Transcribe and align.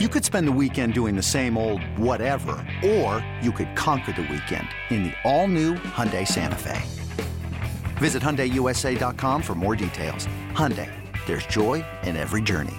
You 0.00 0.08
could 0.08 0.24
spend 0.24 0.48
the 0.48 0.58
weekend 0.60 0.92
doing 0.92 1.14
the 1.14 1.22
same 1.22 1.56
old 1.56 1.80
whatever, 1.96 2.56
or 2.84 3.24
you 3.40 3.52
could 3.52 3.76
conquer 3.76 4.10
the 4.10 4.22
weekend 4.22 4.66
in 4.90 5.04
the 5.04 5.12
all-new 5.22 5.74
Hyundai 5.74 6.26
Santa 6.26 6.58
Fe. 6.58 6.82
Visit 7.98 8.20
HyundaiUSA.com 8.20 9.40
for 9.40 9.54
more 9.54 9.76
details. 9.76 10.26
Hyundai, 10.50 10.90
there's 11.26 11.46
joy 11.46 11.84
in 12.02 12.16
every 12.16 12.42
journey. 12.42 12.74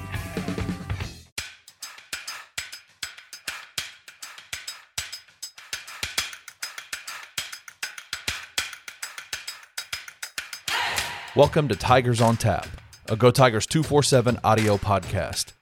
Welcome 11.33 11.69
to 11.69 11.77
Tigers 11.77 12.19
on 12.19 12.35
Tap, 12.35 12.67
a 13.07 13.15
Go 13.15 13.31
Tigers 13.31 13.65
247 13.65 14.37
audio 14.43 14.75
podcast. 14.75 15.54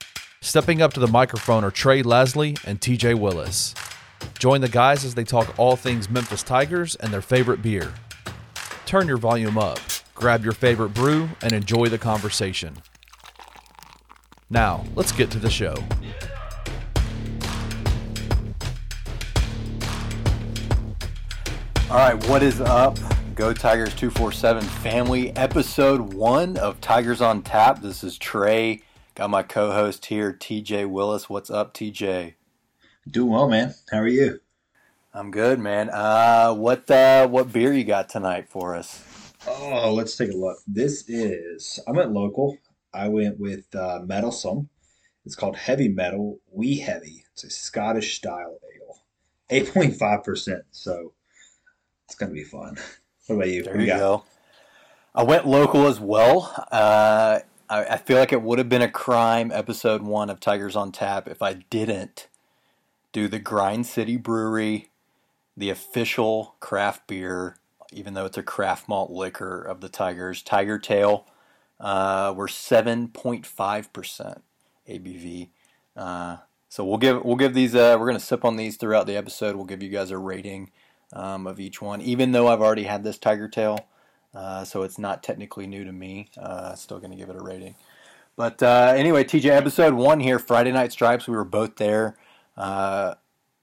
Stepping 0.46 0.82
up 0.82 0.92
to 0.92 1.00
the 1.00 1.08
microphone 1.08 1.64
are 1.64 1.72
Trey 1.72 2.04
Leslie 2.04 2.58
and 2.66 2.82
TJ 2.82 3.18
Willis. 3.18 3.74
Join 4.38 4.60
the 4.60 4.68
guys 4.68 5.06
as 5.06 5.16
they 5.16 5.24
talk 5.24 5.58
all 5.58 5.78
things 5.78 6.10
Memphis 6.10 6.44
Tigers 6.44 6.96
and 6.96 7.14
their 7.14 7.22
favorite 7.22 7.62
beer. 7.62 7.94
Turn 8.86 9.08
your 9.08 9.16
volume 9.16 9.58
up, 9.58 9.80
grab 10.14 10.44
your 10.44 10.52
favorite 10.52 10.90
brew, 10.90 11.30
and 11.42 11.54
enjoy 11.54 11.86
the 11.86 11.98
conversation. 11.98 12.76
Now, 14.50 14.84
let's 14.96 15.14
get 15.14 15.32
to 15.32 15.40
the 15.40 15.50
show. 15.50 15.76
All 21.90 21.98
right, 21.98 22.28
what 22.28 22.44
is 22.44 22.60
up? 22.60 23.00
Go 23.34 23.54
Tigers 23.54 23.96
247 23.96 24.62
family 24.62 25.34
episode 25.38 26.02
one 26.14 26.58
of 26.58 26.82
Tigers 26.82 27.22
on 27.22 27.44
Tap. 27.44 27.82
This 27.82 28.04
is 28.04 28.18
Trey 28.18 28.82
Got 29.16 29.30
my 29.30 29.44
co-host 29.44 30.08
here, 30.08 30.34
TJ 30.34 30.90
Willis. 30.90 31.30
What's 31.30 31.52
up, 31.52 31.76
TJ? 31.76 32.34
Doing 33.08 33.30
well, 33.30 33.48
man. 33.48 33.76
How 33.92 34.00
are 34.00 34.08
you? 34.08 34.40
I'm 35.14 35.30
good, 35.30 35.60
man. 35.60 35.92
Uh, 35.92 36.52
what 36.56 36.90
uh, 36.90 37.28
what 37.28 37.54
beer 37.54 37.72
you 37.74 37.84
got 37.84 38.10
tonight 38.10 38.50
for 38.50 38.74
us? 38.74 39.04
Oh, 39.46 39.94
let's 39.94 40.16
take 40.16 40.32
a 40.32 40.36
look. 40.36 40.58
This 40.66 41.08
is 41.08 41.80
I 41.88 41.92
went 41.92 42.12
local. 42.12 42.58
I 42.92 43.08
went 43.08 43.40
with 43.40 43.66
uh, 43.76 44.00
Metalsome. 44.04 44.68
It's 45.28 45.36
called 45.36 45.58
Heavy 45.58 45.90
Metal 45.90 46.40
Wee 46.52 46.80
Heavy. 46.80 47.24
It's 47.34 47.44
a 47.44 47.52
Scottish 47.52 48.16
style 48.16 48.58
ale, 48.64 49.04
eight 49.52 49.72
point 49.72 49.96
five 49.96 50.24
percent. 50.24 50.64
So 50.72 51.14
it's 52.06 52.16
gonna 52.16 52.34
be 52.34 52.46
fun. 52.46 52.78
What 53.28 53.36
about 53.36 53.50
you? 53.50 53.64
There 53.64 53.80
you, 53.80 53.84
you 53.84 53.94
go. 53.94 54.26
I 55.14 55.22
went 55.22 55.48
local 55.48 55.86
as 55.86 56.00
well. 56.00 56.52
Uh, 56.72 57.40
I, 57.70 57.86
I 57.86 57.98
feel 57.98 58.18
like 58.18 58.34
it 58.34 58.42
would 58.42 58.60
have 58.60 58.70
been 58.70 58.82
a 58.82 58.90
crime 58.90 59.52
episode 59.52 60.02
one 60.02 60.30
of 60.30 60.40
Tigers 60.40 60.76
on 60.76 60.92
Tap 60.92 61.28
if 61.28 61.42
I 61.42 61.54
didn't 61.54 62.28
do 63.12 63.28
the 63.28 63.40
Grind 63.40 63.86
City 63.86 64.18
Brewery, 64.18 64.90
the 65.56 65.70
official 65.70 66.56
craft 66.60 67.08
beer, 67.08 67.58
even 67.92 68.14
though 68.14 68.26
it's 68.26 68.38
a 68.38 68.44
craft 68.44 68.90
malt 68.90 69.12
liquor 69.12 69.62
of 69.62 69.82
the 69.82 69.90
Tigers, 69.90 70.42
Tiger 70.42 70.80
Tail. 70.80 71.28
Uh, 71.80 72.34
we're 72.36 72.48
seven 72.48 73.08
point 73.08 73.46
five 73.46 73.92
percent 73.94 74.44
ABV. 74.88 75.50
Uh, 75.96 76.38
so 76.70 76.84
we'll 76.84 76.98
give 76.98 77.24
we'll 77.24 77.36
give 77.36 77.54
these. 77.54 77.76
Uh, 77.76 77.98
we're 78.00 78.08
gonna 78.08 78.20
sip 78.20 78.46
on 78.46 78.56
these 78.56 78.78
throughout 78.78 79.06
the 79.06 79.18
episode. 79.18 79.56
We'll 79.56 79.66
give 79.66 79.84
you 79.84 79.90
guys 79.90 80.12
a 80.12 80.18
rating 80.18 80.72
um, 81.12 81.46
of 81.46 81.60
each 81.60 81.82
one, 81.82 82.02
even 82.02 82.32
though 82.32 82.48
I've 82.48 82.62
already 82.62 82.84
had 82.84 83.04
this 83.04 83.18
Tiger 83.18 83.48
Tail. 83.48 83.88
Uh, 84.34 84.64
so 84.64 84.84
it's 84.84 84.98
not 84.98 85.22
technically 85.22 85.68
new 85.68 85.84
to 85.84 85.92
me. 85.92 86.30
Uh, 86.38 86.74
still 86.76 87.00
going 87.00 87.12
to 87.12 87.18
give 87.18 87.30
it 87.30 87.36
a 87.36 87.44
rating. 87.44 87.76
But 88.36 88.64
uh, 88.64 88.94
anyway, 88.96 89.24
TJ, 89.24 89.46
episode 89.52 89.94
one 89.94 90.20
here, 90.20 90.40
Friday 90.40 90.72
Night 90.72 90.92
Stripes. 90.92 91.28
We 91.28 91.36
were 91.36 91.44
both 91.44 91.76
there. 91.76 92.18
Uh, 92.58 93.16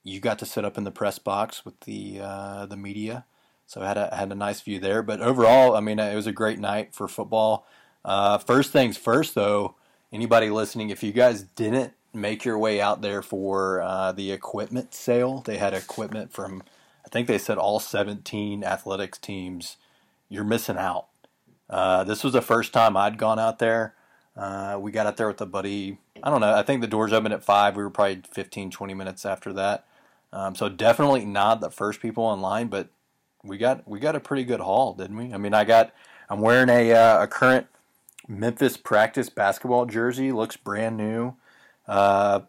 you 0.04 0.20
got 0.20 0.38
to 0.38 0.46
sit 0.46 0.64
up 0.64 0.78
in 0.78 0.84
the 0.84 0.92
press 0.92 1.18
box 1.18 1.64
with 1.64 1.78
the 1.80 2.20
uh, 2.22 2.66
the 2.66 2.76
media, 2.76 3.24
so 3.66 3.82
I 3.82 3.88
had 3.88 3.98
a 3.98 4.14
had 4.14 4.30
a 4.30 4.36
nice 4.36 4.60
view 4.60 4.78
there. 4.78 5.02
But 5.02 5.20
overall, 5.20 5.74
I 5.74 5.80
mean, 5.80 5.98
it 5.98 6.14
was 6.14 6.28
a 6.28 6.32
great 6.32 6.60
night 6.60 6.94
for 6.94 7.08
football. 7.08 7.66
First 8.46 8.70
things 8.70 8.96
first, 8.96 9.34
though, 9.34 9.74
anybody 10.12 10.50
listening, 10.50 10.90
if 10.90 11.02
you 11.02 11.12
guys 11.12 11.42
didn't 11.42 11.94
make 12.14 12.44
your 12.44 12.58
way 12.58 12.80
out 12.80 13.02
there 13.02 13.22
for 13.22 14.12
the 14.16 14.30
equipment 14.30 14.94
sale, 14.94 15.42
they 15.42 15.58
had 15.58 15.74
equipment 15.74 16.32
from, 16.32 16.62
I 17.04 17.08
think 17.08 17.26
they 17.26 17.38
said 17.38 17.58
all 17.58 17.80
17 17.80 18.64
athletics 18.64 19.18
teams 19.18 19.76
you're 20.30 20.44
missing 20.44 20.78
out. 20.78 21.08
Uh, 21.68 22.04
this 22.04 22.24
was 22.24 22.32
the 22.32 22.40
first 22.40 22.72
time 22.72 22.96
I'd 22.96 23.18
gone 23.18 23.38
out 23.38 23.58
there. 23.58 23.94
Uh, 24.34 24.78
we 24.80 24.90
got 24.90 25.06
out 25.06 25.18
there 25.18 25.28
with 25.28 25.40
a 25.40 25.46
buddy. 25.46 25.98
I 26.22 26.30
don't 26.30 26.40
know. 26.40 26.54
I 26.54 26.62
think 26.62 26.80
the 26.80 26.86
doors 26.86 27.12
opened 27.12 27.34
at 27.34 27.44
five. 27.44 27.76
We 27.76 27.82
were 27.82 27.90
probably 27.90 28.22
15, 28.32 28.70
20 28.70 28.94
minutes 28.94 29.26
after 29.26 29.52
that. 29.52 29.86
Um, 30.32 30.54
so 30.54 30.68
definitely 30.68 31.24
not 31.24 31.60
the 31.60 31.70
first 31.70 32.00
people 32.00 32.32
in 32.32 32.40
line, 32.40 32.68
but 32.68 32.88
we 33.42 33.58
got 33.58 33.86
we 33.88 33.98
got 33.98 34.16
a 34.16 34.20
pretty 34.20 34.44
good 34.44 34.60
haul, 34.60 34.94
didn't 34.94 35.16
we? 35.16 35.32
I 35.32 35.38
mean, 35.38 35.54
I 35.54 35.64
got 35.64 35.92
I'm 36.28 36.40
wearing 36.40 36.68
a 36.68 36.92
uh, 36.92 37.24
a 37.24 37.26
current 37.26 37.66
Memphis 38.28 38.76
practice 38.76 39.28
basketball 39.28 39.86
jersey. 39.86 40.30
Looks 40.30 40.56
brand 40.56 40.96
new. 40.96 41.34
Uh, 41.88 42.40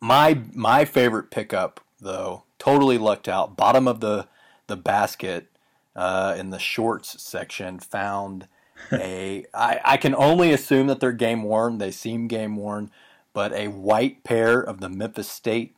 my 0.00 0.40
my 0.52 0.84
favorite 0.84 1.30
pickup 1.30 1.80
though, 2.00 2.44
totally 2.58 2.98
lucked 2.98 3.28
out. 3.28 3.56
Bottom 3.56 3.88
of 3.88 4.00
the 4.00 4.28
the 4.66 4.76
basket 4.76 5.48
uh, 5.94 6.34
in 6.38 6.50
the 6.50 6.58
shorts 6.58 7.22
section 7.22 7.78
found 7.78 8.48
a. 8.92 9.44
I, 9.54 9.80
I 9.84 9.96
can 9.96 10.14
only 10.14 10.52
assume 10.52 10.86
that 10.88 11.00
they're 11.00 11.12
game 11.12 11.42
worn. 11.42 11.78
They 11.78 11.90
seem 11.90 12.28
game 12.28 12.56
worn, 12.56 12.90
but 13.32 13.52
a 13.52 13.68
white 13.68 14.24
pair 14.24 14.60
of 14.60 14.80
the 14.80 14.88
Memphis 14.88 15.28
State 15.28 15.74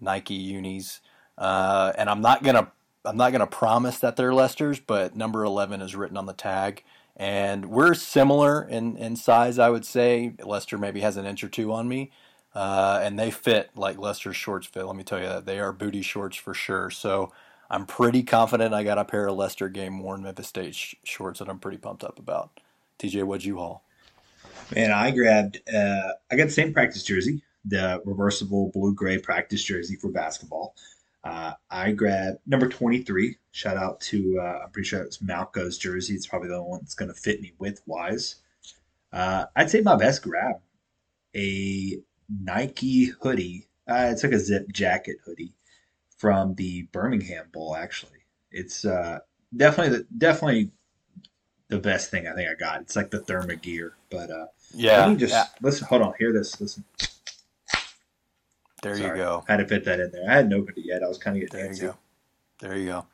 Nike 0.00 0.34
unis. 0.34 1.00
Uh, 1.36 1.92
and 1.96 2.10
I'm 2.10 2.20
not 2.20 2.42
gonna 2.42 2.72
I'm 3.04 3.16
not 3.16 3.32
gonna 3.32 3.46
promise 3.46 3.98
that 4.00 4.16
they're 4.16 4.34
Lester's, 4.34 4.80
but 4.80 5.16
number 5.16 5.44
11 5.44 5.80
is 5.82 5.94
written 5.94 6.16
on 6.16 6.26
the 6.26 6.32
tag. 6.32 6.82
And 7.16 7.66
we're 7.66 7.94
similar 7.94 8.62
in, 8.62 8.96
in 8.96 9.16
size, 9.16 9.58
I 9.58 9.70
would 9.70 9.84
say. 9.84 10.34
Lester 10.44 10.78
maybe 10.78 11.00
has 11.00 11.16
an 11.16 11.26
inch 11.26 11.42
or 11.42 11.48
two 11.48 11.72
on 11.72 11.88
me. 11.88 12.12
Uh, 12.54 13.00
and 13.02 13.18
they 13.18 13.30
fit 13.30 13.70
like 13.74 13.98
Lester's 13.98 14.36
shorts 14.36 14.66
fit. 14.68 14.84
Let 14.84 14.94
me 14.96 15.02
tell 15.02 15.18
you 15.20 15.26
that. 15.26 15.44
They 15.44 15.58
are 15.58 15.72
booty 15.72 16.02
shorts 16.02 16.36
for 16.36 16.54
sure. 16.54 16.90
So 16.90 17.32
I'm 17.70 17.86
pretty 17.86 18.22
confident 18.22 18.72
I 18.72 18.82
got 18.82 18.98
a 18.98 19.04
pair 19.04 19.26
of 19.26 19.36
Lester 19.36 19.68
game 19.68 20.00
worn 20.00 20.22
Memphis 20.22 20.48
State 20.48 20.74
sh- 20.74 20.94
shorts 21.04 21.38
that 21.38 21.48
I'm 21.48 21.58
pretty 21.58 21.78
pumped 21.78 22.02
up 22.02 22.18
about. 22.18 22.60
TJ, 22.98 23.24
what'd 23.24 23.44
you 23.44 23.58
haul? 23.58 23.84
Man, 24.74 24.90
I 24.90 25.10
grabbed. 25.10 25.60
Uh, 25.72 26.12
I 26.30 26.36
got 26.36 26.46
the 26.46 26.50
same 26.50 26.72
practice 26.72 27.02
jersey, 27.02 27.42
the 27.64 28.02
reversible 28.04 28.70
blue 28.72 28.94
gray 28.94 29.18
practice 29.18 29.62
jersey 29.62 29.96
for 29.96 30.10
basketball. 30.10 30.74
Uh, 31.24 31.52
I 31.70 31.92
grabbed 31.92 32.38
number 32.46 32.68
23. 32.68 33.36
Shout 33.52 33.76
out 33.76 34.00
to 34.02 34.38
uh, 34.40 34.60
I'm 34.64 34.70
pretty 34.70 34.88
sure 34.88 35.02
it's 35.02 35.18
Malco's 35.18 35.76
jersey. 35.76 36.14
It's 36.14 36.26
probably 36.26 36.48
the 36.48 36.56
only 36.56 36.70
one 36.70 36.80
that's 36.80 36.94
going 36.94 37.12
to 37.12 37.20
fit 37.20 37.42
me 37.42 37.52
width 37.58 37.82
wise. 37.86 38.36
Uh, 39.12 39.46
I'd 39.56 39.70
say 39.70 39.80
my 39.80 39.96
best 39.96 40.22
grab 40.22 40.56
a 41.36 41.98
Nike 42.42 43.06
hoodie. 43.06 43.66
Uh, 43.88 44.08
it's 44.10 44.22
like 44.22 44.32
a 44.32 44.38
zip 44.38 44.70
jacket 44.72 45.16
hoodie 45.24 45.54
from 46.18 46.54
the 46.54 46.82
Birmingham 46.92 47.46
Bowl. 47.52 47.74
Actually, 47.74 48.20
it's 48.50 48.84
uh, 48.84 49.20
definitely 49.56 49.98
the, 49.98 50.06
definitely 50.18 50.70
the 51.68 51.78
best 51.78 52.10
thing 52.10 52.26
I 52.26 52.34
think 52.34 52.50
I 52.50 52.54
got. 52.54 52.80
It's 52.82 52.96
like 52.96 53.10
the 53.10 53.20
Therma 53.20 53.60
gear, 53.60 53.94
but 54.10 54.30
uh, 54.30 54.46
yeah. 54.74 55.00
Let 55.00 55.10
me 55.10 55.16
just 55.16 55.32
yeah. 55.32 55.46
listen. 55.62 55.86
Hold 55.88 56.02
on, 56.02 56.14
hear 56.18 56.32
this. 56.32 56.60
Listen. 56.60 56.84
There 58.82 58.96
Sorry, 58.96 59.18
you 59.18 59.24
go. 59.24 59.44
I 59.48 59.52
had 59.52 59.58
to 59.58 59.66
fit 59.66 59.84
that 59.86 59.98
in 59.98 60.12
there. 60.12 60.30
I 60.30 60.34
hadn't 60.34 60.52
opened 60.52 60.78
it 60.78 60.84
yet. 60.84 61.02
I 61.02 61.08
was 61.08 61.18
kind 61.18 61.36
of 61.36 61.40
getting 61.40 61.58
there 61.58 61.70
antsy. 61.70 61.82
you 61.82 61.88
go. 61.88 61.96
There 62.60 62.76
you 62.76 62.86
go. 62.86 63.06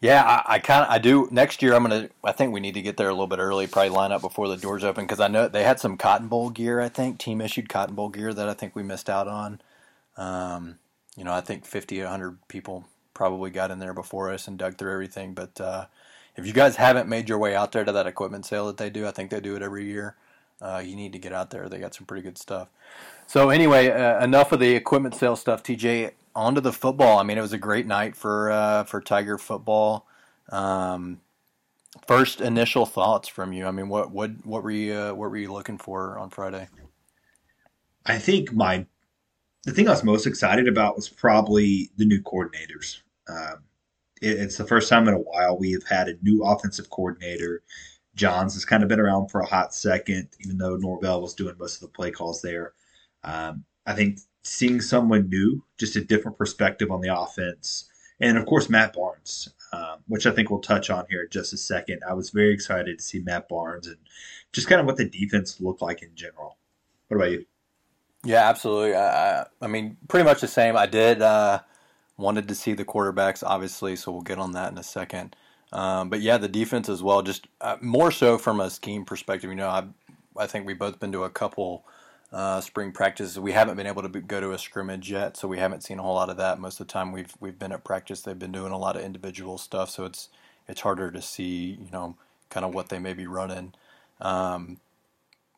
Yeah, 0.00 0.24
I, 0.24 0.54
I 0.54 0.58
kind 0.60 0.84
of 0.84 0.90
I 0.90 0.98
do. 0.98 1.28
Next 1.30 1.62
year, 1.62 1.74
I'm 1.74 1.82
gonna. 1.82 2.08
I 2.24 2.32
think 2.32 2.52
we 2.52 2.60
need 2.60 2.74
to 2.74 2.82
get 2.82 2.96
there 2.96 3.08
a 3.08 3.12
little 3.12 3.26
bit 3.26 3.38
early. 3.38 3.66
Probably 3.66 3.90
line 3.90 4.12
up 4.12 4.22
before 4.22 4.48
the 4.48 4.56
doors 4.56 4.82
open 4.82 5.04
because 5.04 5.20
I 5.20 5.28
know 5.28 5.46
they 5.48 5.62
had 5.62 5.78
some 5.78 5.96
Cotton 5.96 6.28
Bowl 6.28 6.48
gear. 6.48 6.80
I 6.80 6.88
think 6.88 7.18
team 7.18 7.40
issued 7.40 7.68
Cotton 7.68 7.94
Bowl 7.94 8.08
gear 8.08 8.32
that 8.32 8.48
I 8.48 8.54
think 8.54 8.74
we 8.74 8.82
missed 8.82 9.10
out 9.10 9.28
on. 9.28 9.60
Um, 10.16 10.78
you 11.16 11.24
know, 11.24 11.32
I 11.32 11.40
think 11.40 11.64
50, 11.64 12.00
100 12.00 12.48
people 12.48 12.84
probably 13.14 13.50
got 13.50 13.70
in 13.70 13.78
there 13.78 13.94
before 13.94 14.32
us 14.32 14.48
and 14.48 14.58
dug 14.58 14.78
through 14.78 14.92
everything. 14.92 15.34
But 15.34 15.60
uh, 15.60 15.86
if 16.36 16.46
you 16.46 16.52
guys 16.52 16.76
haven't 16.76 17.08
made 17.08 17.28
your 17.28 17.38
way 17.38 17.54
out 17.54 17.72
there 17.72 17.84
to 17.84 17.92
that 17.92 18.06
equipment 18.06 18.46
sale 18.46 18.66
that 18.68 18.76
they 18.76 18.90
do, 18.90 19.06
I 19.06 19.10
think 19.10 19.30
they 19.30 19.40
do 19.40 19.56
it 19.56 19.62
every 19.62 19.84
year. 19.84 20.16
Uh, 20.62 20.82
you 20.84 20.94
need 20.94 21.12
to 21.12 21.18
get 21.18 21.32
out 21.32 21.50
there. 21.50 21.68
They 21.68 21.78
got 21.78 21.94
some 21.94 22.06
pretty 22.06 22.22
good 22.22 22.38
stuff. 22.38 22.68
So 23.26 23.50
anyway, 23.50 23.90
uh, 23.90 24.22
enough 24.22 24.52
of 24.52 24.60
the 24.60 24.74
equipment 24.74 25.14
sale 25.14 25.36
stuff. 25.36 25.62
TJ, 25.62 26.12
on 26.34 26.54
to 26.54 26.60
the 26.60 26.72
football. 26.72 27.18
I 27.18 27.22
mean, 27.22 27.38
it 27.38 27.42
was 27.42 27.52
a 27.52 27.58
great 27.58 27.86
night 27.86 28.14
for 28.14 28.50
uh, 28.50 28.84
for 28.84 29.00
Tiger 29.00 29.38
football. 29.38 30.06
Um, 30.50 31.20
first 32.06 32.40
initial 32.40 32.86
thoughts 32.86 33.28
from 33.28 33.52
you. 33.52 33.66
I 33.66 33.70
mean, 33.70 33.88
what 33.88 34.10
what 34.10 34.30
what 34.44 34.62
were 34.62 34.70
you 34.70 34.94
uh, 34.94 35.12
what 35.12 35.30
were 35.30 35.36
you 35.36 35.52
looking 35.52 35.78
for 35.78 36.18
on 36.18 36.30
Friday? 36.30 36.68
I 38.04 38.18
think 38.18 38.52
my 38.52 38.86
the 39.64 39.72
thing 39.72 39.88
I 39.88 39.92
was 39.92 40.04
most 40.04 40.26
excited 40.26 40.68
about 40.68 40.96
was 40.96 41.08
probably 41.08 41.90
the 41.96 42.06
new 42.06 42.20
coordinators. 42.22 43.00
Um, 43.28 43.64
it, 44.22 44.38
it's 44.38 44.56
the 44.56 44.66
first 44.66 44.88
time 44.88 45.08
in 45.08 45.14
a 45.14 45.18
while 45.18 45.58
we 45.58 45.72
have 45.72 45.86
had 45.86 46.08
a 46.08 46.16
new 46.22 46.44
offensive 46.44 46.90
coordinator. 46.90 47.62
Johns 48.14 48.54
has 48.54 48.64
kind 48.64 48.82
of 48.82 48.88
been 48.88 49.00
around 49.00 49.28
for 49.28 49.40
a 49.40 49.46
hot 49.46 49.74
second, 49.74 50.28
even 50.40 50.58
though 50.58 50.76
Norvell 50.76 51.22
was 51.22 51.34
doing 51.34 51.56
most 51.58 51.76
of 51.76 51.80
the 51.82 51.88
play 51.88 52.10
calls 52.10 52.42
there. 52.42 52.72
Um, 53.22 53.64
I 53.86 53.94
think 53.94 54.18
seeing 54.42 54.80
someone 54.80 55.28
new, 55.28 55.62
just 55.78 55.96
a 55.96 56.04
different 56.04 56.38
perspective 56.38 56.90
on 56.90 57.00
the 57.00 57.14
offense, 57.14 57.88
and 58.20 58.36
of 58.36 58.46
course 58.46 58.68
Matt 58.68 58.94
Barnes, 58.94 59.48
um, 59.72 59.98
which 60.08 60.26
I 60.26 60.30
think 60.30 60.50
we'll 60.50 60.60
touch 60.60 60.90
on 60.90 61.06
here 61.08 61.22
in 61.22 61.28
just 61.30 61.52
a 61.52 61.56
second. 61.56 62.00
I 62.08 62.14
was 62.14 62.30
very 62.30 62.52
excited 62.52 62.98
to 62.98 63.04
see 63.04 63.20
Matt 63.20 63.48
Barnes 63.48 63.86
and 63.86 63.96
just 64.52 64.68
kind 64.68 64.80
of 64.80 64.86
what 64.86 64.96
the 64.96 65.08
defense 65.08 65.60
looked 65.60 65.82
like 65.82 66.02
in 66.02 66.14
general. 66.14 66.58
What 67.08 67.16
about 67.18 67.30
you? 67.32 67.46
Yeah, 68.24 68.48
absolutely. 68.48 68.94
I, 68.94 69.46
I 69.62 69.66
mean, 69.66 69.96
pretty 70.08 70.24
much 70.24 70.40
the 70.40 70.48
same. 70.48 70.76
I 70.76 70.86
did 70.86 71.22
uh, 71.22 71.60
wanted 72.18 72.48
to 72.48 72.54
see 72.54 72.74
the 72.74 72.84
quarterbacks, 72.84 73.42
obviously, 73.44 73.96
so 73.96 74.12
we'll 74.12 74.20
get 74.20 74.38
on 74.38 74.52
that 74.52 74.72
in 74.72 74.78
a 74.78 74.82
second. 74.82 75.34
Um, 75.72 76.10
but 76.10 76.20
yeah, 76.20 76.36
the 76.36 76.48
defense 76.48 76.88
as 76.88 77.02
well. 77.02 77.22
Just 77.22 77.46
uh, 77.60 77.76
more 77.80 78.10
so 78.10 78.36
from 78.36 78.60
a 78.60 78.68
scheme 78.70 79.04
perspective. 79.04 79.48
You 79.50 79.56
know, 79.56 79.68
I 79.68 79.84
I 80.36 80.46
think 80.46 80.66
we've 80.66 80.78
both 80.78 81.00
been 81.00 81.12
to 81.12 81.24
a 81.24 81.30
couple 81.30 81.84
uh, 82.32 82.60
spring 82.60 82.92
practices. 82.92 83.38
We 83.38 83.52
haven't 83.52 83.76
been 83.76 83.86
able 83.86 84.02
to 84.02 84.08
be, 84.08 84.20
go 84.20 84.40
to 84.40 84.52
a 84.52 84.58
scrimmage 84.58 85.10
yet, 85.10 85.36
so 85.36 85.48
we 85.48 85.58
haven't 85.58 85.82
seen 85.82 85.98
a 85.98 86.02
whole 86.02 86.14
lot 86.14 86.28
of 86.28 86.36
that. 86.36 86.58
Most 86.60 86.80
of 86.80 86.86
the 86.88 86.92
time, 86.92 87.12
we've 87.12 87.32
we've 87.40 87.58
been 87.58 87.72
at 87.72 87.84
practice. 87.84 88.20
They've 88.20 88.38
been 88.38 88.52
doing 88.52 88.72
a 88.72 88.78
lot 88.78 88.96
of 88.96 89.02
individual 89.02 89.56
stuff, 89.58 89.90
so 89.90 90.04
it's 90.04 90.28
it's 90.68 90.82
harder 90.82 91.10
to 91.10 91.22
see, 91.22 91.78
you 91.80 91.90
know, 91.92 92.16
kind 92.50 92.66
of 92.66 92.74
what 92.74 92.90
they 92.90 92.98
may 92.98 93.14
be 93.14 93.26
running. 93.26 93.72
Um, 94.20 94.78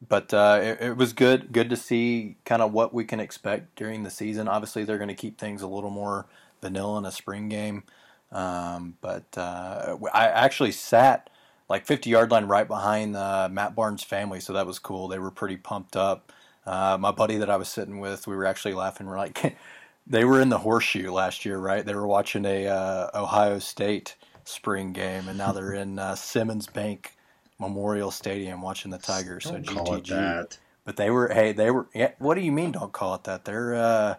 but 0.08 0.32
uh, 0.34 0.60
it, 0.62 0.78
it, 0.81 0.96
was 0.96 1.12
good 1.12 1.52
good 1.52 1.70
to 1.70 1.76
see 1.76 2.37
kind 2.44 2.62
of 2.62 2.72
what 2.72 2.93
we 2.93 3.04
can 3.04 3.20
expect 3.20 3.76
during 3.76 4.02
the 4.02 4.10
season. 4.10 4.49
Obviously, 4.49 4.84
they're 4.84 4.99
going 4.99 5.08
to 5.08 5.14
keep 5.14 5.38
things 5.38 5.62
a 5.62 5.66
little 5.66 5.90
more 5.90 6.26
vanilla 6.60 6.99
in 6.99 7.04
a 7.04 7.12
spring 7.12 7.49
game. 7.49 7.84
Um, 8.32 8.96
but 9.00 9.37
uh, 9.37 9.96
I 10.12 10.26
actually 10.28 10.72
sat 10.72 11.28
like 11.69 11.87
50 11.87 12.10
yard 12.10 12.31
line 12.31 12.46
right 12.46 12.66
behind 12.66 13.16
uh, 13.16 13.49
Matt 13.50 13.75
Barnes' 13.75 14.02
family, 14.02 14.40
so 14.40 14.52
that 14.54 14.66
was 14.66 14.78
cool. 14.78 15.08
They 15.08 15.19
were 15.19 15.31
pretty 15.31 15.56
pumped 15.56 15.96
up. 15.96 16.32
Uh, 16.64 16.96
my 16.99 17.10
buddy 17.10 17.37
that 17.38 17.50
I 17.50 17.56
was 17.56 17.69
sitting 17.69 17.99
with, 17.99 18.26
we 18.26 18.37
were 18.37 18.46
actually 18.46 18.75
laughing. 18.75 19.06
We're 19.06 19.19
like, 19.19 19.56
they 20.06 20.25
were 20.25 20.40
in 20.40 20.49
the 20.49 20.58
horseshoe 20.58 21.10
last 21.10 21.44
year, 21.44 21.58
right? 21.58 21.84
They 21.84 21.94
were 21.94 22.06
watching 22.06 22.44
a 22.44 22.66
uh, 22.66 23.10
Ohio 23.14 23.58
State 23.58 24.16
spring 24.44 24.93
game, 24.93 25.28
and 25.28 25.38
now 25.38 25.52
they're 25.52 25.75
in 25.75 25.99
uh, 25.99 26.14
Simmons 26.14 26.66
Bank 26.66 27.16
Memorial 27.62 28.11
Stadium 28.11 28.61
watching 28.61 28.91
the 28.91 28.99
Tigers. 28.99 29.44
Don't 29.44 29.67
so 29.67 29.75
call 29.75 29.87
GTG. 29.87 29.99
It 29.99 30.06
that. 30.09 30.59
But 30.85 30.97
they 30.97 31.11
were 31.11 31.29
hey, 31.29 31.53
they 31.53 31.70
were 31.70 31.87
yeah, 31.94 32.11
what 32.19 32.35
do 32.35 32.43
you 32.43 32.53
mean 32.53 32.73
don't 32.73 32.93
call 32.93 33.14
it 33.14 33.25
that? 33.25 33.44
They're 33.44 33.75
uh 33.75 34.17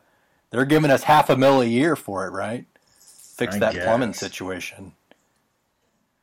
they're 0.50 0.66
giving 0.66 0.90
us 0.90 1.04
half 1.04 1.30
a 1.30 1.38
mil 1.38 1.62
a 1.62 1.66
year 1.66 1.96
for 1.96 2.26
it, 2.26 2.32
right? 2.32 2.66
Fix 3.36 3.56
I 3.56 3.60
that 3.60 3.74
guess. 3.74 3.84
plumbing 3.86 4.14
situation. 4.14 4.94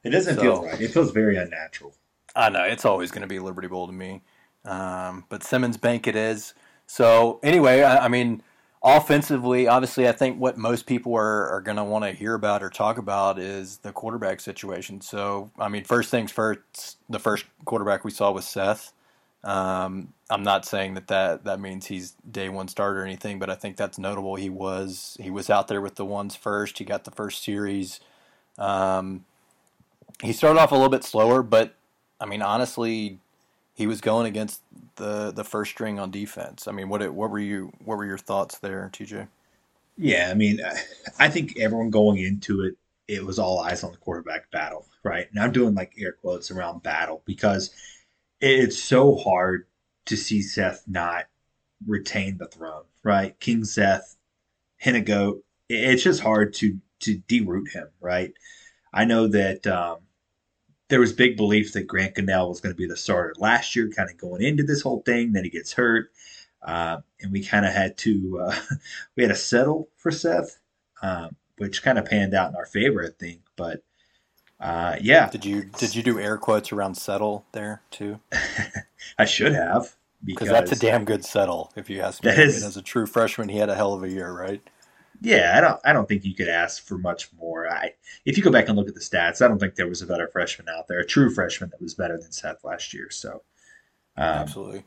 It 0.02 0.11
doesn't 0.11 0.37
so, 0.37 0.40
feel 0.40 0.64
right. 0.64 0.81
It 0.81 0.93
feels 0.93 1.12
very 1.12 1.37
unnatural. 1.37 1.94
I 2.34 2.49
know 2.49 2.64
it's 2.64 2.84
always 2.84 3.11
going 3.11 3.22
to 3.22 3.28
be 3.28 3.38
Liberty 3.38 3.69
Bowl 3.69 3.87
to 3.87 3.93
me, 3.93 4.22
um, 4.64 5.25
but 5.28 5.43
Simmons 5.43 5.76
Bank 5.76 6.06
it 6.06 6.17
is. 6.17 6.55
So 6.87 7.38
anyway, 7.43 7.82
I, 7.82 8.06
I 8.06 8.08
mean, 8.08 8.43
offensively, 8.82 9.69
obviously, 9.69 10.09
I 10.09 10.12
think 10.12 10.38
what 10.38 10.56
most 10.56 10.87
people 10.87 11.15
are, 11.15 11.49
are 11.49 11.61
going 11.61 11.77
to 11.77 11.85
want 11.85 12.05
to 12.05 12.12
hear 12.12 12.35
about 12.35 12.62
or 12.62 12.71
talk 12.71 12.99
about 12.99 13.38
is 13.38 13.79
the 13.79 13.93
quarterback 13.93 14.41
situation. 14.41 15.00
So, 15.00 15.50
I 15.59 15.69
mean, 15.69 15.85
first 15.85 16.11
things 16.11 16.32
first, 16.32 16.99
the 17.09 17.19
first 17.19 17.44
quarterback 17.65 18.05
we 18.05 18.11
saw 18.11 18.31
was 18.31 18.47
Seth. 18.47 18.93
Um, 19.43 20.12
I'm 20.29 20.43
not 20.43 20.67
saying 20.67 20.94
that, 20.94 21.09
that 21.09 21.44
that 21.44 21.61
means 21.61 21.87
he's 21.87 22.15
day 22.31 22.50
one 22.50 22.69
starter 22.69 23.00
or 23.00 23.05
anything, 23.05 23.38
but 23.38 23.49
I 23.49 23.55
think 23.55 23.77
that's 23.77 23.99
notable. 23.99 24.37
He 24.37 24.50
was 24.50 25.17
he 25.19 25.31
was 25.31 25.49
out 25.49 25.67
there 25.69 25.81
with 25.81 25.94
the 25.94 26.05
ones 26.05 26.37
first. 26.37 26.79
He 26.79 26.85
got 26.85 27.05
the 27.05 27.11
first 27.11 27.43
series. 27.43 28.00
Um, 28.59 29.25
he 30.23 30.35
started 30.35 30.61
off 30.61 30.73
a 30.73 30.75
little 30.75 30.91
bit 30.91 31.05
slower, 31.05 31.43
but 31.43 31.75
I 32.21 32.27
mean, 32.27 32.43
honestly, 32.43 33.19
he 33.81 33.87
was 33.87 34.03
going 34.03 34.27
against 34.27 34.61
the 34.97 35.31
the 35.31 35.43
first 35.43 35.71
string 35.71 35.99
on 35.99 36.11
defense. 36.11 36.69
I 36.69 36.73
mean, 36.73 36.91
what 36.91 37.00
what 37.15 37.31
were 37.31 37.38
you 37.38 37.73
what 37.82 37.97
were 37.97 38.05
your 38.05 38.19
thoughts 38.19 38.59
there, 38.59 38.91
TJ? 38.93 39.27
Yeah, 39.97 40.29
I 40.31 40.35
mean, 40.35 40.61
I 41.19 41.31
think 41.31 41.59
everyone 41.59 41.88
going 41.88 42.19
into 42.19 42.61
it, 42.61 42.77
it 43.09 43.25
was 43.25 43.38
all 43.38 43.59
eyes 43.59 43.82
on 43.82 43.93
the 43.93 43.97
quarterback 43.97 44.50
battle, 44.50 44.87
right? 45.03 45.29
And 45.31 45.43
I'm 45.43 45.50
doing 45.50 45.75
like 45.75 45.94
air 45.99 46.12
quotes 46.12 46.50
around 46.50 46.82
battle 46.82 47.23
because 47.25 47.71
it's 48.43 48.79
so 48.79 49.17
hard 49.17 49.67
to 50.05 50.17
see 50.17 50.43
Seth 50.43 50.85
not 50.87 51.25
retain 51.87 52.37
the 52.37 52.49
throne, 52.49 52.85
right? 53.03 53.41
King 53.41 53.65
Seth, 53.65 54.15
Hennegoat. 54.85 55.41
It's 55.71 56.03
just 56.03 56.21
hard 56.21 56.53
to 56.55 56.79
to 57.00 57.17
deroot 57.31 57.71
him, 57.73 57.88
right? 57.99 58.35
I 58.93 59.06
know 59.06 59.27
that 59.29 59.67
um, 59.67 60.00
there 60.90 61.00
was 61.00 61.12
big 61.12 61.37
belief 61.37 61.72
that 61.72 61.87
Grant 61.87 62.16
Gunnell 62.16 62.48
was 62.48 62.60
going 62.60 62.75
to 62.75 62.76
be 62.76 62.87
the 62.87 62.96
starter 62.96 63.34
last 63.38 63.75
year, 63.75 63.88
kind 63.88 64.10
of 64.10 64.19
going 64.19 64.42
into 64.42 64.62
this 64.62 64.82
whole 64.82 65.02
thing. 65.02 65.32
Then 65.32 65.44
he 65.44 65.50
gets 65.50 65.72
hurt, 65.72 66.10
uh, 66.62 66.98
and 67.20 67.32
we 67.32 67.42
kind 67.44 67.64
of 67.64 67.72
had 67.72 67.96
to 67.98 68.40
uh, 68.42 68.56
we 69.16 69.22
had 69.22 69.31
to 69.31 69.37
settle 69.37 69.88
for 69.96 70.10
Seth, 70.10 70.58
um, 71.02 71.37
which 71.56 71.82
kind 71.82 71.98
of 71.98 72.04
panned 72.04 72.34
out 72.34 72.50
in 72.50 72.56
our 72.56 72.66
favor, 72.66 73.04
I 73.04 73.10
think. 73.19 73.40
But 73.56 73.82
uh, 74.60 74.96
yeah, 75.00 75.31
did 75.31 75.44
you 75.44 75.64
did 75.78 75.94
you 75.94 76.02
do 76.02 76.19
air 76.19 76.37
quotes 76.37 76.72
around 76.72 76.96
settle 76.96 77.46
there 77.52 77.82
too? 77.90 78.20
I 79.19 79.25
should 79.25 79.54
have 79.54 79.96
because 80.25 80.48
that's 80.48 80.72
a 80.72 80.78
damn 80.78 81.04
good 81.04 81.25
settle. 81.25 81.72
If 81.76 81.88
you 81.88 82.00
ask 82.00 82.22
me, 82.25 82.31
is, 82.31 82.62
as 82.62 82.76
a 82.76 82.82
true 82.82 83.06
freshman, 83.06 83.48
he 83.48 83.58
had 83.58 83.70
a 83.70 83.75
hell 83.75 83.94
of 83.94 84.02
a 84.02 84.10
year, 84.10 84.31
right? 84.32 84.60
Yeah, 85.22 85.52
I 85.56 85.61
don't. 85.61 85.81
I 85.84 85.93
don't 85.93 86.08
think 86.08 86.25
you 86.25 86.34
could 86.34 86.49
ask 86.49 86.84
for 86.84 86.96
much 86.96 87.31
more. 87.38 87.70
I, 87.70 87.93
if 88.25 88.38
you 88.38 88.43
go 88.43 88.50
back 88.50 88.69
and 88.69 88.76
look 88.76 88.88
at 88.88 88.94
the 88.94 89.00
stats, 89.00 89.44
I 89.44 89.49
don't 89.49 89.58
think 89.58 89.75
there 89.75 89.87
was 89.87 90.00
a 90.00 90.06
better 90.06 90.28
freshman 90.28 90.69
out 90.69 90.88
there, 90.88 91.00
a 91.00 91.06
true 91.06 91.31
freshman 91.32 91.70
that 91.70 91.81
was 91.81 91.94
better 91.94 92.17
than 92.17 92.32
Seth 92.32 92.64
last 92.64 92.94
year. 92.94 93.11
So, 93.11 93.43
um, 94.17 94.25
absolutely. 94.25 94.84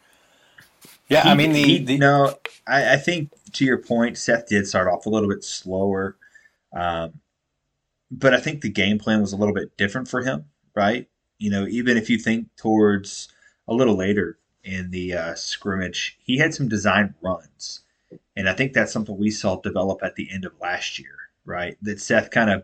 Yeah, 1.07 1.24
he, 1.24 1.30
I 1.30 1.35
mean 1.35 1.53
the, 1.53 1.63
he, 1.63 1.77
the 1.80 1.97
no, 1.97 2.35
I, 2.68 2.94
I, 2.94 2.97
think 2.97 3.31
to 3.53 3.65
your 3.65 3.77
point, 3.77 4.18
Seth 4.18 4.47
did 4.47 4.68
start 4.68 4.88
off 4.88 5.06
a 5.06 5.09
little 5.09 5.30
bit 5.30 5.44
slower, 5.44 6.18
um, 6.75 7.13
but 8.09 8.33
I 8.33 8.39
think 8.39 8.62
the 8.62 8.69
game 8.69 8.97
plan 8.97 9.21
was 9.21 9.33
a 9.33 9.38
little 9.38 9.53
bit 9.53 9.77
different 9.77 10.07
for 10.07 10.24
him, 10.24 10.45
right? 10.75 11.07
You 11.38 11.51
know, 11.51 11.68
even 11.68 11.95
if 11.95 12.09
you 12.09 12.18
think 12.18 12.47
towards 12.57 13.30
a 13.68 13.74
little 13.74 13.95
later 13.95 14.39
in 14.63 14.89
the 14.89 15.13
uh, 15.13 15.35
scrimmage, 15.35 16.18
he 16.24 16.38
had 16.38 16.56
some 16.56 16.68
design 16.68 17.13
runs 17.21 17.81
and 18.35 18.50
I 18.50 18.53
think 18.53 18.74
that's 18.74 18.91
something 18.91 19.18
we 19.18 19.31
saw 19.31 19.59
develop 19.59 20.03
at 20.03 20.15
the 20.15 20.30
end 20.31 20.45
of 20.45 20.53
last 20.59 21.00
year, 21.00 21.15
right? 21.45 21.77
That 21.81 22.00
Seth 22.00 22.31
kind 22.31 22.50
of 22.50 22.63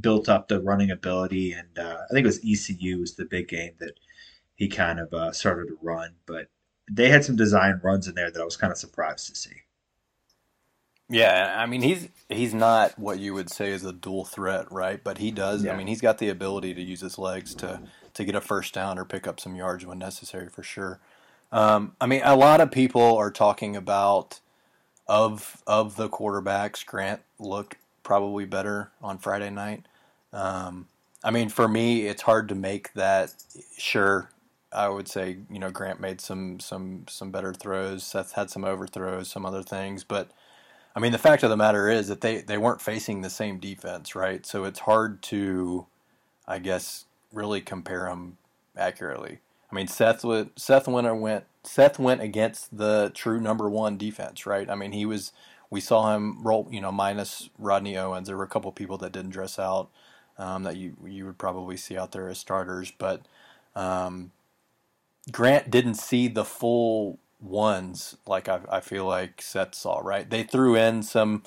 built 0.00 0.28
up 0.28 0.48
the 0.48 0.60
running 0.60 0.90
ability, 0.90 1.52
and 1.52 1.78
uh, 1.78 1.98
I 2.08 2.12
think 2.12 2.24
it 2.24 2.26
was 2.26 2.40
ECU 2.44 2.98
was 2.98 3.16
the 3.16 3.24
big 3.24 3.48
game 3.48 3.72
that 3.80 3.94
he 4.54 4.68
kind 4.68 5.00
of 5.00 5.12
uh, 5.12 5.32
started 5.32 5.68
to 5.68 5.78
run. 5.82 6.14
But 6.26 6.48
they 6.90 7.08
had 7.08 7.24
some 7.24 7.36
design 7.36 7.80
runs 7.82 8.08
in 8.08 8.14
there 8.14 8.30
that 8.30 8.40
I 8.40 8.44
was 8.44 8.56
kind 8.56 8.70
of 8.70 8.78
surprised 8.78 9.28
to 9.28 9.34
see. 9.34 9.50
Yeah, 11.12 11.56
I 11.58 11.66
mean 11.66 11.82
he's 11.82 12.08
he's 12.28 12.54
not 12.54 12.96
what 12.96 13.18
you 13.18 13.34
would 13.34 13.50
say 13.50 13.70
is 13.70 13.84
a 13.84 13.92
dual 13.92 14.24
threat, 14.24 14.70
right? 14.70 15.02
But 15.02 15.18
he 15.18 15.32
does. 15.32 15.64
Yeah. 15.64 15.72
I 15.72 15.76
mean 15.76 15.88
he's 15.88 16.00
got 16.00 16.18
the 16.18 16.28
ability 16.28 16.72
to 16.74 16.82
use 16.82 17.00
his 17.00 17.18
legs 17.18 17.52
to 17.56 17.82
to 18.14 18.24
get 18.24 18.36
a 18.36 18.40
first 18.40 18.74
down 18.74 18.98
or 18.98 19.04
pick 19.04 19.26
up 19.26 19.40
some 19.40 19.56
yards 19.56 19.84
when 19.84 19.98
necessary, 19.98 20.48
for 20.48 20.62
sure. 20.62 21.00
Um, 21.52 21.96
I 22.00 22.06
mean, 22.06 22.22
a 22.24 22.36
lot 22.36 22.60
of 22.60 22.70
people 22.70 23.16
are 23.16 23.30
talking 23.30 23.74
about 23.74 24.40
of 25.10 25.60
of 25.66 25.96
the 25.96 26.08
quarterbacks, 26.08 26.86
Grant 26.86 27.20
looked 27.40 27.76
probably 28.04 28.44
better 28.44 28.92
on 29.02 29.18
Friday 29.18 29.50
night. 29.50 29.84
Um, 30.32 30.86
I 31.24 31.32
mean, 31.32 31.48
for 31.48 31.66
me, 31.66 32.06
it's 32.06 32.22
hard 32.22 32.48
to 32.50 32.54
make 32.54 32.92
that. 32.94 33.34
Sure, 33.76 34.30
I 34.72 34.88
would 34.88 35.08
say 35.08 35.38
you 35.50 35.58
know 35.58 35.70
Grant 35.70 35.98
made 36.00 36.20
some 36.20 36.60
some 36.60 37.06
some 37.08 37.32
better 37.32 37.52
throws. 37.52 38.04
Seth 38.04 38.32
had 38.32 38.50
some 38.50 38.64
overthrows, 38.64 39.28
some 39.28 39.44
other 39.44 39.64
things, 39.64 40.04
but 40.04 40.30
I 40.94 41.00
mean, 41.00 41.10
the 41.10 41.18
fact 41.18 41.42
of 41.42 41.50
the 41.50 41.56
matter 41.56 41.90
is 41.90 42.06
that 42.06 42.20
they 42.20 42.42
they 42.42 42.56
weren't 42.56 42.80
facing 42.80 43.22
the 43.22 43.30
same 43.30 43.58
defense, 43.58 44.14
right? 44.14 44.46
So 44.46 44.62
it's 44.62 44.80
hard 44.80 45.22
to, 45.22 45.86
I 46.46 46.60
guess, 46.60 47.06
really 47.32 47.60
compare 47.60 48.04
them 48.04 48.38
accurately. 48.76 49.40
I 49.72 49.74
mean, 49.74 49.88
Seth 49.88 50.24
Seth 50.56 50.86
Winter 50.86 51.16
went 51.16 51.46
Seth 51.62 51.98
went 51.98 52.22
against 52.22 52.76
the 52.76 53.10
true 53.14 53.40
number 53.40 53.68
one 53.68 53.98
defense, 53.98 54.46
right? 54.46 54.68
I 54.68 54.74
mean, 54.74 54.92
he 54.92 55.04
was. 55.04 55.32
We 55.68 55.80
saw 55.80 56.14
him 56.16 56.42
roll, 56.42 56.66
you 56.70 56.80
know, 56.80 56.90
minus 56.90 57.48
Rodney 57.58 57.96
Owens. 57.96 58.26
There 58.26 58.36
were 58.36 58.44
a 58.44 58.48
couple 58.48 58.72
people 58.72 58.98
that 58.98 59.12
didn't 59.12 59.30
dress 59.30 59.58
out 59.58 59.88
um, 60.38 60.64
that 60.64 60.76
you 60.76 60.96
you 61.04 61.26
would 61.26 61.38
probably 61.38 61.76
see 61.76 61.96
out 61.96 62.12
there 62.12 62.28
as 62.28 62.38
starters, 62.38 62.92
but 62.96 63.22
um, 63.76 64.32
Grant 65.30 65.70
didn't 65.70 65.94
see 65.94 66.28
the 66.28 66.44
full 66.44 67.18
ones 67.40 68.16
like 68.26 68.48
I, 68.48 68.60
I 68.70 68.80
feel 68.80 69.04
like 69.04 69.42
Seth 69.42 69.74
saw. 69.74 70.00
Right? 70.00 70.28
They 70.28 70.42
threw 70.42 70.76
in 70.76 71.02
some. 71.02 71.44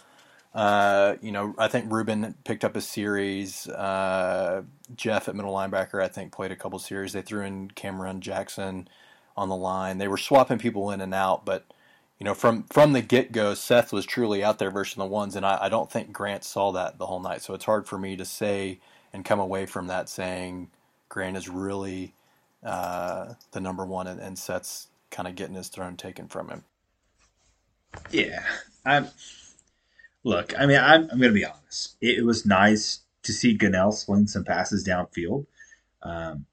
Uh, 0.54 1.16
you 1.20 1.32
know, 1.32 1.56
I 1.58 1.68
think 1.68 1.92
Rubin 1.92 2.36
picked 2.46 2.64
up 2.64 2.76
a 2.76 2.82
series. 2.82 3.68
Uh, 3.68 4.62
Geoff 4.96 5.28
at 5.28 5.36
middle 5.36 5.54
linebacker, 5.54 6.00
I 6.00 6.08
think, 6.08 6.32
played 6.32 6.52
a 6.52 6.56
couple 6.56 6.78
series. 6.78 7.14
They 7.14 7.24
threw 7.24 7.42
in 7.42 7.72
Cameron 7.72 8.22
Jackson 8.22 8.88
on 9.36 9.50
the 9.50 9.56
line. 9.56 9.98
They 9.98 10.08
were 10.08 10.18
swapping 10.18 10.60
people 10.60 10.92
in 10.92 11.02
and 11.02 11.14
out, 11.14 11.46
but 11.46 11.66
you 12.20 12.26
know, 12.26 12.34
from 12.34 12.64
from 12.64 12.94
the 12.94 13.02
get 13.02 13.32
go, 13.32 13.54
Seth 13.54 13.92
was 13.92 14.06
truly 14.06 14.44
out 14.44 14.60
there 14.60 14.72
versus 14.72 14.96
the 14.96 15.06
ones, 15.06 15.36
and 15.36 15.46
I, 15.46 15.58
I 15.64 15.70
don't 15.70 15.92
think 15.92 16.14
Grant 16.14 16.44
saw 16.44 16.72
that 16.72 16.98
the 16.98 17.06
whole 17.06 17.20
night. 17.20 17.42
So 17.42 17.54
it's 17.54 17.66
hard 17.66 17.88
for 17.88 17.98
me 17.98 18.16
to 18.16 18.26
say 18.26 18.80
and 19.12 19.26
come 19.26 19.40
away 19.40 19.66
from 19.66 19.88
that 19.88 20.10
saying 20.10 20.70
Grant 21.10 21.38
is 21.38 21.50
really 21.50 22.14
uh, 22.64 23.34
the 23.52 23.60
number 23.60 23.86
one, 23.86 24.08
and, 24.08 24.20
and 24.20 24.38
Seth's 24.38 24.88
kind 25.12 25.28
of 25.28 25.36
getting 25.36 25.56
his 25.56 25.68
throne 25.68 25.98
taken 25.98 26.28
from 26.28 26.50
him. 26.50 26.64
Yeah, 28.10 28.44
I'm 28.86 29.10
look. 30.24 30.58
I 30.58 30.66
mean, 30.66 30.80
I'm, 30.80 31.04
I'm 31.12 31.20
going 31.20 31.34
to 31.34 31.40
be 31.40 31.46
honest. 31.46 31.96
It, 32.02 32.20
it, 32.20 32.26
was 32.26 32.46
nice 32.46 33.02
to 33.24 33.34
see 33.34 33.58
Gunnell 33.58 33.94
sling 33.94 34.28
some 34.28 34.44
passes 34.44 34.88
downfield. 34.88 35.46
Um, 36.02 36.46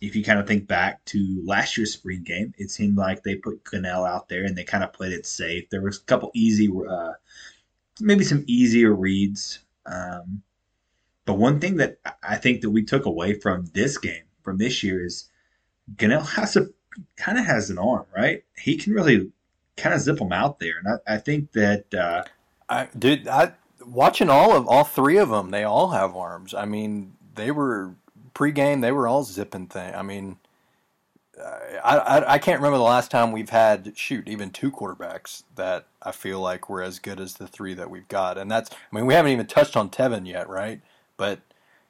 if 0.00 0.14
you 0.14 0.22
kind 0.22 0.38
of 0.38 0.46
think 0.46 0.66
back 0.66 1.04
to 1.06 1.42
last 1.44 1.76
year's 1.76 1.92
spring 1.92 2.22
game, 2.22 2.52
it 2.58 2.70
seemed 2.70 2.96
like 2.96 3.22
they 3.22 3.34
put 3.34 3.64
Gunnell 3.64 4.08
out 4.08 4.28
there 4.28 4.44
and 4.44 4.56
they 4.56 4.64
kind 4.64 4.84
of 4.84 4.92
played 4.92 5.12
it 5.12 5.26
safe. 5.26 5.70
There 5.70 5.82
was 5.82 5.98
a 5.98 6.04
couple 6.04 6.30
easy, 6.34 6.68
uh, 6.68 7.12
maybe 8.00 8.24
some 8.24 8.44
easier 8.46 8.94
reads. 8.94 9.60
Um, 9.86 10.42
but 11.24 11.38
one 11.38 11.60
thing 11.60 11.76
that 11.78 11.98
I 12.22 12.36
think 12.36 12.60
that 12.60 12.70
we 12.70 12.84
took 12.84 13.06
away 13.06 13.34
from 13.34 13.66
this 13.72 13.98
game, 13.98 14.24
from 14.42 14.58
this 14.58 14.82
year, 14.82 15.04
is 15.04 15.30
Gunnell 15.96 16.26
has 16.36 16.56
a 16.56 16.68
kind 17.16 17.38
of 17.38 17.46
has 17.46 17.70
an 17.70 17.78
arm, 17.78 18.06
right? 18.14 18.44
He 18.58 18.76
can 18.76 18.92
really 18.92 19.30
kind 19.76 19.94
of 19.94 20.00
zip 20.00 20.18
them 20.18 20.32
out 20.32 20.58
there, 20.58 20.74
and 20.78 21.00
I, 21.06 21.14
I 21.14 21.18
think 21.18 21.52
that. 21.52 21.92
Uh, 21.92 22.24
I 22.68 22.88
dude, 22.96 23.28
I 23.28 23.52
watching 23.84 24.30
all 24.30 24.56
of 24.56 24.68
all 24.68 24.84
three 24.84 25.18
of 25.18 25.30
them. 25.30 25.50
They 25.50 25.64
all 25.64 25.90
have 25.90 26.16
arms. 26.16 26.54
I 26.54 26.64
mean, 26.64 27.14
they 27.34 27.50
were 27.50 27.94
pregame. 28.36 28.82
They 28.82 28.92
were 28.92 29.08
all 29.08 29.24
zipping 29.24 29.66
thing. 29.66 29.94
I 29.94 30.02
mean, 30.02 30.36
I, 31.82 31.96
I, 31.98 32.32
I 32.34 32.38
can't 32.38 32.60
remember 32.60 32.78
the 32.78 32.84
last 32.84 33.10
time 33.10 33.32
we've 33.32 33.50
had 33.50 33.92
shoot 33.96 34.28
even 34.28 34.50
two 34.50 34.70
quarterbacks 34.70 35.42
that 35.56 35.86
I 36.02 36.12
feel 36.12 36.40
like 36.40 36.68
were 36.68 36.82
as 36.82 36.98
good 36.98 37.18
as 37.18 37.34
the 37.34 37.46
three 37.46 37.74
that 37.74 37.90
we've 37.90 38.08
got, 38.08 38.38
and 38.38 38.50
that's. 38.50 38.70
I 38.70 38.94
mean, 38.94 39.06
we 39.06 39.14
haven't 39.14 39.32
even 39.32 39.46
touched 39.46 39.76
on 39.76 39.90
Tevin 39.90 40.26
yet, 40.26 40.48
right? 40.48 40.80
But 41.16 41.40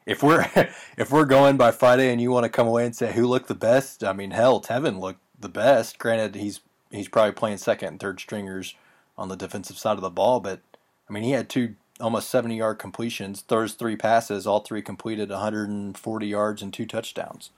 if 0.07 0.23
we're 0.23 0.47
if 0.97 1.11
we're 1.11 1.25
going 1.25 1.57
by 1.57 1.73
Friday 1.73 2.11
and 2.11 2.21
you 2.21 2.31
want 2.31 2.45
to 2.45 2.51
come 2.51 2.69
away 2.69 2.87
and 2.87 2.95
say 2.95 3.13
who 3.13 3.27
looked 3.27 3.49
the 3.49 3.55
best, 3.55 4.05
I 4.05 4.13
mean, 4.13 4.31
hell, 4.31 4.61
Tevin 4.61 5.01
looked 5.01 5.21
the 5.39 5.49
best. 5.49 5.99
Granted, 5.99 6.37
he's 6.37 6.61
he's 6.91 7.09
probably 7.09 7.33
playing 7.33 7.59
second 7.59 7.89
and 7.89 8.01
third 8.01 8.21
stringers 8.21 8.75
on 9.19 9.29
the 9.29 9.37
defensive 9.37 9.79
side 9.79 9.97
of 9.97 10.03
the 10.03 10.11
ball, 10.11 10.41
but 10.41 10.61
I 11.09 11.13
mean, 11.13 11.23
he 11.23 11.33
had 11.33 11.49
two 11.49 11.75
almost 12.01 12.31
70 12.31 12.57
yard 12.57 12.79
completions, 12.79 13.43
throws 13.43 13.75
three 13.75 13.97
passes, 13.97 14.47
all 14.47 14.61
three 14.61 14.83
completed 14.83 15.31
140 15.31 16.27
yards 16.27 16.63
and 16.63 16.73
two 16.73 16.87
touchdowns. 16.87 17.51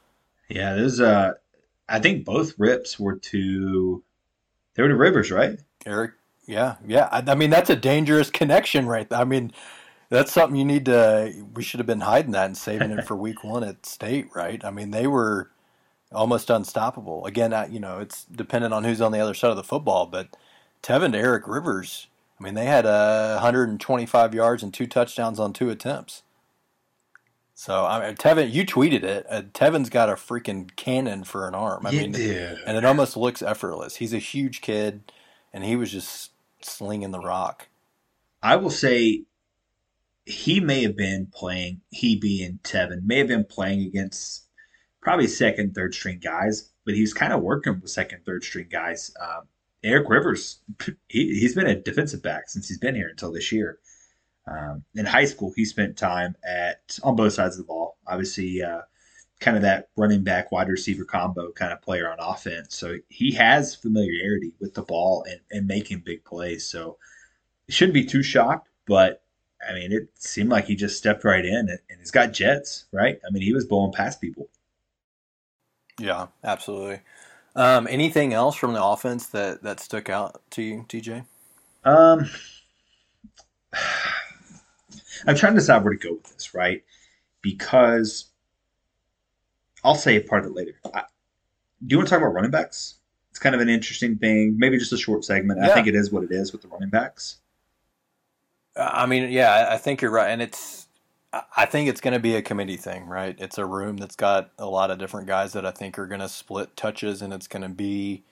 Yeah, 0.48 0.74
there's 0.74 1.00
uh 1.00 1.34
I 1.88 2.00
think 2.00 2.24
both 2.24 2.54
rips 2.58 2.98
were 2.98 3.16
to 3.16 4.02
they 4.74 4.82
were 4.82 4.88
to 4.88 4.96
Rivers, 4.96 5.30
right? 5.30 5.58
Eric, 5.86 6.12
yeah, 6.46 6.76
yeah. 6.86 7.08
I, 7.10 7.24
I 7.26 7.34
mean, 7.34 7.50
that's 7.50 7.70
a 7.70 7.76
dangerous 7.76 8.30
connection, 8.30 8.86
right? 8.86 9.06
I 9.12 9.24
mean, 9.24 9.52
that's 10.08 10.32
something 10.32 10.56
you 10.56 10.64
need 10.64 10.84
to. 10.86 11.32
We 11.54 11.62
should 11.62 11.80
have 11.80 11.86
been 11.86 12.00
hiding 12.00 12.32
that 12.32 12.46
and 12.46 12.56
saving 12.56 12.90
it 12.90 13.04
for 13.04 13.16
Week 13.16 13.42
One 13.42 13.64
at 13.64 13.84
State, 13.84 14.28
right? 14.34 14.64
I 14.64 14.70
mean, 14.70 14.90
they 14.90 15.06
were 15.06 15.50
almost 16.12 16.48
unstoppable. 16.48 17.26
Again, 17.26 17.54
you 17.70 17.80
know, 17.80 17.98
it's 17.98 18.24
dependent 18.24 18.72
on 18.72 18.84
who's 18.84 19.00
on 19.00 19.12
the 19.12 19.20
other 19.20 19.34
side 19.34 19.50
of 19.50 19.56
the 19.56 19.64
football, 19.64 20.06
but 20.06 20.36
Tevin 20.82 21.12
to 21.12 21.18
Eric 21.18 21.46
Rivers. 21.46 22.06
I 22.38 22.44
mean, 22.44 22.54
they 22.54 22.66
had 22.66 22.86
uh, 22.86 23.34
125 23.34 24.34
yards 24.34 24.62
and 24.62 24.72
two 24.72 24.86
touchdowns 24.86 25.40
on 25.40 25.52
two 25.52 25.70
attempts. 25.70 26.22
So 27.54 27.86
I 27.86 28.06
mean, 28.06 28.16
Tevin, 28.16 28.52
you 28.52 28.64
tweeted 28.64 29.02
it. 29.02 29.26
Uh, 29.28 29.42
Tevin's 29.52 29.90
got 29.90 30.08
a 30.08 30.12
freaking 30.12 30.74
cannon 30.76 31.24
for 31.24 31.48
an 31.48 31.56
arm. 31.56 31.86
I 31.86 31.90
you 31.90 32.02
mean, 32.02 32.12
did. 32.12 32.58
and 32.64 32.76
it 32.76 32.84
almost 32.84 33.16
looks 33.16 33.42
effortless. 33.42 33.96
He's 33.96 34.14
a 34.14 34.18
huge 34.18 34.60
kid, 34.60 35.10
and 35.52 35.64
he 35.64 35.74
was 35.74 35.90
just 35.90 36.30
slinging 36.60 37.10
the 37.10 37.18
rock. 37.18 37.66
I 38.44 38.54
will 38.54 38.70
say 38.70 39.24
he 40.24 40.60
may 40.60 40.82
have 40.82 40.96
been 40.96 41.26
playing, 41.34 41.80
he 41.90 42.14
being 42.14 42.60
Tevin, 42.62 43.02
may 43.04 43.18
have 43.18 43.28
been 43.28 43.44
playing 43.44 43.82
against 43.82 44.44
probably 45.00 45.26
second, 45.26 45.74
third 45.74 45.94
string 45.94 46.20
guys, 46.22 46.70
but 46.84 46.94
he 46.94 47.00
was 47.00 47.12
kind 47.12 47.32
of 47.32 47.42
working 47.42 47.80
with 47.80 47.90
second, 47.90 48.24
third 48.24 48.44
string 48.44 48.68
guys. 48.70 49.10
Um, 49.20 49.48
Eric 49.84 50.08
Rivers, 50.08 50.60
he, 51.08 51.38
he's 51.38 51.54
been 51.54 51.66
a 51.66 51.74
defensive 51.74 52.22
back 52.22 52.48
since 52.48 52.68
he's 52.68 52.78
been 52.78 52.94
here 52.94 53.08
until 53.08 53.32
this 53.32 53.52
year. 53.52 53.78
Um, 54.46 54.84
in 54.94 55.06
high 55.06 55.26
school, 55.26 55.52
he 55.54 55.64
spent 55.64 55.96
time 55.96 56.34
at 56.44 56.98
on 57.02 57.16
both 57.16 57.34
sides 57.34 57.56
of 57.56 57.66
the 57.66 57.68
ball. 57.68 57.98
Obviously, 58.06 58.62
uh, 58.62 58.80
kind 59.40 59.56
of 59.56 59.62
that 59.62 59.88
running 59.96 60.24
back 60.24 60.50
wide 60.50 60.68
receiver 60.68 61.04
combo 61.04 61.52
kind 61.52 61.72
of 61.72 61.82
player 61.82 62.10
on 62.10 62.18
offense. 62.20 62.76
So 62.76 62.96
he 63.08 63.32
has 63.32 63.74
familiarity 63.74 64.52
with 64.58 64.74
the 64.74 64.82
ball 64.82 65.24
and, 65.28 65.40
and 65.50 65.66
making 65.66 66.00
big 66.00 66.24
plays. 66.24 66.68
So 66.68 66.96
it 67.68 67.74
shouldn't 67.74 67.94
be 67.94 68.04
too 68.04 68.22
shocked, 68.22 68.68
but 68.86 69.22
I 69.68 69.74
mean, 69.74 69.92
it 69.92 70.08
seemed 70.14 70.50
like 70.50 70.66
he 70.66 70.76
just 70.76 70.96
stepped 70.96 71.24
right 71.24 71.44
in 71.44 71.54
and, 71.54 71.78
and 71.90 71.98
he's 71.98 72.10
got 72.10 72.32
jets, 72.32 72.86
right? 72.92 73.18
I 73.26 73.30
mean, 73.30 73.42
he 73.42 73.52
was 73.52 73.66
blowing 73.66 73.92
past 73.92 74.20
people. 74.20 74.48
Yeah, 75.98 76.28
absolutely. 76.44 77.00
Um, 77.58 77.88
anything 77.90 78.32
else 78.34 78.54
from 78.54 78.72
the 78.72 78.82
offense 78.82 79.26
that, 79.30 79.64
that 79.64 79.80
stuck 79.80 80.08
out 80.08 80.40
to 80.50 80.62
you, 80.62 80.86
TJ? 80.88 81.24
Um, 81.84 82.30
I'm 85.26 85.34
trying 85.34 85.54
to 85.54 85.58
decide 85.58 85.82
where 85.82 85.92
to 85.92 85.98
go 85.98 86.12
with 86.14 86.32
this, 86.32 86.54
right? 86.54 86.84
Because 87.42 88.26
I'll 89.82 89.96
say 89.96 90.20
part 90.20 90.44
of 90.44 90.52
it 90.52 90.54
later. 90.54 90.74
I, 90.94 91.02
do 91.84 91.94
you 91.94 91.98
want 91.98 92.08
to 92.08 92.14
talk 92.14 92.22
about 92.22 92.32
running 92.32 92.52
backs? 92.52 92.94
It's 93.30 93.40
kind 93.40 93.56
of 93.56 93.60
an 93.60 93.68
interesting 93.68 94.18
thing. 94.18 94.56
Maybe 94.56 94.78
just 94.78 94.92
a 94.92 94.96
short 94.96 95.24
segment. 95.24 95.58
Yeah. 95.60 95.70
I 95.70 95.74
think 95.74 95.88
it 95.88 95.96
is 95.96 96.12
what 96.12 96.22
it 96.22 96.30
is 96.30 96.52
with 96.52 96.62
the 96.62 96.68
running 96.68 96.90
backs. 96.90 97.38
I 98.76 99.06
mean, 99.06 99.32
yeah, 99.32 99.66
I 99.68 99.78
think 99.78 100.00
you're 100.00 100.12
right, 100.12 100.30
and 100.30 100.40
it's. 100.40 100.86
I 101.32 101.66
think 101.66 101.88
it's 101.88 102.00
going 102.00 102.14
to 102.14 102.20
be 102.20 102.36
a 102.36 102.42
committee 102.42 102.78
thing, 102.78 103.06
right? 103.06 103.36
It's 103.38 103.58
a 103.58 103.66
room 103.66 103.98
that's 103.98 104.16
got 104.16 104.50
a 104.58 104.66
lot 104.66 104.90
of 104.90 104.98
different 104.98 105.26
guys 105.26 105.52
that 105.52 105.66
I 105.66 105.70
think 105.70 105.98
are 105.98 106.06
going 106.06 106.20
to 106.20 106.28
split 106.28 106.74
touches, 106.76 107.20
and 107.20 107.32
it's 107.34 107.46
going 107.46 107.62
to 107.62 107.68
be 107.68 108.24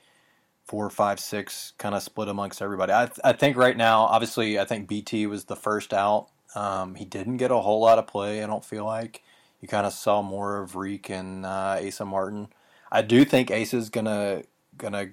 four, 0.65 0.88
five, 0.88 1.21
six, 1.21 1.75
kind 1.79 1.95
of 1.95 2.03
split 2.03 2.29
amongst 2.29 2.62
everybody. 2.62 2.93
I, 2.93 3.11
I 3.23 3.33
think 3.33 3.57
right 3.57 3.76
now, 3.76 4.03
obviously, 4.03 4.59
I 4.59 4.65
think 4.65 4.88
BT 4.88 5.26
was 5.26 5.45
the 5.45 5.57
first 5.57 5.93
out. 5.93 6.29
Um, 6.55 6.95
he 6.95 7.05
didn't 7.05 7.37
get 7.37 7.50
a 7.50 7.59
whole 7.59 7.81
lot 7.81 7.99
of 7.99 8.07
play. 8.07 8.43
I 8.43 8.47
don't 8.47 8.65
feel 8.65 8.87
like 8.87 9.23
you 9.61 9.69
kind 9.69 9.87
of 9.87 9.93
saw 9.93 10.23
more 10.23 10.62
of 10.62 10.75
Reek 10.75 11.11
and 11.11 11.45
uh, 11.45 11.81
Asa 11.87 12.07
Martin. 12.07 12.49
I 12.91 13.03
do 13.03 13.25
think 13.25 13.50
Asa's 13.50 13.91
gonna 13.91 14.43
gonna 14.79 15.09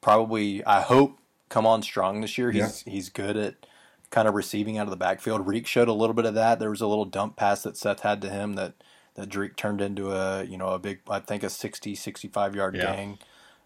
probably. 0.00 0.64
I 0.64 0.80
hope 0.80 1.18
come 1.48 1.66
on 1.66 1.82
strong 1.82 2.22
this 2.22 2.36
year. 2.36 2.50
He's 2.50 2.82
yeah. 2.84 2.92
he's 2.92 3.08
good 3.08 3.36
at 3.36 3.66
kind 4.10 4.26
of 4.26 4.34
receiving 4.34 4.76
out 4.76 4.86
of 4.86 4.90
the 4.90 4.96
backfield. 4.96 5.46
Reek 5.46 5.66
showed 5.66 5.88
a 5.88 5.92
little 5.92 6.14
bit 6.14 6.24
of 6.24 6.34
that. 6.34 6.58
There 6.58 6.70
was 6.70 6.80
a 6.80 6.86
little 6.86 7.04
dump 7.04 7.36
pass 7.36 7.62
that 7.62 7.76
Seth 7.76 8.00
had 8.00 8.20
to 8.22 8.30
him 8.30 8.54
that 8.54 8.74
that 9.14 9.28
Drake 9.28 9.56
turned 9.56 9.80
into 9.80 10.12
a 10.12 10.44
you 10.44 10.56
know 10.56 10.68
a 10.68 10.78
big 10.78 11.00
I 11.08 11.20
think 11.20 11.42
a 11.42 11.50
60 11.50 11.94
65 11.94 12.54
yard 12.54 12.74
yeah. 12.74 12.82
gang 12.82 13.18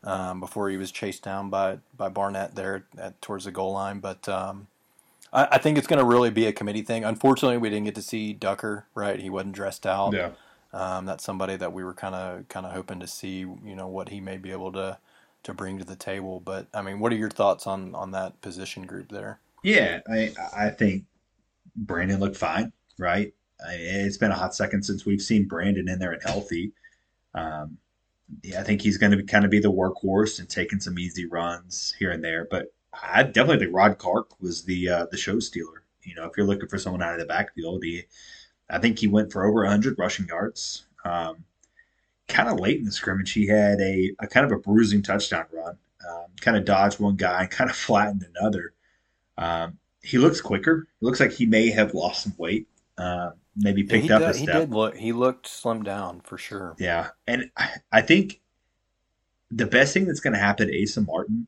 um, 0.02 0.40
before 0.40 0.68
he 0.68 0.76
was 0.76 0.90
chased 0.90 1.22
down 1.22 1.50
by 1.50 1.78
by 1.96 2.08
Barnett 2.08 2.54
there 2.54 2.84
at, 2.98 3.20
towards 3.22 3.44
the 3.44 3.50
goal 3.50 3.72
line. 3.72 4.00
But 4.00 4.28
um, 4.28 4.68
I, 5.32 5.48
I, 5.52 5.58
think 5.58 5.78
it's 5.78 5.86
going 5.86 5.98
to 5.98 6.04
really 6.04 6.30
be 6.30 6.46
a 6.46 6.52
committee 6.52 6.82
thing. 6.82 7.04
Unfortunately, 7.04 7.58
we 7.58 7.70
didn't 7.70 7.86
get 7.86 7.94
to 7.96 8.02
see 8.02 8.32
Ducker. 8.32 8.86
Right, 8.94 9.18
he 9.18 9.30
wasn't 9.30 9.54
dressed 9.54 9.86
out. 9.86 10.12
Yeah. 10.12 10.30
Um, 10.72 11.06
that's 11.06 11.22
somebody 11.22 11.56
that 11.56 11.72
we 11.72 11.84
were 11.84 11.94
kind 11.94 12.14
of 12.14 12.48
kind 12.48 12.66
of 12.66 12.72
hoping 12.72 13.00
to 13.00 13.06
see. 13.06 13.38
You 13.38 13.76
know 13.76 13.88
what 13.88 14.10
he 14.10 14.20
may 14.20 14.36
be 14.36 14.52
able 14.52 14.72
to 14.72 14.98
to 15.44 15.54
bring 15.54 15.78
to 15.78 15.84
the 15.84 15.96
table. 15.96 16.40
But 16.40 16.66
I 16.74 16.82
mean, 16.82 16.98
what 17.00 17.12
are 17.12 17.16
your 17.16 17.30
thoughts 17.30 17.66
on 17.66 17.94
on 17.94 18.10
that 18.10 18.40
position 18.40 18.84
group 18.86 19.10
there? 19.10 19.38
Yeah, 19.64 20.00
I 20.08 20.32
I 20.56 20.70
think 20.70 21.06
Brandon 21.76 22.20
looked 22.20 22.36
fine, 22.36 22.72
right? 22.98 23.34
It's 23.70 24.18
been 24.18 24.32
a 24.32 24.36
hot 24.36 24.54
second 24.54 24.84
since 24.84 25.06
we've 25.06 25.22
seen 25.22 25.48
Brandon 25.48 25.88
in 25.88 25.98
there 25.98 26.12
and 26.12 26.22
healthy. 26.22 26.72
Um, 27.34 27.78
yeah, 28.42 28.60
I 28.60 28.64
think 28.64 28.82
he's 28.82 28.98
going 28.98 29.12
to 29.12 29.22
kind 29.24 29.44
of 29.44 29.50
be 29.52 29.60
the 29.60 29.72
workhorse 29.72 30.40
and 30.40 30.48
taking 30.48 30.80
some 30.80 30.98
easy 30.98 31.26
runs 31.26 31.94
here 31.98 32.12
and 32.12 32.24
there. 32.24 32.48
But 32.50 32.74
I 32.94 33.24
definitely 33.24 33.60
think 33.66 33.76
Rod 33.76 33.98
Clark 33.98 34.40
was 34.40 34.64
the 34.64 34.88
uh, 34.90 35.06
the 35.10 35.18
show 35.18 35.40
stealer. 35.40 35.84
You 36.04 36.14
know, 36.16 36.26
if 36.26 36.32
you're 36.36 36.46
looking 36.46 36.68
for 36.68 36.78
someone 36.78 37.02
out 37.02 37.14
of 37.14 37.20
the 37.20 37.26
backfield, 37.26 37.84
he, 37.84 38.04
I 38.70 38.78
think 38.78 38.98
he 38.98 39.08
went 39.08 39.32
for 39.32 39.46
over 39.46 39.62
100 39.62 39.98
rushing 39.98 40.28
yards. 40.28 40.86
Um, 41.04 41.44
kind 42.28 42.48
of 42.48 42.60
late 42.60 42.78
in 42.78 42.84
the 42.84 42.92
scrimmage, 42.92 43.32
he 43.32 43.46
had 43.46 43.80
a, 43.80 44.12
a 44.20 44.26
kind 44.26 44.46
of 44.46 44.52
a 44.52 44.60
bruising 44.60 45.02
touchdown 45.02 45.46
run. 45.52 45.78
Um, 46.08 46.26
kind 46.40 46.56
of 46.56 46.64
dodged 46.64 47.00
one 47.00 47.16
guy 47.16 47.42
and 47.42 47.50
kind 47.50 47.70
of 47.70 47.76
flattened 47.88 48.26
another. 48.36 48.74
Um, 49.38 49.78
he 50.02 50.18
looks 50.18 50.40
quicker. 50.40 50.86
It 51.00 51.04
looks 51.04 51.20
like 51.20 51.32
he 51.32 51.46
may 51.46 51.70
have 51.70 51.94
lost 51.94 52.24
some 52.24 52.34
weight. 52.36 52.68
Uh, 52.96 53.30
maybe 53.56 53.82
picked 53.82 54.06
yeah, 54.06 54.16
up 54.16 54.22
did, 54.22 54.30
a 54.30 54.34
step. 54.34 54.54
He 54.54 54.60
did 54.60 54.70
look. 54.70 54.96
He 54.96 55.12
looked 55.12 55.46
slimmed 55.46 55.84
down 55.84 56.20
for 56.20 56.38
sure. 56.38 56.76
Yeah, 56.78 57.08
and 57.26 57.50
I, 57.56 57.70
I 57.90 58.00
think 58.02 58.40
the 59.50 59.66
best 59.66 59.94
thing 59.94 60.06
that's 60.06 60.20
going 60.20 60.34
to 60.34 60.38
happen 60.38 60.68
to 60.68 60.82
Asa 60.82 61.00
Martin 61.00 61.46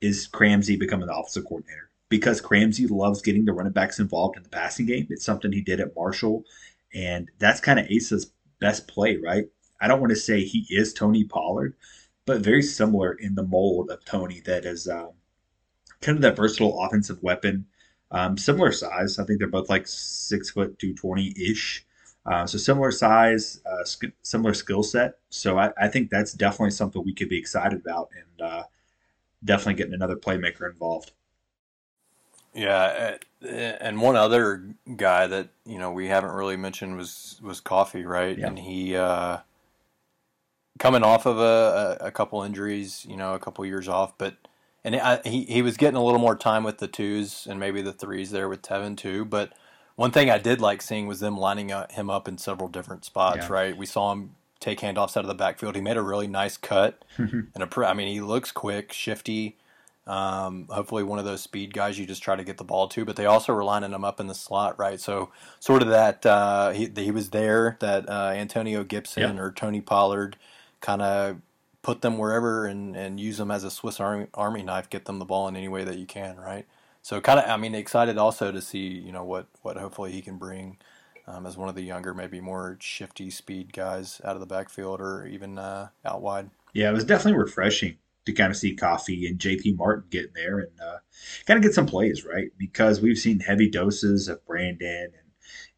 is 0.00 0.28
Cramsey 0.28 0.78
becoming 0.78 1.06
the 1.06 1.14
offensive 1.14 1.44
coordinator 1.44 1.90
because 2.08 2.40
Cramsey 2.40 2.88
loves 2.88 3.22
getting 3.22 3.44
the 3.44 3.52
running 3.52 3.72
backs 3.72 3.98
involved 3.98 4.36
in 4.36 4.42
the 4.42 4.48
passing 4.48 4.86
game. 4.86 5.06
It's 5.10 5.24
something 5.24 5.52
he 5.52 5.62
did 5.62 5.80
at 5.80 5.94
Marshall, 5.96 6.44
and 6.94 7.30
that's 7.38 7.60
kind 7.60 7.78
of 7.78 7.86
Asa's 7.90 8.30
best 8.60 8.88
play, 8.88 9.16
right? 9.16 9.46
I 9.80 9.88
don't 9.88 10.00
want 10.00 10.10
to 10.10 10.16
say 10.16 10.42
he 10.42 10.66
is 10.70 10.92
Tony 10.92 11.24
Pollard, 11.24 11.74
but 12.26 12.40
very 12.40 12.62
similar 12.62 13.12
in 13.12 13.34
the 13.34 13.42
mold 13.42 13.90
of 13.90 14.04
Tony 14.04 14.40
that 14.40 14.64
is 14.64 14.88
um, 14.88 15.10
kind 16.00 16.16
of 16.16 16.22
that 16.22 16.36
versatile 16.36 16.80
offensive 16.80 17.22
weapon. 17.22 17.66
Um, 18.10 18.36
similar 18.36 18.72
size. 18.72 19.18
I 19.18 19.24
think 19.24 19.38
they're 19.38 19.48
both 19.48 19.68
like 19.68 19.86
six 19.86 20.50
foot 20.50 20.78
two 20.78 20.94
twenty 20.94 21.34
ish. 21.36 21.84
Uh, 22.24 22.46
so 22.46 22.58
similar 22.58 22.90
size, 22.90 23.60
uh, 23.66 23.84
sk- 23.84 24.12
similar 24.22 24.52
skill 24.52 24.82
set. 24.82 25.18
So 25.30 25.58
I, 25.58 25.70
I, 25.80 25.86
think 25.86 26.10
that's 26.10 26.32
definitely 26.32 26.72
something 26.72 27.04
we 27.04 27.14
could 27.14 27.28
be 27.28 27.38
excited 27.38 27.80
about, 27.80 28.10
and 28.16 28.48
uh, 28.48 28.62
definitely 29.44 29.74
getting 29.74 29.94
another 29.94 30.16
playmaker 30.16 30.68
involved. 30.68 31.12
Yeah, 32.52 33.18
and 33.42 34.00
one 34.00 34.16
other 34.16 34.74
guy 34.96 35.26
that 35.26 35.50
you 35.64 35.78
know 35.78 35.92
we 35.92 36.08
haven't 36.08 36.32
really 36.32 36.56
mentioned 36.56 36.96
was 36.96 37.38
was 37.42 37.60
Coffee, 37.60 38.04
right? 38.04 38.36
Yeah. 38.36 38.46
And 38.46 38.58
he 38.58 38.96
uh, 38.96 39.38
coming 40.78 41.02
off 41.02 41.26
of 41.26 41.38
a, 41.38 41.98
a 42.00 42.10
couple 42.10 42.42
injuries, 42.42 43.06
you 43.08 43.16
know, 43.16 43.34
a 43.34 43.38
couple 43.38 43.64
years 43.66 43.88
off, 43.88 44.16
but 44.18 44.36
and 44.86 44.96
I, 44.96 45.20
he 45.24 45.44
he 45.44 45.60
was 45.60 45.76
getting 45.76 45.96
a 45.96 46.02
little 46.04 46.20
more 46.20 46.36
time 46.36 46.64
with 46.64 46.78
the 46.78 46.88
twos 46.88 47.46
and 47.46 47.60
maybe 47.60 47.82
the 47.82 47.92
threes 47.92 48.30
there 48.30 48.48
with 48.48 48.62
Tevin 48.62 48.96
too. 48.96 49.24
But 49.26 49.52
one 49.96 50.10
thing 50.12 50.30
I 50.30 50.38
did 50.38 50.60
like 50.60 50.80
seeing 50.80 51.06
was 51.06 51.20
them 51.20 51.36
lining 51.36 51.72
up, 51.72 51.92
him 51.92 52.08
up 52.08 52.28
in 52.28 52.38
several 52.38 52.68
different 52.68 53.04
spots. 53.04 53.46
Yeah. 53.48 53.52
Right, 53.52 53.76
we 53.76 53.84
saw 53.86 54.12
him 54.12 54.36
take 54.60 54.80
handoffs 54.80 55.16
out 55.16 55.24
of 55.24 55.26
the 55.28 55.34
backfield. 55.34 55.74
He 55.74 55.82
made 55.82 55.96
a 55.98 56.02
really 56.02 56.26
nice 56.28 56.56
cut, 56.56 57.04
and 57.18 57.50
a 57.58 57.86
I 57.86 57.92
mean 57.92 58.08
he 58.08 58.20
looks 58.22 58.52
quick, 58.52 58.92
shifty. 58.92 59.56
Um, 60.06 60.66
hopefully, 60.70 61.02
one 61.02 61.18
of 61.18 61.24
those 61.24 61.40
speed 61.40 61.74
guys 61.74 61.98
you 61.98 62.06
just 62.06 62.22
try 62.22 62.36
to 62.36 62.44
get 62.44 62.58
the 62.58 62.64
ball 62.64 62.86
to, 62.88 63.04
but 63.04 63.16
they 63.16 63.26
also 63.26 63.52
were 63.52 63.64
lining 63.64 63.90
him 63.90 64.04
up 64.04 64.20
in 64.20 64.28
the 64.28 64.36
slot, 64.36 64.78
right? 64.78 65.00
So, 65.00 65.32
sort 65.58 65.82
of 65.82 65.88
that 65.88 66.24
uh, 66.24 66.70
he 66.70 66.88
he 66.94 67.10
was 67.10 67.30
there 67.30 67.76
that 67.80 68.08
uh, 68.08 68.30
Antonio 68.34 68.84
Gibson 68.84 69.36
Yeah. 69.36 69.42
or 69.42 69.50
Tony 69.50 69.80
Pollard 69.80 70.36
kind 70.80 71.02
of 71.02 71.38
put 71.86 72.00
them 72.02 72.18
wherever 72.18 72.66
and, 72.66 72.96
and 72.96 73.20
use 73.20 73.38
them 73.38 73.48
as 73.48 73.62
a 73.62 73.70
Swiss 73.70 74.00
Army, 74.00 74.26
Army 74.34 74.64
knife, 74.64 74.90
get 74.90 75.04
them 75.04 75.20
the 75.20 75.24
ball 75.24 75.46
in 75.46 75.54
any 75.54 75.68
way 75.68 75.84
that 75.84 75.96
you 75.96 76.04
can, 76.04 76.36
right? 76.36 76.66
So, 77.00 77.20
kind 77.20 77.38
of, 77.38 77.48
I 77.48 77.56
mean, 77.56 77.76
excited 77.76 78.18
also 78.18 78.50
to 78.50 78.60
see 78.60 78.88
you 78.88 79.12
know 79.12 79.22
what 79.22 79.46
what 79.62 79.76
hopefully 79.76 80.10
he 80.10 80.20
can 80.20 80.36
bring 80.36 80.78
um, 81.28 81.46
as 81.46 81.56
one 81.56 81.68
of 81.68 81.76
the 81.76 81.82
younger, 81.82 82.12
maybe 82.12 82.40
more 82.40 82.76
shifty 82.80 83.30
speed 83.30 83.72
guys 83.72 84.20
out 84.24 84.34
of 84.34 84.40
the 84.40 84.46
backfield 84.46 85.00
or 85.00 85.28
even 85.28 85.58
uh, 85.58 85.90
out 86.04 86.22
wide. 86.22 86.50
Yeah, 86.72 86.90
it 86.90 86.92
was 86.92 87.04
definitely 87.04 87.38
refreshing 87.38 87.96
to 88.24 88.32
kind 88.32 88.50
of 88.50 88.56
see 88.56 88.74
Coffee 88.74 89.28
and 89.28 89.38
JP 89.38 89.76
Martin 89.76 90.06
get 90.10 90.24
in 90.24 90.32
there 90.34 90.58
and 90.58 90.80
uh, 90.84 90.98
kind 91.46 91.56
of 91.56 91.62
get 91.62 91.72
some 91.72 91.86
plays, 91.86 92.24
right? 92.24 92.50
Because 92.58 93.00
we've 93.00 93.16
seen 93.16 93.38
heavy 93.38 93.70
doses 93.70 94.26
of 94.26 94.44
Brandon 94.44 95.04
and, 95.04 95.30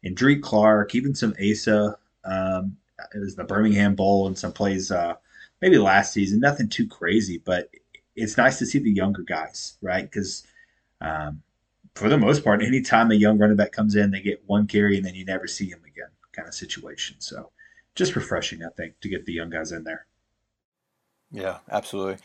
and 0.03 0.17
Drake 0.17 0.41
Clark, 0.41 0.95
even 0.95 1.13
some 1.13 1.35
Asa. 1.39 1.95
Um, 2.25 2.77
it 3.13 3.19
was 3.19 3.35
the 3.35 3.43
Birmingham 3.43 3.93
Bowl 3.93 4.25
and 4.25 4.35
some 4.35 4.51
plays 4.51 4.89
uh, 4.89 5.13
maybe 5.61 5.77
last 5.77 6.13
season. 6.13 6.39
Nothing 6.39 6.69
too 6.69 6.87
crazy, 6.87 7.41
but 7.43 7.69
it's 8.15 8.37
nice 8.37 8.59
to 8.59 8.65
see 8.65 8.79
the 8.79 8.91
younger 8.91 9.23
guys, 9.23 9.77
right? 9.81 10.03
Because 10.03 10.45
um, 11.01 11.41
for 11.95 12.09
the 12.09 12.17
most 12.17 12.43
part, 12.43 12.63
anytime 12.63 13.11
a 13.11 13.15
young 13.15 13.37
running 13.37 13.57
back 13.57 13.71
comes 13.71 13.95
in, 13.95 14.11
they 14.11 14.21
get 14.21 14.43
one 14.45 14.67
carry 14.67 14.97
and 14.97 15.05
then 15.05 15.15
you 15.15 15.25
never 15.25 15.47
see 15.47 15.69
him 15.69 15.81
again, 15.85 16.09
kind 16.31 16.47
of 16.47 16.53
situation. 16.53 17.17
So 17.19 17.51
just 17.95 18.15
refreshing, 18.15 18.63
I 18.63 18.69
think, 18.69 18.99
to 19.01 19.09
get 19.09 19.25
the 19.25 19.33
young 19.33 19.49
guys 19.49 19.71
in 19.71 19.83
there. 19.83 20.05
Yeah, 21.31 21.59
absolutely. 21.69 22.17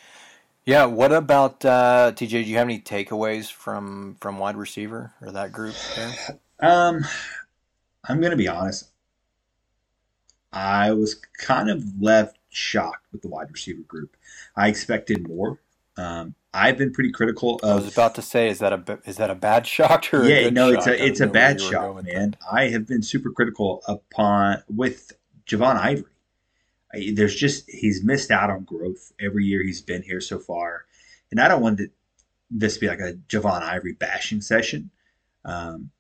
Yeah, 0.64 0.86
what 0.86 1.12
about 1.12 1.64
uh, 1.64 2.12
TJ? 2.14 2.30
Do 2.30 2.40
you 2.40 2.56
have 2.56 2.66
any 2.66 2.80
takeaways 2.80 3.52
from 3.52 4.16
from 4.20 4.38
wide 4.38 4.56
receiver 4.56 5.12
or 5.20 5.32
that 5.32 5.52
group 5.52 5.74
there? 5.96 6.38
Um, 6.60 7.04
I'm 8.08 8.20
gonna 8.20 8.36
be 8.36 8.46
honest. 8.46 8.88
I 10.52 10.92
was 10.92 11.16
kind 11.36 11.68
of 11.68 12.00
left 12.00 12.38
shocked 12.54 13.06
with 13.12 13.22
the 13.22 13.28
wide 13.28 13.50
receiver 13.50 13.82
group. 13.82 14.16
I 14.56 14.68
expected 14.68 15.26
more. 15.28 15.60
Um, 15.96 16.34
I've 16.52 16.76
been 16.78 16.92
pretty 16.92 17.10
critical 17.12 17.60
I 17.62 17.74
was 17.74 17.92
about 17.92 18.14
to 18.16 18.22
say, 18.22 18.48
is 18.48 18.58
that 18.60 18.72
a 18.72 18.98
is 19.04 19.16
that 19.16 19.30
a 19.30 19.34
bad 19.34 19.66
shock 19.66 20.12
or 20.12 20.22
a 20.22 20.28
yeah, 20.28 20.50
no, 20.50 20.70
it's 20.72 20.84
shock? 20.86 20.94
It's 20.98 21.20
a 21.20 21.26
know 21.26 21.32
where 21.32 21.40
bad 21.54 21.60
shot, 21.60 22.04
man. 22.04 22.36
I 22.50 22.68
have 22.68 22.86
been 22.86 23.02
super 23.02 23.30
critical 23.30 23.82
upon 23.86 24.62
with 24.68 25.12
Javon 25.46 25.76
Ivory. 25.76 26.04
I- 26.92 27.12
There's 27.14 27.34
just 27.34 27.68
he's 27.68 28.02
missed 28.04 28.30
out 28.30 28.50
on 28.50 28.62
growth 28.64 29.12
every 29.20 29.44
year 29.44 29.62
he's 29.64 29.82
been 29.82 30.02
here 30.02 30.20
so 30.20 30.38
far, 30.38 30.84
and 31.30 31.40
I 31.40 31.48
don't 31.48 31.62
want 31.62 31.80
it- 31.80 31.92
this 32.50 32.74
to 32.74 32.80
be 32.80 32.88
like 32.88 33.00
a 33.00 33.14
Javon 33.28 33.62
Ivory 33.62 33.94
bashing 33.94 34.40
session. 34.40 34.90
Um, 35.44 35.90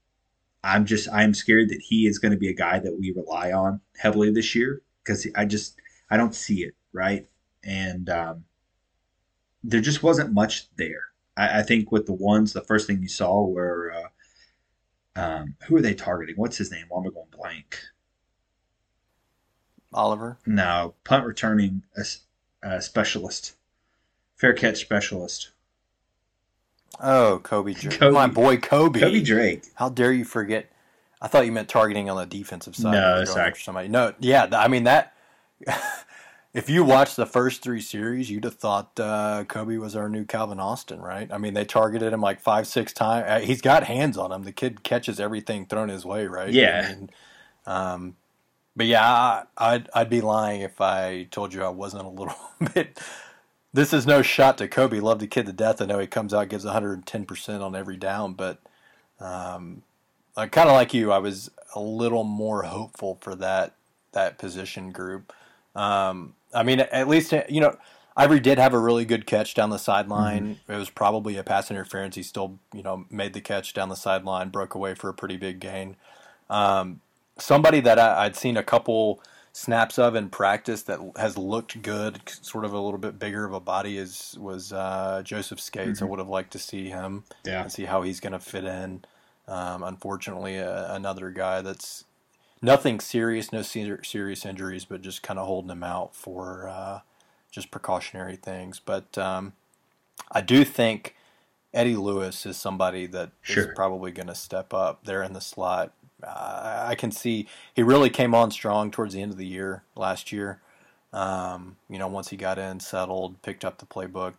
I'm 0.62 0.86
just 0.86 1.08
I'm 1.12 1.34
scared 1.34 1.68
that 1.70 1.80
he 1.82 2.06
is 2.06 2.18
going 2.18 2.32
to 2.32 2.38
be 2.38 2.48
a 2.48 2.54
guy 2.54 2.78
that 2.78 2.98
we 2.98 3.12
rely 3.12 3.52
on 3.52 3.80
heavily 3.96 4.30
this 4.32 4.54
year 4.54 4.82
because 5.02 5.26
I 5.36 5.44
just 5.44 5.76
I 6.10 6.16
don't 6.16 6.34
see 6.34 6.62
it 6.64 6.74
right, 6.92 7.26
and 7.62 8.08
um, 8.08 8.44
there 9.62 9.80
just 9.80 10.02
wasn't 10.02 10.32
much 10.32 10.68
there. 10.76 11.06
I, 11.36 11.60
I 11.60 11.62
think 11.62 11.90
with 11.90 12.06
the 12.06 12.12
ones, 12.12 12.52
the 12.52 12.60
first 12.60 12.86
thing 12.86 13.02
you 13.02 13.08
saw 13.08 13.44
were 13.46 13.92
uh, 15.16 15.20
um, 15.20 15.54
who 15.66 15.76
are 15.76 15.82
they 15.82 15.94
targeting? 15.94 16.36
What's 16.36 16.58
his 16.58 16.70
name? 16.70 16.86
Why 16.88 17.00
am 17.00 17.06
I 17.08 17.10
going 17.10 17.26
blank? 17.30 17.78
Oliver. 19.92 20.38
No, 20.44 20.94
punt 21.04 21.24
returning 21.24 21.84
a, 21.96 22.04
a 22.68 22.82
specialist, 22.82 23.54
fair 24.36 24.52
catch 24.52 24.78
specialist, 24.80 25.50
Oh, 27.00 27.40
Kobe 27.42 27.74
Drake. 27.74 27.98
Kobe. 27.98 28.14
My 28.14 28.26
boy 28.26 28.56
Kobe. 28.58 29.00
Kobe 29.00 29.20
Drake. 29.22 29.64
How 29.74 29.88
dare 29.88 30.12
you 30.12 30.24
forget? 30.24 30.70
I 31.20 31.28
thought 31.28 31.46
you 31.46 31.52
meant 31.52 31.68
targeting 31.68 32.10
on 32.10 32.16
the 32.16 32.26
defensive 32.26 32.76
side. 32.76 32.92
No, 32.92 33.24
sorry. 33.24 33.54
somebody. 33.56 33.88
No, 33.88 34.14
yeah, 34.20 34.46
I 34.52 34.68
mean 34.68 34.84
that. 34.84 35.14
if 36.54 36.70
you 36.70 36.84
watched 36.84 37.16
the 37.16 37.26
first 37.26 37.62
three 37.62 37.80
series, 37.80 38.30
you'd 38.30 38.44
have 38.44 38.54
thought 38.54 38.98
uh, 38.98 39.44
Kobe 39.48 39.76
was 39.76 39.96
our 39.96 40.08
new 40.08 40.24
Calvin 40.24 40.60
Austin, 40.60 41.00
right? 41.00 41.30
I 41.32 41.38
mean, 41.38 41.54
they 41.54 41.64
targeted 41.64 42.12
him 42.12 42.20
like 42.20 42.40
five, 42.40 42.66
six 42.66 42.92
times. 42.92 43.26
Uh, 43.28 43.40
he's 43.40 43.60
got 43.60 43.84
hands 43.84 44.16
on 44.16 44.30
him. 44.32 44.44
The 44.44 44.52
kid 44.52 44.82
catches 44.82 45.18
everything 45.18 45.66
thrown 45.66 45.88
his 45.88 46.04
way, 46.04 46.26
right? 46.26 46.52
Yeah. 46.52 46.86
I 46.88 46.94
mean, 46.94 47.10
um, 47.66 48.16
but 48.76 48.86
yeah, 48.86 49.06
I, 49.06 49.44
I'd 49.56 49.88
I'd 49.94 50.10
be 50.10 50.20
lying 50.20 50.60
if 50.60 50.80
I 50.80 51.24
told 51.30 51.54
you 51.54 51.62
I 51.62 51.68
wasn't 51.68 52.04
a 52.04 52.08
little 52.08 52.36
bit. 52.74 53.00
This 53.72 53.92
is 53.92 54.06
no 54.06 54.22
shot 54.22 54.58
to 54.58 54.68
Kobe. 54.68 55.00
Love 55.00 55.18
the 55.18 55.26
kid 55.26 55.46
to 55.46 55.52
death. 55.52 55.82
I 55.82 55.86
know 55.86 55.98
he 55.98 56.06
comes 56.06 56.32
out 56.32 56.48
gives 56.48 56.64
110 56.64 57.24
percent 57.24 57.62
on 57.62 57.74
every 57.74 57.96
down, 57.96 58.34
but 58.34 58.58
um, 59.20 59.82
I 60.36 60.46
kind 60.46 60.68
of 60.68 60.74
like 60.74 60.94
you. 60.94 61.12
I 61.12 61.18
was 61.18 61.50
a 61.74 61.80
little 61.80 62.24
more 62.24 62.62
hopeful 62.62 63.18
for 63.20 63.34
that 63.36 63.74
that 64.12 64.38
position 64.38 64.90
group. 64.90 65.32
Um, 65.74 66.34
I 66.54 66.62
mean, 66.62 66.80
at 66.80 67.08
least 67.08 67.32
you 67.48 67.60
know 67.60 67.76
Ivory 68.16 68.40
did 68.40 68.58
have 68.58 68.74
a 68.74 68.78
really 68.78 69.04
good 69.04 69.26
catch 69.26 69.54
down 69.54 69.70
the 69.70 69.78
sideline. 69.78 70.60
It 70.68 70.76
was 70.76 70.90
probably 70.90 71.36
a 71.36 71.42
pass 71.42 71.70
interference. 71.70 72.14
He 72.16 72.22
still 72.22 72.58
you 72.72 72.82
know 72.82 73.06
made 73.10 73.32
the 73.32 73.40
catch 73.40 73.72
down 73.74 73.88
the 73.88 73.96
sideline, 73.96 74.50
broke 74.50 74.74
away 74.74 74.94
for 74.94 75.08
a 75.08 75.14
pretty 75.14 75.36
big 75.36 75.58
gain. 75.60 75.96
Um, 76.48 77.00
somebody 77.38 77.80
that 77.80 77.98
I, 77.98 78.24
I'd 78.26 78.36
seen 78.36 78.56
a 78.56 78.62
couple 78.62 79.20
snaps 79.52 79.98
of 79.98 80.14
in 80.16 80.28
practice 80.30 80.82
that 80.82 80.98
has 81.16 81.38
looked 81.38 81.80
good, 81.82 82.20
sort 82.28 82.64
of 82.64 82.72
a 82.72 82.78
little 82.78 82.98
bit 82.98 83.18
bigger 83.18 83.44
of 83.44 83.52
a 83.52 83.60
body, 83.60 83.96
is 83.98 84.36
was 84.38 84.72
uh, 84.72 85.22
Joseph 85.24 85.60
Scates. 85.60 86.02
I 86.02 86.04
would 86.04 86.18
have 86.18 86.28
liked 86.28 86.52
to 86.52 86.58
see 86.58 86.88
him 86.88 87.24
Yeah. 87.44 87.62
and 87.62 87.72
see 87.72 87.84
how 87.84 88.02
he's 88.02 88.20
going 88.20 88.32
to 88.32 88.38
fit 88.40 88.64
in. 88.64 89.04
Um, 89.46 89.82
unfortunately, 89.82 90.58
uh, 90.58 90.94
another 90.94 91.30
guy 91.30 91.62
that's 91.62 92.04
nothing 92.64 93.00
serious, 93.00 93.52
no 93.52 93.62
serious 93.62 94.46
injuries, 94.46 94.84
but 94.84 95.02
just 95.02 95.22
kind 95.22 95.38
of 95.38 95.46
holding 95.46 95.70
him 95.70 95.84
out 95.84 96.14
for 96.16 96.68
uh, 96.68 97.00
just 97.50 97.70
precautionary 97.70 98.36
things. 98.36 98.80
But 98.84 99.16
um, 99.18 99.52
I 100.32 100.40
do 100.40 100.64
think 100.64 101.14
Eddie 101.72 101.96
Lewis 101.96 102.46
is 102.46 102.56
somebody 102.56 103.06
that 103.06 103.30
is 103.48 103.54
Sure. 103.54 103.74
probably 103.74 104.12
going 104.12 104.28
to 104.28 104.34
step 104.34 104.72
up 104.72 105.04
there 105.04 105.22
in 105.22 105.34
the 105.34 105.40
slot. 105.40 105.92
Uh, 106.22 106.86
I 106.88 106.94
can 106.94 107.10
see 107.10 107.46
he 107.74 107.82
really 107.82 108.10
came 108.10 108.34
on 108.34 108.50
strong 108.50 108.90
towards 108.90 109.14
the 109.14 109.20
end 109.22 109.32
of 109.32 109.38
the 109.38 109.46
year 109.46 109.82
last 109.94 110.32
year. 110.32 110.60
Um, 111.12 111.76
you 111.88 111.98
know, 111.98 112.08
once 112.08 112.30
he 112.30 112.36
got 112.36 112.58
in, 112.58 112.80
settled, 112.80 113.40
picked 113.42 113.64
up 113.64 113.78
the 113.78 113.86
playbook. 113.86 114.34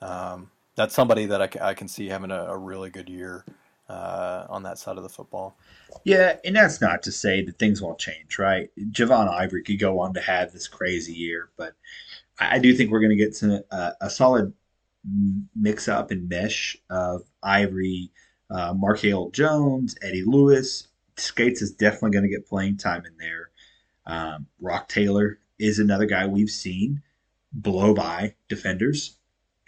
Um, 0.00 0.50
that's 0.76 0.94
somebody 0.94 1.26
that 1.26 1.42
I, 1.42 1.70
I 1.70 1.74
can 1.74 1.88
see 1.88 2.08
having 2.08 2.30
a, 2.30 2.44
a 2.44 2.56
really 2.56 2.90
good 2.90 3.08
year 3.08 3.44
uh, 3.88 4.46
on 4.48 4.62
that 4.62 4.78
side 4.78 4.96
of 4.96 5.02
the 5.02 5.08
football. 5.08 5.58
Yeah, 6.04 6.36
and 6.44 6.56
that's 6.56 6.80
not 6.80 7.02
to 7.04 7.12
say 7.12 7.44
that 7.44 7.58
things 7.58 7.82
won't 7.82 7.98
change, 7.98 8.38
right? 8.38 8.70
Javon 8.90 9.28
Ivory 9.28 9.62
could 9.62 9.78
go 9.78 9.98
on 10.00 10.14
to 10.14 10.20
have 10.20 10.52
this 10.52 10.68
crazy 10.68 11.12
year, 11.12 11.50
but 11.56 11.74
I 12.38 12.58
do 12.58 12.74
think 12.74 12.90
we're 12.90 13.00
going 13.00 13.10
to 13.10 13.16
get 13.16 13.36
some 13.36 13.60
uh, 13.70 13.92
a 14.00 14.10
solid 14.10 14.52
mix 15.54 15.88
up 15.88 16.10
and 16.10 16.28
mesh 16.28 16.76
of 16.90 17.22
Ivory, 17.42 18.10
uh, 18.50 18.74
Markel 18.74 19.30
Jones, 19.30 19.94
Eddie 20.02 20.24
Lewis. 20.24 20.88
Scates 21.16 21.62
is 21.62 21.72
definitely 21.72 22.10
going 22.10 22.24
to 22.24 22.30
get 22.30 22.48
playing 22.48 22.76
time 22.76 23.04
in 23.06 23.16
there. 23.18 23.50
Um, 24.06 24.46
Roc 24.60 24.88
Taylor 24.88 25.38
is 25.58 25.78
another 25.78 26.06
guy 26.06 26.26
we've 26.26 26.50
seen 26.50 27.02
blow 27.52 27.94
by 27.94 28.34
defenders. 28.48 29.16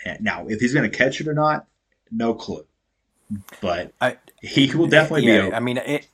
And 0.04 0.20
now, 0.22 0.46
if 0.48 0.60
he's 0.60 0.74
going 0.74 0.90
to 0.90 0.96
catch 0.96 1.20
it 1.20 1.28
or 1.28 1.34
not, 1.34 1.66
no 2.10 2.34
clue. 2.34 2.66
But 3.60 3.92
I, 4.00 4.18
he 4.40 4.74
will 4.74 4.86
definitely 4.86 5.26
yeah, 5.26 5.40
be 5.40 5.46
open. 5.46 5.54
I 5.54 5.60
mean, 5.60 5.76
it 5.78 6.08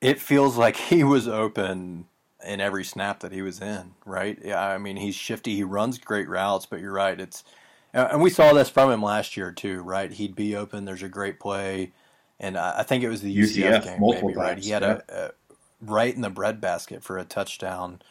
it 0.00 0.20
feels 0.20 0.56
like 0.56 0.76
he 0.76 1.04
was 1.04 1.26
open 1.26 2.06
in 2.44 2.60
every 2.60 2.84
snap 2.84 3.20
that 3.20 3.32
he 3.32 3.42
was 3.42 3.60
in, 3.60 3.94
right? 4.04 4.38
Yeah, 4.44 4.62
I 4.62 4.78
mean, 4.78 4.96
he's 4.96 5.14
shifty. 5.14 5.56
He 5.56 5.64
runs 5.64 5.98
great 5.98 6.28
routes, 6.28 6.66
but 6.66 6.80
you're 6.80 6.92
right. 6.92 7.18
It's 7.18 7.44
and 7.92 8.20
we 8.20 8.30
saw 8.30 8.52
this 8.52 8.68
from 8.68 8.90
him 8.90 9.02
last 9.02 9.36
year 9.36 9.52
too, 9.52 9.80
right? 9.82 10.12
He'd 10.12 10.36
be 10.36 10.54
open. 10.54 10.84
There's 10.84 11.02
a 11.02 11.08
great 11.08 11.40
play, 11.40 11.92
and 12.38 12.58
I 12.58 12.82
think 12.82 13.02
it 13.02 13.08
was 13.08 13.22
the 13.22 13.34
UCF, 13.34 13.80
UCF, 13.80 13.84
game, 13.84 14.00
multiple 14.00 14.28
maybe, 14.28 14.38
right? 14.38 14.58
He 14.58 14.70
had 14.70 14.82
a, 14.82 15.02
a 15.08 15.30
right 15.80 16.14
in 16.14 16.20
the 16.20 16.30
breadbasket 16.30 17.02
for 17.02 17.16
a 17.16 17.24
touchdown. 17.24 18.02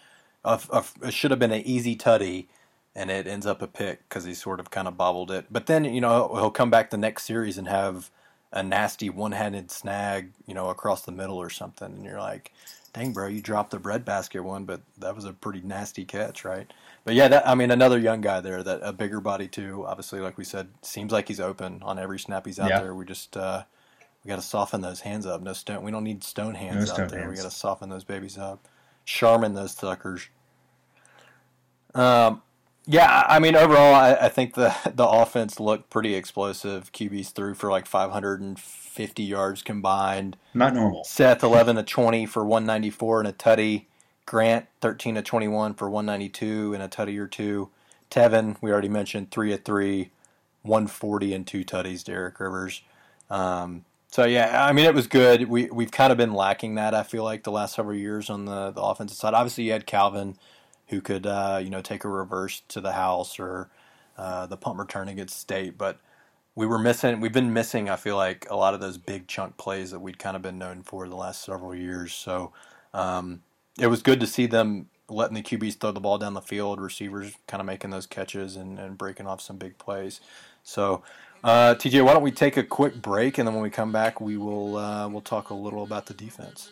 A, 0.44 0.60
a, 0.72 0.84
it 1.04 1.14
should 1.14 1.32
have 1.32 1.40
been 1.40 1.52
an 1.52 1.62
easy 1.62 1.96
tutty, 1.96 2.48
and 2.96 3.12
it 3.12 3.28
ends 3.28 3.46
up 3.46 3.62
a 3.62 3.68
pick 3.68 4.08
because 4.10 4.24
he 4.26 4.34
sort 4.34 4.60
of 4.60 4.72
kind 4.72 4.88
of 4.88 4.98
bobbled 4.98 5.32
it. 5.32 5.48
But 5.52 5.68
then 5.68 5.86
you 5.86 6.02
know 6.02 6.30
he'll 6.36 6.52
come 6.52 6.70
back 6.70 6.90
the 6.90 6.98
next 6.98 7.26
series 7.26 7.58
and 7.58 7.68
have 7.68 8.12
a 8.52 8.64
nasty 8.64 9.10
one-handed 9.10 9.70
snag, 9.72 10.32
you 10.48 10.54
know, 10.54 10.70
across 10.70 11.02
the 11.04 11.12
middle 11.12 11.38
or 11.38 11.50
something, 11.50 11.88
and 11.94 12.06
you're 12.06 12.20
like, 12.22 12.52
"Dang, 12.94 13.14
bro, 13.14 13.28
you 13.28 13.42
dropped 13.42 13.72
the 13.72 13.80
breadbasket 13.80 14.44
one, 14.44 14.66
but 14.66 14.82
that 14.98 15.16
was 15.16 15.26
a 15.26 15.34
pretty 15.34 15.62
nasty 15.62 16.06
catch, 16.06 16.46
right?" 16.46 16.72
But 17.04 17.16
yeah, 17.16 17.28
that, 17.30 17.48
I 17.48 17.56
mean, 17.56 17.72
another 17.72 18.00
young 18.00 18.22
guy 18.22 18.42
there, 18.42 18.64
that 18.64 18.80
a 18.84 18.94
bigger 18.94 19.20
body 19.22 19.48
too. 19.48 19.86
Obviously, 19.86 20.20
like 20.22 20.38
we 20.38 20.44
said, 20.46 20.70
seems 20.82 21.12
like 21.12 21.28
he's 21.28 21.40
open 21.40 21.82
on 21.84 22.00
every 22.00 22.20
snap 22.20 22.46
he's 22.46 22.60
out 22.60 22.76
Yeah. 22.76 22.78
there. 22.78 22.96
We 22.96 23.06
just 23.06 23.36
uh, 23.38 23.64
we 24.24 24.30
got 24.30 24.38
to 24.38 24.42
soften 24.42 24.82
those 24.82 25.02
hands 25.02 25.26
up. 25.26 25.42
No 25.42 25.54
stone. 25.54 25.84
We 25.84 25.92
don't 25.92 26.04
need 26.04 26.24
stone 26.24 26.56
hands 26.56 26.86
No 26.86 26.86
out 26.88 27.08
stone 27.08 27.10
there. 27.10 27.30
We 27.30 27.36
hands. 27.36 27.38
got 27.38 27.44
to 27.44 27.52
soften 27.52 27.90
those 27.90 28.04
babies 28.04 28.38
up. 28.38 28.68
Charmin 29.06 29.54
those 29.54 29.74
suckers. 29.74 30.30
Um, 31.94 32.42
yeah, 32.88 33.26
I 33.28 33.40
mean, 33.40 33.56
overall, 33.56 33.94
I, 33.94 34.14
I 34.14 34.30
think 34.30 34.54
the 34.54 34.76
the 34.94 35.08
offense 35.08 35.60
looked 35.60 35.90
pretty 35.90 36.16
explosive. 36.16 36.92
QB's 36.92 37.30
threw 37.30 37.54
for 37.54 37.70
like 37.70 37.86
550 37.86 39.24
yards 39.24 39.62
combined. 39.62 40.38
Not 40.54 40.74
normal. 40.74 41.04
Seth 41.04 41.44
11 41.44 41.78
to 41.78 41.84
20 41.84 42.26
for 42.26 42.46
194 42.46 43.20
and 43.22 43.28
a 43.28 43.34
tutty. 43.34 43.86
Grant 44.26 44.66
13 44.82 45.16
to 45.16 45.22
21 45.22 45.76
for 45.76 45.90
192 45.90 46.74
and 46.74 46.82
a 46.82 46.88
tutty 46.88 47.18
or 47.20 47.28
two. 47.28 47.70
Tevin, 48.10 48.58
we 48.60 48.72
already 48.72 48.90
mentioned, 48.90 49.30
three 49.30 49.54
of 49.54 49.64
three, 49.64 50.10
140 50.64 51.34
and 51.34 51.46
two 51.46 51.64
tutties. 51.64 52.04
Derek 52.04 52.40
Rivers. 52.40 52.82
Um, 53.30 53.86
so 54.10 54.24
yeah, 54.24 54.66
I 54.66 54.72
mean, 54.72 54.86
it 54.86 54.94
was 54.94 55.08
good. 55.08 55.50
We 55.50 55.66
we've 55.66 55.92
kind 55.92 56.12
of 56.12 56.18
been 56.18 56.34
lacking 56.34 56.76
that. 56.76 56.94
I 56.94 57.04
feel 57.04 57.24
like 57.24 57.44
the 57.44 57.52
last 57.52 57.76
several 57.76 57.98
years 57.98 58.30
on 58.30 58.46
the 58.46 58.72
the 58.72 58.82
offensive 58.82 59.18
side. 59.18 59.34
Obviously, 59.34 59.66
you 59.66 59.74
had 59.74 59.86
Calvin, 59.86 60.38
who 60.88 61.02
could 61.02 61.26
uh, 61.26 61.60
you 61.62 61.70
know 61.70 61.82
take 61.82 62.04
a 62.04 62.10
reverse 62.10 62.62
to 62.70 62.82
the 62.82 62.94
house 62.94 63.40
or 63.40 63.70
uh, 64.18 64.46
the 64.46 64.58
punt 64.58 64.78
return 64.78 65.08
against 65.08 65.40
State, 65.40 65.78
but 65.78 66.00
we 66.56 66.66
were 66.66 66.80
missing. 66.80 67.20
We've 67.20 67.34
been 67.34 67.54
missing. 67.54 67.90
I 67.90 67.98
feel 67.98 68.16
like 68.16 68.48
a 68.50 68.56
lot 68.56 68.74
of 68.74 68.80
those 68.80 68.98
big 68.98 69.28
chunk 69.28 69.58
plays 69.58 69.92
that 69.92 70.00
we'd 70.00 70.18
kind 70.18 70.36
of 70.36 70.42
been 70.42 70.58
known 70.58 70.84
for 70.84 71.08
the 71.08 71.16
last 71.16 71.44
several 71.44 71.76
years. 71.76 72.14
So 72.14 72.54
um, 72.94 73.42
it 73.80 73.88
was 73.88 74.02
good 74.02 74.22
to 74.22 74.28
see 74.28 74.46
them 74.46 74.88
letting 75.10 75.36
the 75.36 75.42
QBs 75.42 75.78
throw 75.78 75.92
the 75.92 76.00
ball 76.00 76.18
down 76.18 76.34
the 76.34 76.42
field, 76.42 76.80
receivers 76.80 77.34
kind 77.48 77.62
of 77.62 77.68
making 77.68 77.92
those 77.92 78.08
catches 78.08 78.56
and, 78.56 78.80
and 78.80 78.98
breaking 78.98 79.28
off 79.28 79.42
some 79.42 79.58
big 79.58 79.78
plays. 79.78 80.22
So, 80.64 81.04
uh, 81.44 81.76
TJ, 81.76 82.04
why 82.04 82.14
don't 82.14 82.24
we 82.24 82.32
take 82.32 82.58
a 82.58 82.64
quick 82.64 83.02
break, 83.02 83.38
and 83.38 83.48
then 83.48 83.54
when 83.54 83.62
we 83.62 83.70
come 83.70 83.92
back, 83.92 84.20
we 84.20 84.36
will 84.38 84.78
uh, 84.78 85.08
we'll 85.08 85.22
talk 85.22 85.52
a 85.52 85.54
little 85.54 85.84
about 85.84 86.08
the 86.08 86.14
defense. 86.14 86.72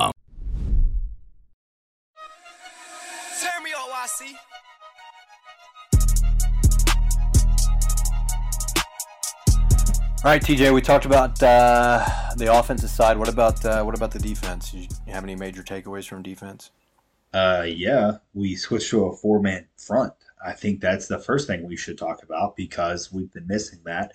All 10.23 10.29
right, 10.29 10.39
TJ, 10.39 10.71
we 10.71 10.83
talked 10.83 11.05
about 11.05 11.41
uh, 11.41 12.05
the 12.37 12.53
offensive 12.53 12.91
side. 12.91 13.17
What 13.17 13.27
about 13.27 13.65
uh, 13.65 13.81
what 13.81 13.95
about 13.95 14.11
the 14.11 14.19
defense? 14.19 14.71
You, 14.71 14.81
you 15.07 15.13
have 15.13 15.23
any 15.23 15.35
major 15.35 15.63
takeaways 15.63 16.07
from 16.07 16.21
defense? 16.21 16.69
Uh, 17.33 17.65
yeah, 17.65 18.17
we 18.35 18.55
switched 18.55 18.91
to 18.91 19.05
a 19.05 19.15
four 19.15 19.41
man 19.41 19.65
front. 19.77 20.13
I 20.45 20.51
think 20.51 20.79
that's 20.79 21.07
the 21.07 21.17
first 21.17 21.47
thing 21.47 21.63
we 21.63 21.75
should 21.75 21.97
talk 21.97 22.21
about 22.21 22.55
because 22.55 23.11
we've 23.11 23.33
been 23.33 23.47
missing 23.47 23.79
that. 23.85 24.11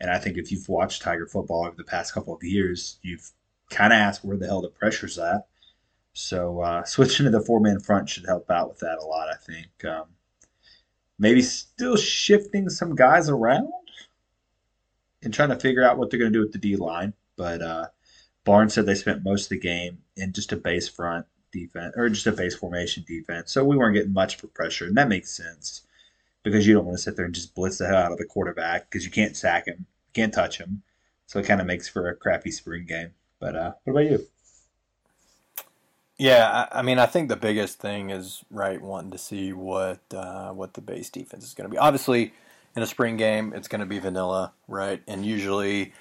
And 0.00 0.12
I 0.12 0.20
think 0.20 0.38
if 0.38 0.52
you've 0.52 0.68
watched 0.68 1.02
Tiger 1.02 1.26
football 1.26 1.66
over 1.66 1.74
the 1.76 1.82
past 1.82 2.14
couple 2.14 2.36
of 2.36 2.44
years, 2.44 3.00
you've 3.02 3.28
kind 3.68 3.92
of 3.92 3.96
asked 3.96 4.24
where 4.24 4.36
the 4.36 4.46
hell 4.46 4.62
the 4.62 4.68
pressure's 4.68 5.18
at. 5.18 5.48
So 6.12 6.60
uh, 6.60 6.84
switching 6.86 7.24
to 7.24 7.30
the 7.30 7.40
four 7.40 7.58
man 7.58 7.80
front 7.80 8.08
should 8.08 8.26
help 8.26 8.48
out 8.48 8.68
with 8.68 8.78
that 8.78 8.98
a 8.98 9.04
lot. 9.04 9.28
I 9.28 9.34
think 9.44 9.84
um, 9.86 10.04
maybe 11.18 11.42
still 11.42 11.96
shifting 11.96 12.68
some 12.68 12.94
guys 12.94 13.28
around 13.28 13.72
and 15.22 15.32
trying 15.32 15.50
to 15.50 15.56
figure 15.58 15.84
out 15.84 15.98
what 15.98 16.10
they're 16.10 16.18
going 16.18 16.32
to 16.32 16.38
do 16.38 16.42
with 16.42 16.52
the 16.52 16.58
D 16.58 16.76
line. 16.76 17.14
But 17.36 17.62
uh, 17.62 17.86
Barnes 18.44 18.74
said 18.74 18.86
they 18.86 18.94
spent 18.94 19.24
most 19.24 19.44
of 19.44 19.50
the 19.50 19.60
game 19.60 19.98
in 20.16 20.32
just 20.32 20.52
a 20.52 20.56
base 20.56 20.88
front 20.88 21.26
defense 21.52 21.94
or 21.96 22.08
just 22.08 22.26
a 22.26 22.32
base 22.32 22.54
formation 22.54 23.04
defense. 23.06 23.52
So 23.52 23.64
we 23.64 23.76
weren't 23.76 23.94
getting 23.94 24.12
much 24.12 24.36
for 24.36 24.48
pressure, 24.48 24.86
and 24.86 24.96
that 24.96 25.08
makes 25.08 25.36
sense 25.36 25.82
because 26.42 26.66
you 26.66 26.74
don't 26.74 26.84
want 26.84 26.96
to 26.96 27.02
sit 27.02 27.16
there 27.16 27.24
and 27.24 27.34
just 27.34 27.54
blitz 27.54 27.78
the 27.78 27.86
hell 27.86 27.96
out 27.96 28.12
of 28.12 28.18
the 28.18 28.24
quarterback 28.24 28.90
because 28.90 29.04
you 29.04 29.10
can't 29.10 29.36
sack 29.36 29.66
him, 29.66 29.86
can't 30.14 30.32
touch 30.32 30.58
him. 30.58 30.82
So 31.26 31.38
it 31.38 31.46
kind 31.46 31.60
of 31.60 31.66
makes 31.66 31.88
for 31.88 32.08
a 32.08 32.16
crappy 32.16 32.50
spring 32.50 32.86
game. 32.86 33.10
But 33.38 33.54
uh, 33.54 33.72
what 33.84 33.92
about 33.92 34.10
you? 34.10 34.26
Yeah, 36.16 36.66
I, 36.72 36.80
I 36.80 36.82
mean, 36.82 36.98
I 36.98 37.06
think 37.06 37.28
the 37.28 37.36
biggest 37.36 37.78
thing 37.78 38.10
is 38.10 38.44
right 38.50 38.80
wanting 38.80 39.12
to 39.12 39.18
see 39.18 39.52
what 39.52 40.00
uh, 40.12 40.50
what 40.50 40.74
the 40.74 40.80
base 40.80 41.10
defense 41.10 41.44
is 41.44 41.54
going 41.54 41.68
to 41.68 41.72
be. 41.72 41.78
Obviously, 41.78 42.32
in 42.78 42.84
a 42.84 42.88
spring 42.88 43.18
game, 43.18 43.52
it's 43.54 43.68
going 43.68 43.82
to 43.82 43.86
be 43.86 44.00
vanilla, 44.00 44.54
right? 44.68 45.02
And 45.08 45.26
usually, 45.26 45.92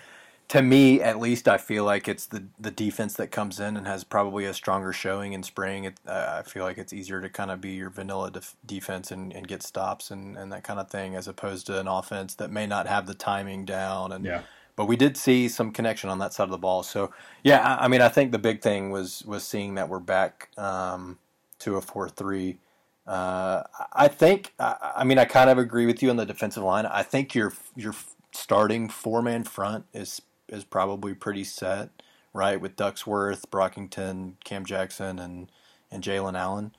to 0.50 0.62
me 0.62 1.02
at 1.02 1.20
least, 1.20 1.48
I 1.50 1.58
feel 1.58 1.86
like 1.86 2.08
it's 2.08 2.28
the 2.28 2.46
the 2.60 2.72
defense 2.72 3.16
that 3.16 3.30
comes 3.32 3.60
in 3.60 3.78
and 3.78 3.88
has 3.88 4.06
probably 4.06 4.46
a 4.46 4.54
stronger 4.56 4.94
showing 4.94 5.34
in 5.34 5.44
spring. 5.44 5.86
It, 5.86 6.00
uh, 6.08 6.44
I 6.46 6.50
feel 6.50 6.64
like 6.66 6.80
it's 6.80 6.94
easier 6.94 7.22
to 7.22 7.30
kind 7.30 7.52
of 7.52 7.62
be 7.62 7.72
your 7.72 7.90
vanilla 7.92 8.32
def- 8.32 8.56
defense 8.66 9.12
and, 9.12 9.34
and 9.34 9.48
get 9.48 9.64
stops 9.64 10.12
and, 10.12 10.38
and 10.38 10.54
that 10.54 10.64
kind 10.64 10.80
of 10.80 10.90
thing, 10.90 11.16
as 11.16 11.28
opposed 11.28 11.68
to 11.68 11.80
an 11.80 11.88
offense 11.90 12.36
that 12.36 12.52
may 12.52 12.68
not 12.68 12.88
have 12.88 13.08
the 13.08 13.16
timing 13.16 13.66
down 13.66 14.14
and 14.14 14.26
Yeah. 14.26 14.44
but 14.78 14.86
we 14.88 14.96
did 14.98 15.18
see 15.18 15.50
some 15.50 15.72
connection 15.74 16.10
on 16.12 16.20
that 16.20 16.34
side 16.34 16.46
of 16.46 16.52
the 16.52 16.60
ball. 16.60 16.84
So 16.84 17.12
yeah, 17.44 17.62
I, 17.80 17.86
I 17.86 17.90
mean, 17.90 18.02
I 18.02 18.10
think 18.10 18.32
the 18.32 18.40
big 18.40 18.62
thing 18.62 18.92
was 18.92 19.24
was 19.26 19.44
seeing 19.44 19.76
that 19.76 19.90
we're 19.90 20.00
back 20.00 20.50
um, 20.58 21.20
to 21.60 21.78
a 21.78 21.82
four 21.82 22.10
three. 22.10 22.60
Uh, 23.08 23.64
I 23.94 24.10
think, 24.10 24.54
I, 24.60 24.94
I 24.98 25.04
mean, 25.06 25.18
I 25.18 25.26
kind 25.26 25.50
of 25.50 25.58
agree 25.58 25.86
with 25.86 26.04
you 26.04 26.10
on 26.10 26.18
the 26.18 26.26
defensive 26.26 26.64
line. 26.64 26.86
I 26.86 27.04
think 27.04 27.34
your 27.34 27.54
your 27.76 27.94
starting 28.34 28.90
four 28.90 29.22
man 29.22 29.44
front 29.46 29.86
is 29.94 30.22
is 30.50 30.64
probably 30.64 31.14
pretty 31.14 31.44
set, 31.46 31.90
right? 32.34 32.60
With 32.60 32.76
Ducksworth, 32.76 33.46
Brockington, 33.50 34.34
Cam 34.44 34.66
Jackson, 34.66 35.20
and 35.20 35.50
and 35.90 36.04
Jalen 36.04 36.38
Allen. 36.38 36.72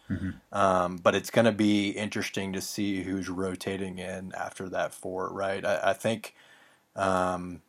Um, 0.53 0.97
but 0.97 1.15
it's 1.15 1.31
going 1.31 1.47
to 1.47 1.53
be 1.53 1.91
interesting 1.91 2.53
to 2.53 2.61
see 2.61 3.03
who's 3.03 3.29
rotating 3.31 3.99
in 3.99 4.33
after 4.37 4.69
that 4.69 4.93
four, 4.95 5.31
right? 5.33 5.65
I, 5.65 5.91
I 5.91 5.93
think 5.95 6.35
um, 6.97 7.63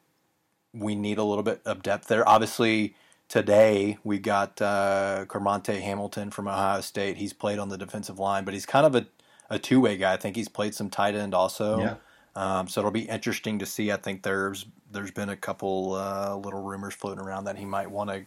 we 0.74 0.96
need 0.96 1.18
a 1.18 1.24
little 1.24 1.44
bit 1.44 1.62
of 1.66 1.82
depth 1.82 2.08
there. 2.08 2.28
Obviously, 2.28 2.96
today 3.30 3.98
we 4.04 4.20
got 4.20 4.62
uh, 4.62 5.26
Carmonte 5.28 5.80
Hamilton 5.80 6.32
from 6.32 6.48
Ohio 6.48 6.82
State. 6.82 7.18
He's 7.18 7.32
played 7.32 7.60
on 7.60 7.70
the 7.70 7.78
defensive 7.78 8.20
line, 8.20 8.44
but 8.44 8.54
he's 8.54 8.66
kind 8.66 8.86
of 8.86 8.96
a, 8.96 9.08
a 9.50 9.58
two 9.58 9.80
way 9.80 9.96
guy. 9.96 10.14
I 10.14 10.18
think 10.18 10.36
he's 10.36 10.50
played 10.50 10.76
some 10.76 10.90
tight 10.90 11.16
end 11.16 11.34
also. 11.34 11.80
Yeah. 11.80 11.96
Um, 12.36 12.68
so 12.68 12.82
it'll 12.82 12.92
be 12.92 13.02
interesting 13.02 13.60
to 13.60 13.66
see. 13.66 13.92
I 13.92 13.98
think 13.98 14.24
there's 14.24 14.66
there's 14.92 15.12
been 15.12 15.30
a 15.30 15.38
couple 15.38 15.94
uh, 15.94 16.36
little 16.36 16.62
rumors 16.62 16.94
floating 16.94 17.24
around 17.24 17.46
that 17.46 17.58
he 17.58 17.66
might 17.66 17.90
want 17.90 18.10
to 18.10 18.26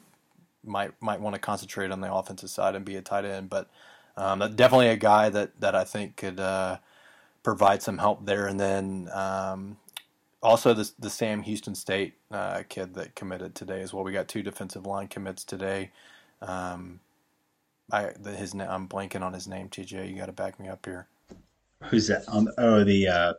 might 0.64 0.92
might 1.00 1.20
want 1.20 1.34
to 1.34 1.40
concentrate 1.40 1.90
on 1.90 2.00
the 2.00 2.12
offensive 2.12 2.50
side 2.50 2.74
and 2.74 2.84
be 2.84 2.96
a 2.96 3.02
tight 3.02 3.24
end, 3.24 3.50
but 3.50 3.68
um, 4.16 4.38
definitely 4.54 4.88
a 4.88 4.96
guy 4.96 5.28
that 5.28 5.58
that 5.60 5.74
I 5.74 5.84
think 5.84 6.16
could 6.16 6.40
uh, 6.40 6.78
provide 7.42 7.82
some 7.82 7.98
help 7.98 8.26
there. 8.26 8.46
And 8.46 8.58
then 8.60 9.08
um, 9.12 9.78
also 10.42 10.74
the 10.74 10.90
the 10.98 11.10
Sam 11.10 11.42
Houston 11.42 11.74
State 11.74 12.14
uh, 12.30 12.62
kid 12.68 12.94
that 12.94 13.14
committed 13.14 13.54
today 13.54 13.80
as 13.80 13.92
well. 13.92 14.04
We 14.04 14.12
got 14.12 14.28
two 14.28 14.42
defensive 14.42 14.86
line 14.86 15.08
commits 15.08 15.44
today. 15.44 15.90
Um, 16.40 17.00
I 17.90 18.12
the, 18.18 18.32
his 18.32 18.54
I'm 18.54 18.88
blanking 18.88 19.22
on 19.22 19.32
his 19.32 19.46
name. 19.46 19.68
TJ, 19.68 20.10
you 20.10 20.16
got 20.16 20.26
to 20.26 20.32
back 20.32 20.58
me 20.58 20.68
up 20.68 20.84
here. 20.84 21.06
Who's 21.84 22.08
that? 22.08 22.24
Um, 22.28 22.48
oh, 22.58 22.84
the 22.84 23.08
uh, 23.08 23.32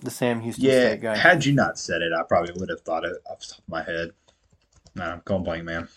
the 0.00 0.10
Sam 0.10 0.40
Houston 0.40 0.64
yeah. 0.64 0.88
State 0.88 1.02
guy. 1.02 1.16
Had 1.16 1.44
you 1.44 1.52
not 1.52 1.78
said 1.78 2.02
it, 2.02 2.12
I 2.12 2.22
probably 2.22 2.52
would 2.58 2.68
have 2.68 2.80
thought 2.80 3.04
it 3.04 3.16
off 3.30 3.40
the 3.40 3.46
top 3.46 3.58
of 3.58 3.68
my 3.68 3.82
head. 3.82 4.10
No, 4.94 5.04
I'm 5.04 5.22
going 5.24 5.42
blank, 5.42 5.64
man. 5.64 5.88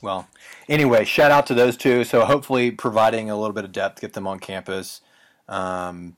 Well, 0.00 0.26
anyway, 0.68 1.04
shout 1.04 1.30
out 1.30 1.46
to 1.48 1.54
those 1.54 1.76
two. 1.76 2.04
So 2.04 2.24
hopefully, 2.24 2.70
providing 2.70 3.30
a 3.30 3.36
little 3.36 3.52
bit 3.52 3.64
of 3.64 3.72
depth, 3.72 4.00
get 4.00 4.14
them 4.14 4.26
on 4.26 4.38
campus 4.38 5.02
um, 5.48 6.16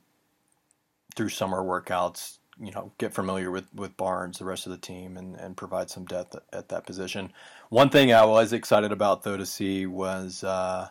through 1.15 1.29
summer 1.29 1.61
workouts. 1.61 2.37
You 2.59 2.71
know, 2.71 2.91
get 2.99 3.13
familiar 3.13 3.49
with, 3.49 3.65
with 3.73 3.97
Barnes, 3.97 4.37
the 4.37 4.45
rest 4.45 4.67
of 4.67 4.71
the 4.71 4.77
team, 4.77 5.17
and, 5.17 5.35
and 5.35 5.57
provide 5.57 5.89
some 5.89 6.05
depth 6.05 6.35
at 6.53 6.69
that 6.69 6.85
position. 6.85 7.33
One 7.69 7.89
thing 7.89 8.13
I 8.13 8.25
was 8.25 8.53
excited 8.53 8.91
about, 8.91 9.23
though, 9.23 9.37
to 9.37 9.45
see 9.45 9.87
was 9.87 10.43
uh, 10.43 10.89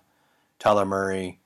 Tyler 0.59 0.85
Murray, 0.85 1.38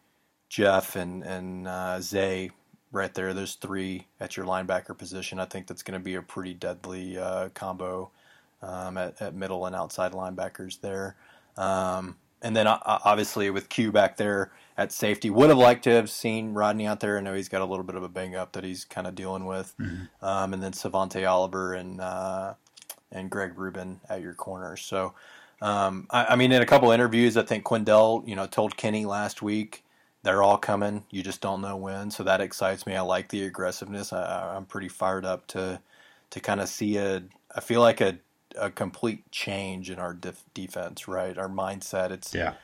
Geoff, 0.48 0.96
and 0.96 1.22
and 1.24 1.68
uh, 1.68 2.00
Zay 2.00 2.50
right 2.94 3.12
there. 3.12 3.34
There's 3.34 3.56
three 3.56 4.06
at 4.20 4.36
your 4.36 4.46
linebacker 4.46 4.96
position. 4.96 5.40
I 5.40 5.44
think 5.44 5.66
that's 5.66 5.82
going 5.82 5.98
to 5.98 6.04
be 6.04 6.14
a 6.14 6.22
pretty 6.22 6.54
deadly 6.54 7.18
uh, 7.18 7.50
combo 7.50 8.10
um, 8.62 8.96
at, 8.96 9.20
at, 9.20 9.34
middle 9.34 9.66
and 9.66 9.76
outside 9.76 10.12
linebackers 10.12 10.80
there. 10.80 11.16
Um, 11.56 12.16
and 12.44 12.54
then 12.54 12.66
obviously 12.68 13.48
with 13.48 13.70
Q 13.70 13.90
back 13.90 14.18
there 14.18 14.52
at 14.76 14.92
safety, 14.92 15.30
would 15.30 15.48
have 15.48 15.58
liked 15.58 15.84
to 15.84 15.90
have 15.90 16.10
seen 16.10 16.52
Rodney 16.52 16.86
out 16.86 17.00
there. 17.00 17.16
I 17.16 17.22
know 17.22 17.34
he's 17.34 17.48
got 17.48 17.62
a 17.62 17.64
little 17.64 17.84
bit 17.84 17.96
of 17.96 18.02
a 18.02 18.08
bang 18.08 18.36
up 18.36 18.52
that 18.52 18.64
he's 18.64 18.84
kind 18.84 19.06
of 19.06 19.14
dealing 19.14 19.46
with. 19.46 19.74
Mm-hmm. 19.80 20.24
Um, 20.24 20.52
and 20.52 20.62
then 20.62 20.74
Savante 20.74 21.24
Oliver 21.24 21.72
and 21.72 22.00
uh, 22.00 22.54
and 23.10 23.30
Greg 23.30 23.58
Rubin 23.58 24.00
at 24.10 24.20
your 24.20 24.34
corners. 24.34 24.82
So, 24.82 25.14
um, 25.62 26.06
I, 26.10 26.26
I, 26.26 26.36
mean, 26.36 26.52
in 26.52 26.60
a 26.60 26.66
couple 26.66 26.90
interviews, 26.90 27.36
I 27.36 27.42
think 27.42 27.64
Quindell, 27.64 28.28
you 28.28 28.36
know, 28.36 28.46
told 28.46 28.76
Kenny 28.76 29.06
last 29.06 29.40
week 29.40 29.82
they're 30.22 30.42
all 30.42 30.58
coming. 30.58 31.04
You 31.10 31.22
just 31.22 31.40
don't 31.40 31.62
know 31.62 31.76
when. 31.76 32.10
So 32.10 32.24
that 32.24 32.42
excites 32.42 32.86
me. 32.86 32.94
I 32.94 33.00
like 33.00 33.30
the 33.30 33.44
aggressiveness. 33.44 34.12
I, 34.12 34.54
I'm 34.54 34.66
pretty 34.66 34.88
fired 34.88 35.24
up 35.24 35.46
to 35.48 35.80
to 36.30 36.40
kind 36.40 36.60
of 36.60 36.68
see 36.68 36.98
a. 36.98 37.22
I 37.56 37.60
feel 37.60 37.80
like 37.80 38.02
a 38.02 38.18
a 38.58 38.70
complete 38.70 39.30
change 39.32 39.90
in 39.90 39.98
our 39.98 40.14
def- 40.14 40.44
defense, 40.54 41.08
right? 41.08 41.38
Our 41.38 41.48
mindset. 41.48 42.10
It's 42.12 42.34
yeah. 42.34 42.54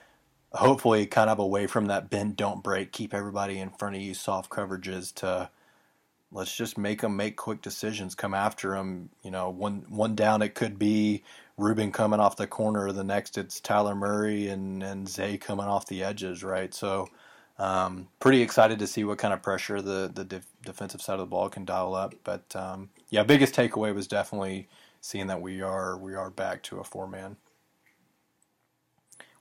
Hopefully, 0.52 1.06
kind 1.06 1.30
of 1.30 1.38
away 1.38 1.66
from 1.68 1.86
that 1.86 2.10
bend, 2.10 2.36
don't 2.36 2.62
break, 2.62 2.92
keep 2.92 3.14
everybody 3.14 3.58
in 3.58 3.70
front 3.70 3.96
of 3.96 4.02
you, 4.02 4.14
soft 4.14 4.50
coverages 4.50 5.14
to 5.16 5.50
let's 6.32 6.56
just 6.56 6.78
make 6.78 7.02
them 7.02 7.16
make 7.16 7.36
quick 7.36 7.62
decisions, 7.62 8.14
come 8.14 8.34
after 8.34 8.72
them. 8.72 9.10
You 9.22 9.30
know, 9.32 9.50
one 9.50 9.86
one 9.88 10.14
down 10.16 10.42
it 10.42 10.54
could 10.54 10.78
be 10.78 11.24
Rubin 11.58 11.92
coming 11.92 12.20
off 12.20 12.36
the 12.36 12.46
corner. 12.48 12.92
The 12.92 13.04
next 13.04 13.38
it's 13.38 13.60
Tyler 13.60 13.94
Murray 13.94 14.48
and 14.48 14.82
and 14.82 15.08
Zay 15.08 15.38
coming 15.38 15.66
off 15.66 15.86
the 15.86 16.04
edges, 16.04 16.44
right? 16.44 16.74
So. 16.74 17.08
Um, 17.58 18.08
pretty 18.20 18.42
excited 18.42 18.78
to 18.80 18.86
see 18.86 19.04
what 19.04 19.18
kind 19.18 19.34
of 19.34 19.42
pressure 19.42 19.82
the 19.82 20.10
the 20.14 20.24
def- 20.24 20.46
defensive 20.64 21.02
side 21.02 21.14
of 21.14 21.20
the 21.20 21.26
ball 21.26 21.48
can 21.50 21.64
dial 21.64 21.94
up. 21.94 22.14
But 22.24 22.56
um, 22.56 22.90
yeah, 23.10 23.24
biggest 23.24 23.54
takeaway 23.54 23.94
was 23.94 24.06
definitely 24.08 24.68
seeing 25.00 25.26
that 25.28 25.40
we 25.40 25.62
are 25.62 25.96
we 25.98 26.14
are 26.14 26.30
back 26.30 26.62
to 26.64 26.78
a 26.78 26.84
four 26.84 27.06
man. 27.06 27.36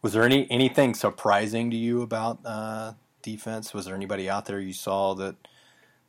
Was 0.01 0.13
there 0.13 0.23
any 0.23 0.49
anything 0.49 0.93
surprising 0.93 1.69
to 1.71 1.77
you 1.77 2.01
about 2.01 2.39
uh, 2.45 2.93
defense? 3.21 3.73
Was 3.73 3.85
there 3.85 3.95
anybody 3.95 4.29
out 4.29 4.45
there 4.45 4.59
you 4.59 4.73
saw 4.73 5.13
that 5.15 5.35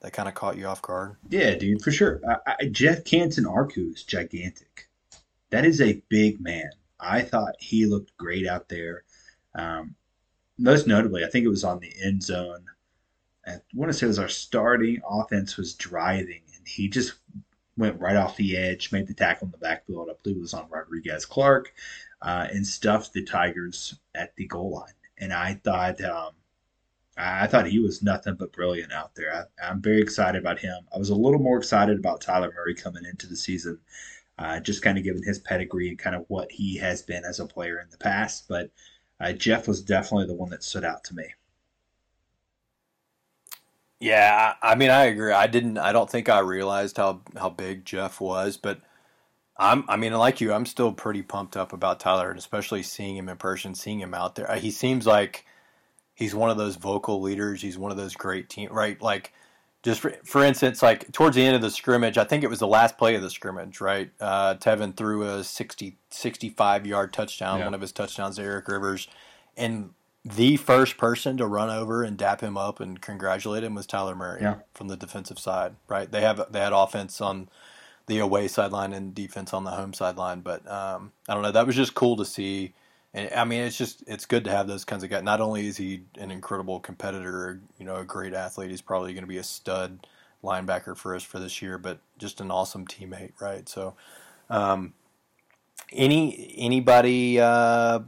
that 0.00 0.12
kind 0.12 0.28
of 0.28 0.34
caught 0.34 0.56
you 0.56 0.66
off 0.66 0.82
guard? 0.82 1.16
Yeah, 1.28 1.54
dude, 1.54 1.82
for 1.82 1.90
sure. 1.90 2.20
I, 2.26 2.54
I, 2.60 2.64
Geoff 2.66 3.04
Cantin-Arku 3.04 3.94
is 3.94 4.04
gigantic. 4.04 4.88
That 5.50 5.64
is 5.64 5.80
a 5.80 6.02
big 6.08 6.40
man. 6.40 6.70
I 6.98 7.22
thought 7.22 7.54
he 7.58 7.86
looked 7.86 8.16
great 8.16 8.46
out 8.46 8.68
there. 8.68 9.04
Um, 9.54 9.94
most 10.58 10.86
notably, 10.86 11.24
I 11.24 11.28
think 11.28 11.44
it 11.44 11.50
was 11.50 11.64
on 11.64 11.80
the 11.80 11.92
end 12.02 12.22
zone. 12.22 12.64
I 13.46 13.56
want 13.74 13.90
to 13.90 13.98
say 13.98 14.06
it 14.06 14.08
was 14.08 14.18
our 14.18 14.28
starting 14.28 15.00
offense 15.08 15.56
was 15.56 15.74
driving, 15.74 16.42
and 16.56 16.66
he 16.66 16.88
just 16.88 17.14
went 17.80 18.00
right 18.00 18.16
off 18.16 18.36
the 18.36 18.56
edge, 18.56 18.92
made 18.92 19.06
the 19.06 19.14
tackle 19.14 19.46
in 19.46 19.50
the 19.50 19.58
backfield. 19.58 20.08
I 20.10 20.14
believe 20.22 20.36
it 20.36 20.42
was 20.42 20.54
on 20.54 20.68
Rodrigues 20.70 21.26
Clark, 21.26 21.72
uh, 22.22 22.46
and 22.50 22.66
stuffed 22.66 23.12
the 23.12 23.24
Tigers 23.24 23.98
at 24.14 24.36
the 24.36 24.46
goal 24.46 24.72
line. 24.72 24.92
And 25.18 25.32
I 25.32 25.54
thought, 25.54 26.00
um, 26.02 26.30
I 27.16 27.46
thought 27.46 27.66
he 27.66 27.78
was 27.78 28.02
nothing 28.02 28.34
but 28.34 28.52
brilliant 28.52 28.92
out 28.92 29.14
there. 29.14 29.48
I, 29.62 29.70
am 29.70 29.82
very 29.82 30.00
excited 30.00 30.40
about 30.40 30.58
him. 30.58 30.86
I 30.94 30.98
was 30.98 31.10
a 31.10 31.14
little 31.14 31.40
more 31.40 31.58
excited 31.58 31.98
about 31.98 32.20
Tyler 32.20 32.52
Murray 32.54 32.74
coming 32.74 33.04
into 33.04 33.26
the 33.26 33.36
season, 33.36 33.78
uh, 34.38 34.60
just 34.60 34.82
kind 34.82 34.96
of 34.96 35.04
given 35.04 35.22
his 35.22 35.38
pedigree 35.38 35.88
and 35.88 35.98
kind 35.98 36.16
of 36.16 36.24
what 36.28 36.50
he 36.52 36.76
has 36.78 37.02
been 37.02 37.24
as 37.24 37.40
a 37.40 37.46
player 37.46 37.80
in 37.80 37.90
the 37.90 37.98
past. 37.98 38.46
But 38.48 38.70
uh, 39.18 39.32
Geoff 39.32 39.68
was 39.68 39.82
definitely 39.82 40.26
the 40.26 40.34
one 40.34 40.50
that 40.50 40.62
stood 40.62 40.84
out 40.84 41.04
to 41.04 41.14
me. 41.14 41.24
Yeah, 44.00 44.54
I 44.62 44.74
mean, 44.76 44.88
I 44.88 45.04
agree. 45.04 45.32
I 45.32 45.46
didn't. 45.46 45.76
I 45.76 45.92
don't 45.92 46.10
think 46.10 46.30
I 46.30 46.38
realized 46.38 46.96
how 46.96 47.20
how 47.38 47.50
big 47.50 47.84
Geoff 47.84 48.18
was, 48.20 48.56
but 48.56 48.80
I'm. 49.58 49.84
I 49.88 49.96
mean, 49.96 50.14
like 50.14 50.40
you, 50.40 50.54
I'm 50.54 50.64
still 50.64 50.92
pretty 50.92 51.22
pumped 51.22 51.54
up 51.54 51.74
about 51.74 52.00
Tyler, 52.00 52.30
and 52.30 52.38
especially 52.38 52.82
seeing 52.82 53.16
him 53.16 53.28
in 53.28 53.36
person, 53.36 53.74
seeing 53.74 54.00
him 54.00 54.14
out 54.14 54.36
there. 54.36 54.50
He 54.56 54.70
seems 54.70 55.06
like 55.06 55.44
he's 56.14 56.34
one 56.34 56.48
of 56.48 56.56
those 56.56 56.76
vocal 56.76 57.20
leaders. 57.20 57.60
He's 57.60 57.76
one 57.76 57.90
of 57.90 57.98
those 57.98 58.14
great 58.14 58.48
team, 58.48 58.70
right? 58.72 59.00
Like, 59.02 59.34
just 59.82 60.00
for, 60.00 60.10
for 60.24 60.42
instance, 60.44 60.82
like 60.82 61.12
towards 61.12 61.36
the 61.36 61.44
end 61.44 61.56
of 61.56 61.62
the 61.62 61.70
scrimmage, 61.70 62.16
I 62.16 62.24
think 62.24 62.42
it 62.42 62.48
was 62.48 62.58
the 62.58 62.66
last 62.66 62.96
play 62.96 63.14
of 63.16 63.22
the 63.22 63.30
scrimmage, 63.30 63.82
right? 63.82 64.10
Uh, 64.18 64.54
Tevin 64.54 64.96
threw 64.96 65.24
a 65.24 65.44
60, 65.44 65.98
65 66.08 66.86
yard 66.86 67.12
touchdown, 67.12 67.58
yeah. 67.58 67.66
one 67.66 67.74
of 67.74 67.82
his 67.82 67.92
touchdowns 67.92 68.36
to 68.36 68.42
Eric 68.42 68.66
Rivers, 68.68 69.08
and 69.58 69.90
the 70.24 70.56
first 70.56 70.98
person 70.98 71.36
to 71.38 71.46
run 71.46 71.70
over 71.70 72.02
and 72.02 72.16
dap 72.16 72.42
him 72.42 72.56
up 72.56 72.80
and 72.80 73.00
congratulate 73.00 73.64
him 73.64 73.74
was 73.74 73.86
Tyler 73.86 74.14
Murray 74.14 74.42
yeah. 74.42 74.56
from 74.74 74.88
the 74.88 74.96
defensive 74.96 75.38
side. 75.38 75.76
Right? 75.88 76.10
They 76.10 76.20
have 76.20 76.52
they 76.52 76.60
had 76.60 76.72
offense 76.72 77.20
on 77.20 77.48
the 78.06 78.18
away 78.18 78.48
sideline 78.48 78.92
and 78.92 79.14
defense 79.14 79.54
on 79.54 79.64
the 79.64 79.70
home 79.70 79.94
sideline, 79.94 80.40
but 80.40 80.68
um, 80.70 81.12
I 81.28 81.34
don't 81.34 81.42
know. 81.42 81.52
That 81.52 81.66
was 81.66 81.76
just 81.76 81.94
cool 81.94 82.16
to 82.16 82.24
see. 82.24 82.74
And 83.14 83.32
I 83.34 83.44
mean, 83.44 83.62
it's 83.62 83.78
just 83.78 84.04
it's 84.06 84.26
good 84.26 84.44
to 84.44 84.50
have 84.50 84.66
those 84.66 84.84
kinds 84.84 85.02
of 85.02 85.10
guys. 85.10 85.22
Not 85.22 85.40
only 85.40 85.66
is 85.66 85.76
he 85.76 86.02
an 86.18 86.30
incredible 86.30 86.80
competitor, 86.80 87.60
you 87.78 87.86
know, 87.86 87.96
a 87.96 88.04
great 88.04 88.34
athlete. 88.34 88.70
He's 88.70 88.82
probably 88.82 89.14
going 89.14 89.24
to 89.24 89.28
be 89.28 89.38
a 89.38 89.44
stud 89.44 90.06
linebacker 90.44 90.96
for 90.96 91.14
us 91.14 91.22
for 91.22 91.38
this 91.38 91.62
year, 91.62 91.78
but 91.78 92.00
just 92.18 92.40
an 92.40 92.50
awesome 92.50 92.86
teammate, 92.86 93.32
right? 93.40 93.68
So, 93.68 93.94
um, 94.50 94.92
any 95.92 96.54
anybody. 96.58 97.40
Uh, 97.40 98.00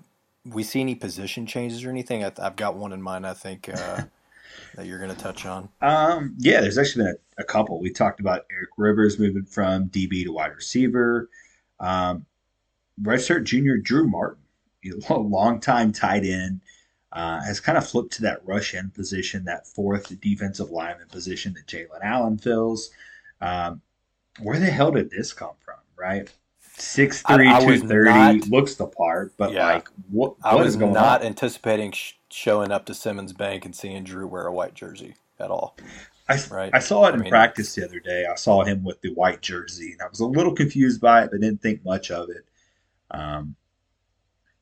we 0.45 0.63
see 0.63 0.81
any 0.81 0.95
position 0.95 1.47
changes 1.47 1.85
or 1.85 1.91
anything? 1.91 2.25
I, 2.25 2.33
have 2.39 2.57
got 2.57 2.77
one 2.77 2.93
in 2.93 3.03
mind. 3.03 3.27
I 3.27 3.35
think 3.35 3.69
uh, 3.69 4.03
that 4.75 4.87
you're 4.87 4.99
going 4.99 5.15
to 5.15 5.21
touch 5.21 5.47
on. 5.47 5.69
Um, 5.81 6.35
yeah, 6.39 6.61
there's 6.61 6.79
actually 6.79 7.05
been 7.05 7.17
a, 7.39 7.43
a, 7.43 7.45
couple. 7.45 7.81
We 7.81 7.91
talked 7.91 8.21
about 8.21 8.47
Eric 8.51 8.71
Rivers 8.77 9.19
moving 9.19 9.45
from 9.45 9.89
DB 9.89 10.25
to 10.25 10.33
wide 10.33 10.55
receiver. 10.55 11.29
Um, 11.81 12.27
junior 13.43 13.79
Drew 13.79 14.07
Martin, 14.07 14.43
a 15.09 15.15
long 15.15 15.61
time 15.61 15.93
tight 15.93 16.25
end, 16.25 16.61
uh, 17.13 17.43
has 17.43 17.61
kind 17.61 17.79
of 17.79 17.89
flipped 17.89 18.13
to 18.15 18.23
that 18.23 18.45
rush 18.45 18.75
end 18.75 18.95
position, 18.95 19.45
that 19.45 19.67
fourth 19.67 20.19
defensive 20.21 20.71
lineman 20.71 21.09
position 21.09 21.55
that 21.55 21.67
Jalen 21.67 22.03
Allen 22.03 22.39
fills. 22.39 22.91
Um, 23.41 23.83
where 24.41 24.59
the 24.59 24.67
hell 24.67 24.93
did 24.93 25.11
this 25.11 25.33
come 25.33 25.55
from, 25.61 25.77
right? 25.97 26.33
Six 26.79 27.23
three 27.23 27.53
two 27.61 27.79
thirty 27.87 28.41
looks 28.49 28.75
the 28.75 28.87
part, 28.87 29.35
but 29.37 29.53
yeah, 29.53 29.67
like 29.67 29.89
what, 30.11 30.41
what 30.41 30.53
I 30.53 30.55
was 30.57 30.77
going 30.77 30.95
not 30.95 31.21
on? 31.21 31.27
anticipating 31.27 31.93
sh- 31.93 32.15
showing 32.31 32.73
up 32.73 32.87
to 32.87 32.95
Simmons 32.95 33.33
Bank 33.33 33.65
and 33.65 33.77
seeing 33.77 34.05
Drew 34.05 34.27
wear 34.27 34.47
a 34.47 34.53
white 34.53 34.75
jersey 34.75 35.15
at 35.39 35.51
all. 35.51 35.77
I, 36.29 36.39
right? 36.51 36.71
I 36.73 36.79
saw 36.79 37.07
it 37.07 37.15
in 37.15 37.21
mean, 37.21 37.31
practice 37.31 37.75
the 37.75 37.85
other 37.85 38.01
day. 38.01 38.25
I 38.31 38.37
saw 38.37 38.65
him 38.65 38.85
with 38.85 39.01
the 39.03 39.13
white 39.15 39.43
jersey, 39.43 39.93
and 39.93 40.01
I 40.01 40.09
was 40.09 40.21
a 40.21 40.27
little 40.27 40.55
confused 40.55 41.01
by 41.01 41.25
it, 41.25 41.31
but 41.31 41.41
didn't 41.41 41.61
think 41.61 41.85
much 41.85 42.11
of 42.11 42.31
it. 42.31 42.47
Um, 43.11 43.55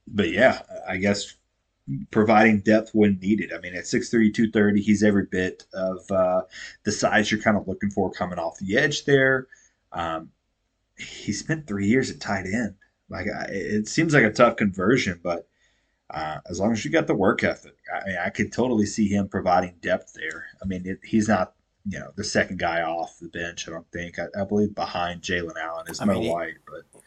but 0.07 0.31
yeah, 0.31 0.63
I 0.89 0.97
guess 0.97 1.37
providing 2.11 2.61
depth 2.61 2.91
when 2.93 3.19
needed. 3.21 3.53
I 3.53 3.61
mean, 3.61 3.75
at 3.75 3.85
6'3", 3.85 4.11
230, 4.35 4.81
he's 4.81 5.03
every 5.03 5.27
bit 5.27 5.65
of 5.73 6.11
uh, 6.11 6.43
the 6.85 6.93
size 6.93 7.31
you're 7.31 7.41
kind 7.41 7.57
of 7.57 7.69
looking 7.69 7.91
for 7.91 8.11
coming 8.11 8.39
off 8.39 8.59
the 8.59 8.77
edge 8.77 9.05
there. 9.05 9.47
Um, 9.93 10.31
he 11.01 11.33
spent 11.33 11.67
three 11.67 11.87
years 11.87 12.11
at 12.11 12.21
tight 12.21 12.47
end. 12.47 12.75
Like 13.09 13.27
it 13.49 13.89
seems 13.89 14.15
like 14.15 14.25
a 14.25 14.33
tough 14.33 14.57
conversion, 14.57 15.21
but 15.23 15.49
uh, 16.11 16.39
as 16.49 16.61
long 16.61 16.73
as 16.73 16.85
you 16.85 16.91
got 16.91 17.07
the 17.07 17.15
work 17.15 17.43
ethic, 17.43 17.77
I 17.93 18.07
mean, 18.07 18.17
I 18.25 18.31
could 18.31 18.53
totally 18.53 18.87
see 18.87 19.09
him 19.09 19.29
providing 19.29 19.75
depth 19.81 20.13
there. 20.15 20.47
I 20.63 20.67
mean, 20.67 20.83
it, 20.87 21.01
he's 21.05 21.29
not 21.29 21.55
you 21.87 21.99
know 21.99 22.13
the 22.17 22.25
second 22.25 22.59
guy 22.59 22.83
off 22.83 23.19
the 23.21 23.29
bench. 23.29 23.69
I 23.69 23.73
don't 23.73 23.91
think. 23.91 24.19
I, 24.19 24.27
I 24.41 24.45
believe 24.45 24.75
behind 24.75 25.23
Jalen 25.23 25.57
Allen 25.61 25.87
is 25.89 26.05
Mo 26.05 26.21
White, 26.21 26.59
but 26.67 27.01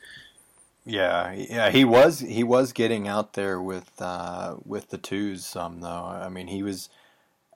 yeah, 0.86 1.32
yeah, 1.32 1.70
he 1.70 1.86
was 1.86 2.20
he 2.20 2.44
was 2.44 2.74
getting 2.74 3.08
out 3.08 3.34
there 3.34 3.62
with 3.62 3.90
uh, 4.02 4.58
with 4.66 4.90
the 4.90 4.98
twos 4.98 5.46
some 5.46 5.80
though. 5.80 5.88
I 5.88 6.30
mean, 6.30 6.48
he 6.48 6.64
was 6.64 6.90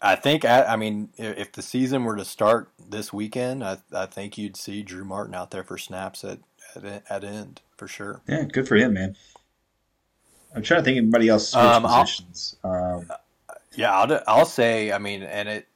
I 0.02 0.16
think 0.16 0.46
I, 0.46 0.64
I 0.64 0.76
mean 0.76 1.10
if, 1.18 1.52
the 1.52 1.62
season 1.62 2.04
were 2.04 2.16
to 2.16 2.26
start 2.26 2.70
this 2.90 3.12
weekend, 3.12 3.64
I, 3.64 3.78
I 3.94 4.06
think 4.06 4.38
you'd 4.38 4.58
see 4.58 4.84
Drew 4.84 5.04
Martin 5.04 5.34
out 5.36 5.52
there 5.52 5.64
for 5.64 5.78
snaps 5.78 6.24
at 6.24 6.40
at, 6.76 7.04
at 7.10 7.24
end 7.24 7.62
for 7.76 7.88
sure. 7.88 8.22
Yeah, 8.28 8.44
good 8.44 8.68
for 8.68 8.76
him, 8.76 8.94
man. 8.94 9.16
I'm 10.56 10.62
trying 10.64 10.82
to 10.82 10.84
think 10.84 10.98
anybody 10.98 11.30
else 11.30 11.50
switch 11.50 11.62
Um, 11.64 11.84
positions. 11.84 12.56
Um, 12.64 13.12
Yeah, 13.76 13.94
I'll, 13.94 14.22
I'll 14.28 14.46
say. 14.46 14.92
I 14.92 14.98
mean, 14.98 15.24
and 15.24 15.48
it, 15.50 15.68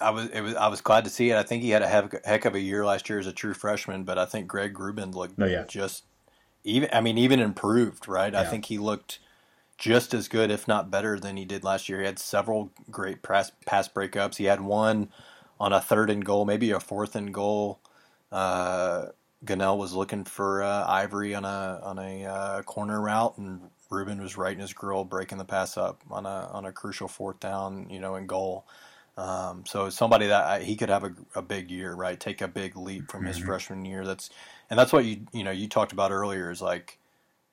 I 0.00 0.10
was, 0.10 0.28
it 0.28 0.40
was, 0.40 0.54
I 0.54 0.68
was 0.68 0.80
glad 0.80 1.04
to 1.04 1.10
see 1.10 1.30
it. 1.30 1.36
I 1.36 1.42
think 1.42 1.62
he 1.62 1.70
had 1.70 1.82
a 1.82 1.88
heck, 1.88 2.24
heck 2.24 2.44
of 2.44 2.54
a 2.54 2.60
year 2.60 2.84
last 2.84 3.08
year 3.08 3.18
as 3.18 3.26
a 3.26 3.32
true 3.32 3.54
freshman, 3.54 4.04
but 4.04 4.18
I 4.18 4.24
think 4.24 4.46
Greg 4.46 4.78
Rubin 4.78 5.12
looked 5.12 5.40
Oh, 5.40 5.46
yeah. 5.46 5.64
just 5.68 6.04
even. 6.64 6.88
I 6.92 7.00
mean, 7.00 7.18
even 7.18 7.40
improved, 7.40 8.06
right? 8.08 8.34
I 8.34 8.44
think 8.44 8.66
he 8.66 8.78
looked 8.78 9.18
just 9.82 10.14
as 10.14 10.28
good, 10.28 10.52
if 10.52 10.68
not 10.68 10.92
better, 10.92 11.18
than 11.18 11.36
he 11.36 11.44
did 11.44 11.64
last 11.64 11.88
year. 11.88 11.98
He 11.98 12.06
had 12.06 12.20
several 12.20 12.70
great 12.88 13.20
pass 13.20 13.50
pass 13.66 13.88
breakups. 13.88 14.36
He 14.36 14.44
had 14.44 14.60
one 14.60 15.08
on 15.58 15.72
a 15.72 15.80
third 15.80 16.08
and 16.08 16.24
goal, 16.24 16.44
maybe 16.44 16.70
a 16.70 16.78
fourth 16.78 17.16
and 17.16 17.34
goal. 17.34 17.80
Uh, 18.30 19.06
Gunnell 19.44 19.76
was 19.76 19.92
looking 19.92 20.22
for 20.22 20.62
uh, 20.62 20.86
Ivory 20.86 21.34
on 21.34 21.44
a 21.44 21.80
on 21.82 21.98
a 21.98 22.24
uh, 22.24 22.62
corner 22.62 23.00
route, 23.00 23.36
and 23.38 23.60
Rubin 23.90 24.22
was 24.22 24.36
right 24.36 24.52
in 24.52 24.60
his 24.60 24.72
grill, 24.72 25.02
breaking 25.02 25.38
the 25.38 25.44
pass 25.44 25.76
up 25.76 26.00
on 26.12 26.26
a 26.26 26.48
on 26.52 26.64
a 26.64 26.70
crucial 26.70 27.08
fourth 27.08 27.40
down, 27.40 27.90
you 27.90 27.98
know, 27.98 28.14
in 28.14 28.28
goal. 28.28 28.64
Um, 29.16 29.64
so 29.66 29.90
somebody 29.90 30.28
that 30.28 30.44
I, 30.44 30.62
he 30.62 30.76
could 30.76 30.90
have 30.90 31.02
a, 31.02 31.12
a 31.34 31.42
big 31.42 31.72
year, 31.72 31.92
right? 31.92 32.18
Take 32.18 32.40
a 32.40 32.46
big 32.46 32.76
leap 32.76 33.10
from 33.10 33.24
his 33.24 33.36
freshman 33.36 33.84
year. 33.84 34.06
That's 34.06 34.30
and 34.70 34.78
that's 34.78 34.92
what 34.92 35.04
you 35.04 35.26
you 35.32 35.42
know 35.42 35.50
you 35.50 35.68
talked 35.68 35.92
about 35.92 36.12
earlier 36.12 36.52
is 36.52 36.62
like 36.62 37.00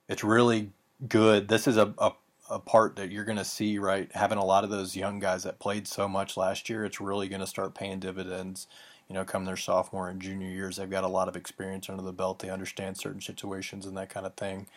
it's 0.07 0.23
really 0.23 0.69
good. 1.07 1.47
This 1.47 1.67
is 1.67 1.77
a, 1.77 1.93
a, 1.97 2.11
a 2.49 2.59
part 2.59 2.95
that 2.97 3.11
you're 3.11 3.25
going 3.25 3.37
to 3.37 3.45
see, 3.45 3.77
right? 3.79 4.11
Having 4.13 4.37
a 4.39 4.45
lot 4.45 4.63
of 4.63 4.69
those 4.69 4.95
young 4.95 5.19
guys 5.19 5.43
that 5.43 5.59
played 5.59 5.87
so 5.87 6.07
much 6.07 6.37
last 6.37 6.69
year, 6.69 6.85
it's 6.85 7.01
really 7.01 7.27
going 7.27 7.41
to 7.41 7.47
start 7.47 7.75
paying 7.75 7.99
dividends. 7.99 8.67
You 9.07 9.15
know, 9.15 9.25
come 9.25 9.45
their 9.45 9.57
sophomore 9.57 10.09
and 10.09 10.21
junior 10.21 10.49
years, 10.49 10.77
they've 10.77 10.89
got 10.89 11.03
a 11.03 11.07
lot 11.09 11.27
of 11.27 11.35
experience 11.35 11.89
under 11.89 12.03
the 12.03 12.13
belt. 12.13 12.39
They 12.39 12.49
understand 12.49 12.97
certain 12.97 13.21
situations 13.21 13.85
and 13.85 13.97
that 13.97 14.09
kind 14.09 14.25
of 14.25 14.35
thing. 14.35 14.67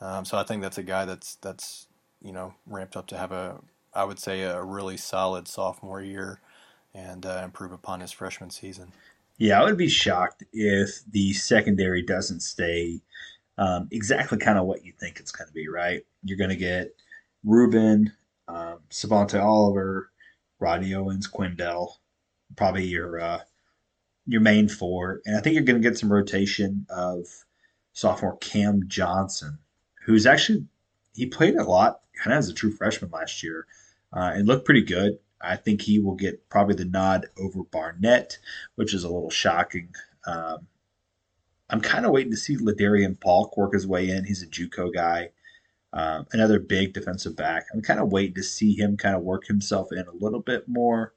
Um, 0.00 0.24
so 0.24 0.38
I 0.38 0.44
think 0.44 0.62
that's 0.62 0.78
a 0.78 0.82
guy 0.84 1.04
that's 1.06 1.36
that's 1.36 1.88
you 2.22 2.32
know 2.32 2.54
ramped 2.66 2.96
up 2.96 3.06
to 3.08 3.18
have 3.18 3.32
a 3.32 3.60
I 3.94 4.04
would 4.04 4.18
say 4.20 4.42
a 4.42 4.62
really 4.62 4.96
solid 4.96 5.48
sophomore 5.48 6.02
year 6.02 6.40
and 6.94 7.26
uh, 7.26 7.42
improve 7.44 7.72
upon 7.72 8.00
his 8.00 8.12
freshman 8.12 8.50
season. 8.50 8.92
Yeah, 9.38 9.60
I 9.60 9.64
would 9.64 9.76
be 9.78 9.88
shocked 9.88 10.44
if 10.52 11.02
the 11.10 11.32
secondary 11.34 12.02
doesn't 12.02 12.40
stay 12.40 13.00
um, 13.58 13.88
exactly 13.90 14.38
kind 14.38 14.58
of 14.58 14.66
what 14.66 14.84
you 14.84 14.92
think 14.98 15.18
it's 15.18 15.32
going 15.32 15.48
to 15.48 15.52
be, 15.52 15.68
right? 15.68 16.02
You're 16.22 16.38
going 16.38 16.50
to 16.50 16.56
get 16.56 16.94
Rubin, 17.44 18.12
um, 18.46 18.78
Savante 18.88 19.38
Oliver, 19.38 20.10
Rodney 20.60 20.94
Owens, 20.94 21.28
Quindell, 21.28 21.96
probably 22.56 22.86
your 22.86 23.20
uh, 23.20 23.40
your 24.26 24.40
main 24.40 24.68
four, 24.68 25.20
and 25.26 25.36
I 25.36 25.40
think 25.40 25.54
you're 25.54 25.64
going 25.64 25.80
to 25.80 25.88
get 25.88 25.98
some 25.98 26.12
rotation 26.12 26.86
of 26.88 27.26
sophomore 27.92 28.36
Cam 28.38 28.84
Johnson, 28.86 29.58
who's 30.04 30.26
actually 30.26 30.66
he 31.14 31.26
played 31.26 31.56
a 31.56 31.64
lot 31.64 32.00
kind 32.22 32.32
of 32.32 32.38
as 32.38 32.48
a 32.48 32.54
true 32.54 32.72
freshman 32.72 33.10
last 33.10 33.42
year 33.42 33.66
uh, 34.12 34.32
and 34.34 34.46
looked 34.46 34.64
pretty 34.64 34.82
good. 34.82 35.18
I 35.40 35.56
think 35.56 35.82
he 35.82 35.98
will 35.98 36.16
get 36.16 36.48
probably 36.48 36.74
the 36.74 36.84
nod 36.84 37.26
over 37.38 37.62
Barnett, 37.62 38.38
which 38.74 38.92
is 38.94 39.04
a 39.04 39.08
little 39.08 39.30
shocking. 39.30 39.88
Um, 40.26 40.66
I'm 41.70 41.80
kind 41.80 42.06
of 42.06 42.12
waiting 42.12 42.30
to 42.32 42.36
see 42.36 42.56
Ladarian 42.56 43.18
Paul 43.20 43.52
work 43.56 43.74
his 43.74 43.86
way 43.86 44.08
in. 44.10 44.24
He's 44.24 44.42
a 44.42 44.46
JUCO 44.46 44.92
guy, 44.94 45.30
um, 45.92 46.26
another 46.32 46.58
big 46.58 46.94
defensive 46.94 47.36
back. 47.36 47.66
I'm 47.74 47.82
kind 47.82 48.00
of 48.00 48.10
waiting 48.10 48.34
to 48.34 48.42
see 48.42 48.74
him 48.74 48.96
kind 48.96 49.14
of 49.14 49.22
work 49.22 49.46
himself 49.46 49.92
in 49.92 50.06
a 50.06 50.12
little 50.12 50.40
bit 50.40 50.66
more. 50.68 51.12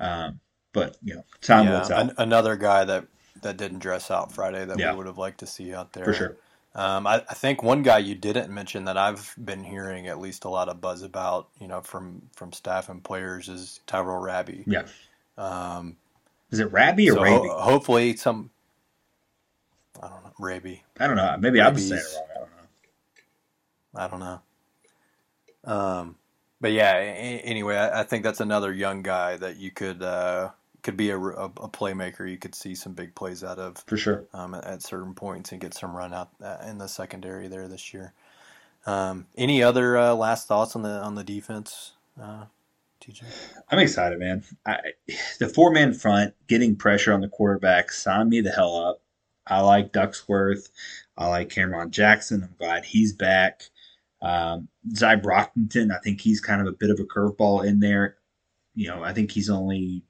Um, 0.00 0.40
but 0.72 0.96
you 1.02 1.14
know, 1.14 1.24
time 1.40 1.68
will 1.68 1.80
tell 1.82 2.00
an- 2.00 2.14
another 2.18 2.56
guy 2.56 2.84
that 2.84 3.06
that 3.42 3.56
didn't 3.56 3.78
dress 3.78 4.10
out 4.10 4.32
Friday 4.32 4.64
that 4.64 4.78
Yeah. 4.78 4.90
we 4.92 4.98
would 4.98 5.06
have 5.06 5.18
liked 5.18 5.38
to 5.40 5.46
see 5.46 5.72
out 5.74 5.92
there 5.92 6.04
for 6.04 6.12
sure. 6.12 6.36
Um, 6.74 7.06
I, 7.06 7.24
I 7.30 7.34
think 7.34 7.62
one 7.62 7.82
guy 7.82 7.98
you 7.98 8.14
didn't 8.14 8.52
mention 8.52 8.84
that 8.84 8.98
I've 8.98 9.34
been 9.42 9.64
hearing 9.64 10.08
at 10.08 10.18
least 10.20 10.44
a 10.44 10.50
lot 10.50 10.68
of 10.68 10.78
buzz 10.80 11.02
about, 11.02 11.48
you 11.58 11.68
know, 11.68 11.80
from 11.80 12.22
from 12.34 12.52
staff 12.52 12.88
and 12.90 13.02
players 13.02 13.48
is 13.48 13.80
Tyrell 13.86 14.18
Raby. 14.18 14.64
Yeah, 14.66 14.82
Um, 15.38 15.96
is 16.50 16.58
it 16.58 16.70
Rabby 16.72 17.10
or 17.10 17.14
so 17.14 17.24
ho- 17.24 17.60
hopefully 17.60 18.16
some. 18.16 18.50
I 20.02 20.08
don't 20.08 20.24
know, 20.24 20.32
Raby. 20.38 20.82
I 21.00 21.06
don't 21.06 21.16
know. 21.16 21.36
Maybe 21.38 21.60
I'm 21.60 21.76
saying 21.78 22.00
it 22.00 22.14
wrong. 22.14 22.28
I 22.34 22.38
don't 22.38 22.50
know. 22.50 22.68
I 23.94 24.08
don't 24.08 24.20
know. 24.20 25.72
Um, 25.72 26.16
but 26.60 26.72
yeah. 26.72 26.94
a- 26.96 27.40
anyway, 27.44 27.76
I, 27.76 28.00
I 28.00 28.04
think 28.04 28.22
that's 28.24 28.40
another 28.40 28.72
young 28.72 29.02
guy 29.02 29.36
that 29.36 29.56
you 29.56 29.70
could 29.70 30.02
uh, 30.02 30.50
could 30.82 30.96
be 30.96 31.10
a, 31.10 31.18
a, 31.18 31.44
a 31.46 31.68
playmaker. 31.68 32.30
You 32.30 32.38
could 32.38 32.54
see 32.54 32.74
some 32.74 32.92
big 32.94 33.14
plays 33.14 33.42
out 33.42 33.58
of 33.58 33.78
For 33.86 33.96
sure. 33.96 34.24
um, 34.32 34.54
at, 34.54 34.64
at 34.64 34.82
certain 34.82 35.14
points 35.14 35.52
and 35.52 35.60
get 35.60 35.74
some 35.74 35.96
run 35.96 36.14
out 36.14 36.30
uh, 36.42 36.58
in 36.66 36.78
the 36.78 36.86
secondary 36.88 37.48
there 37.48 37.68
this 37.68 37.92
year. 37.92 38.12
Um, 38.86 39.26
any 39.36 39.62
other 39.62 39.96
uh, 39.98 40.14
last 40.14 40.46
thoughts 40.46 40.76
on 40.76 40.82
the 40.82 40.90
on 41.02 41.16
the 41.16 41.24
defense, 41.24 41.92
uh, 42.22 42.44
TJ? 43.00 43.24
I'm 43.68 43.80
excited, 43.80 44.18
man. 44.20 44.44
I, 44.64 44.78
the 45.40 45.48
four 45.48 45.72
man 45.72 45.92
front 45.92 46.34
getting 46.46 46.76
pressure 46.76 47.12
on 47.12 47.20
the 47.20 47.28
quarterback 47.28 47.90
signed 47.90 48.30
me 48.30 48.40
the 48.40 48.52
hell 48.52 48.76
up. 48.76 49.00
I 49.46 49.60
like 49.60 49.92
Ducksworth. 49.92 50.68
I 51.16 51.28
like 51.28 51.50
Cameron 51.50 51.90
Jackson. 51.90 52.42
I'm 52.42 52.54
glad 52.58 52.84
he's 52.84 53.12
back. 53.12 53.62
Um, 54.22 54.68
Zy 54.94 55.06
Brockington, 55.06 55.94
I 55.94 55.98
think 56.00 56.20
he's 56.20 56.40
kind 56.40 56.60
of 56.60 56.66
a 56.66 56.72
bit 56.72 56.90
of 56.90 56.98
a 57.00 57.04
curveball 57.04 57.64
in 57.64 57.80
there. 57.80 58.16
You 58.74 58.88
know, 58.88 59.02
I 59.02 59.12
think 59.12 59.30
he's 59.30 59.50
only 59.50 60.02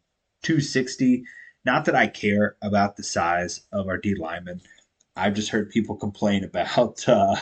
260. 0.43 1.25
Not 1.65 1.85
that 1.85 1.95
I 1.95 2.07
care 2.07 2.57
about 2.63 2.97
the 2.97 3.03
size 3.03 3.63
of 3.73 3.89
our 3.89 3.99
D 3.99 4.15
linemen. 4.15 4.61
I've 5.17 5.35
just 5.35 5.51
heard 5.51 5.71
people 5.71 5.97
complain 6.07 6.45
about 6.45 7.09
uh, 7.09 7.37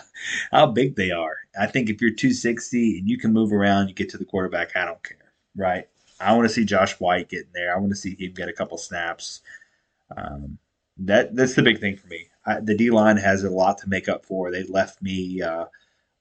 how 0.50 0.66
big 0.66 0.96
they 0.96 1.10
are. 1.10 1.36
I 1.58 1.66
think 1.66 1.90
if 1.90 2.00
you're 2.00 2.10
260 2.10 2.98
and 2.98 3.08
you 3.08 3.18
can 3.18 3.32
move 3.32 3.52
around, 3.52 3.88
you 3.88 3.94
get 3.94 4.08
to 4.10 4.18
the 4.18 4.24
quarterback, 4.24 4.76
I 4.76 4.84
don't 4.84 5.02
care, 5.02 5.32
right? 5.56 5.88
I 6.20 6.32
want 6.34 6.48
to 6.48 6.54
see 6.54 6.64
Josh 6.64 6.98
White 7.00 7.28
get 7.28 7.42
in 7.42 7.52
there. 7.52 7.74
I 7.74 7.78
want 7.78 7.90
to 7.90 7.96
see 7.96 8.16
him 8.18 8.32
get 8.34 8.48
a 8.48 8.52
couple 8.52 8.78
snaps. 8.78 9.40
Um, 10.16 10.58
that 10.98 11.34
that's 11.34 11.54
the 11.54 11.62
big 11.62 11.80
thing 11.80 11.96
for 11.96 12.06
me. 12.06 12.28
I, 12.46 12.60
the 12.60 12.76
D 12.76 12.90
line 12.90 13.16
has 13.16 13.42
a 13.42 13.50
lot 13.50 13.78
to 13.78 13.88
make 13.88 14.08
up 14.08 14.24
for. 14.24 14.50
They 14.50 14.64
left 14.64 15.00
me 15.02 15.42
uh, 15.42 15.66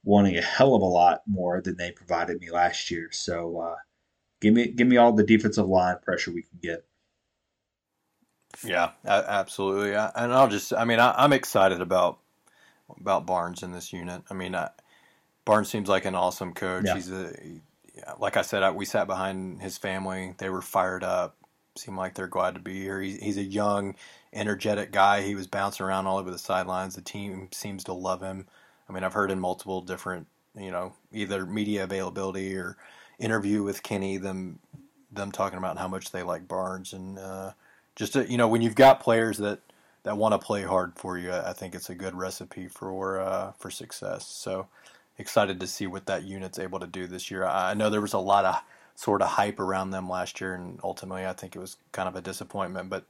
wanting 0.04 0.38
a 0.38 0.42
hell 0.42 0.76
of 0.76 0.82
a 0.82 0.86
lot 0.86 1.22
more 1.28 1.62
than 1.62 1.78
they 1.78 1.92
provided 1.92 2.40
me 2.40 2.50
last 2.52 2.90
year. 2.90 3.10
So 3.12 3.60
uh, 3.60 3.76
give 4.42 4.54
me 4.54 4.68
give 4.68 4.88
me 4.88 4.98
all 4.98 5.14
the 5.14 5.24
defensive 5.24 5.68
line 5.68 5.98
pressure 6.02 6.32
we 6.32 6.44
can 6.44 6.60
get. 6.62 6.86
Yeah, 8.64 8.92
absolutely. 9.04 9.96
I, 9.96 10.12
and 10.16 10.32
I'll 10.32 10.48
just, 10.48 10.74
I 10.74 10.86
mean, 10.86 11.00
I, 11.00 11.14
I'm 11.18 11.34
excited 11.34 11.82
about 11.82 12.20
about 13.00 13.26
Barnes 13.26 13.64
in 13.64 13.72
this 13.72 13.92
unit. 13.92 14.22
I 14.30 14.36
mean, 14.36 14.54
I, 14.56 14.70
Barnes 15.44 15.70
seems 15.70 15.90
like 15.90 16.06
an 16.06 16.16
awesome 16.16 16.54
coach. 16.54 16.86
Yeah. 16.86 16.94
He's 16.94 17.12
a, 17.12 17.34
yeah, 17.96 18.14
like 18.20 18.38
I 18.38 18.44
said, 18.44 18.64
I, 18.64 18.72
we 18.72 18.86
sat 18.86 19.08
behind 19.08 19.62
his 19.62 19.78
family. 19.78 20.36
They 20.38 20.50
were 20.50 20.62
fired 20.62 21.04
up. 21.04 21.36
Seemed 21.76 21.98
like 21.98 22.14
they're 22.14 22.28
glad 22.28 22.54
to 22.56 22.62
be 22.62 22.82
here. 22.82 23.02
He's, 23.02 23.20
he's 23.20 23.38
a 23.38 23.44
young, 23.44 23.96
energetic 24.32 24.92
guy. 24.92 25.22
He 25.22 25.36
was 25.36 25.48
bouncing 25.48 25.86
around 25.86 26.06
all 26.06 26.20
over 26.20 26.30
the 26.30 26.38
sidelines. 26.38 26.96
The 26.96 27.02
team 27.02 27.50
seems 27.52 27.84
to 27.86 27.94
love 27.94 28.22
him. 28.22 28.48
I 28.88 28.94
mean, 28.94 29.04
I've 29.04 29.14
heard 29.14 29.32
in 29.32 29.40
multiple 29.40 29.82
different, 29.82 30.28
you 30.56 30.72
know, 30.72 30.94
either 31.12 31.46
media 31.46 31.84
availability 31.84 32.56
or 32.56 32.78
interview 33.20 33.64
with 33.64 33.84
Kenny 33.84 34.18
them 34.18 34.60
them 35.12 35.32
talking 35.32 35.58
about 35.58 35.78
how 35.78 35.88
much 35.88 36.12
they 36.12 36.24
like 36.24 36.48
Barnes 36.48 36.94
and 36.94 37.20
uh, 37.20 37.52
just 37.96 38.14
to, 38.14 38.30
you 38.30 38.38
know 38.38 38.48
when 38.48 38.62
you've 38.62 38.76
got 38.76 39.00
players 39.00 39.38
that 39.38 39.60
that 40.04 40.18
want 40.18 40.34
to 40.34 40.40
play 40.40 40.64
hard 40.64 40.94
for 40.98 41.18
you, 41.18 41.32
I 41.32 41.54
think 41.54 41.74
it's 41.76 41.90
a 41.90 41.96
good 41.96 42.14
recipe 42.14 42.68
for 42.68 43.22
uh, 43.22 43.52
for 43.54 43.72
success. 43.72 44.28
So 44.28 44.68
excited 45.18 45.60
to 45.60 45.68
see 45.68 45.88
what 45.88 46.08
that 46.08 46.24
unit's 46.24 46.60
able 46.60 46.80
to 46.80 46.88
do 46.88 47.08
this 47.08 47.32
year. 47.32 47.46
I 47.46 47.74
know 47.74 47.90
there 47.90 48.02
was 48.02 48.14
a 48.14 48.20
lot 48.20 48.46
of 48.46 48.62
sort 48.96 49.22
of 49.22 49.30
hype 49.30 49.60
around 49.60 49.92
them 49.92 50.10
last 50.10 50.40
year, 50.40 50.54
and 50.54 50.80
ultimately 50.84 51.26
I 51.26 51.34
think 51.34 51.56
it 51.56 51.60
was 51.60 51.78
kind 51.92 52.08
of 52.08 52.16
a 52.16 52.22
disappointment. 52.22 52.90
But 52.90 53.06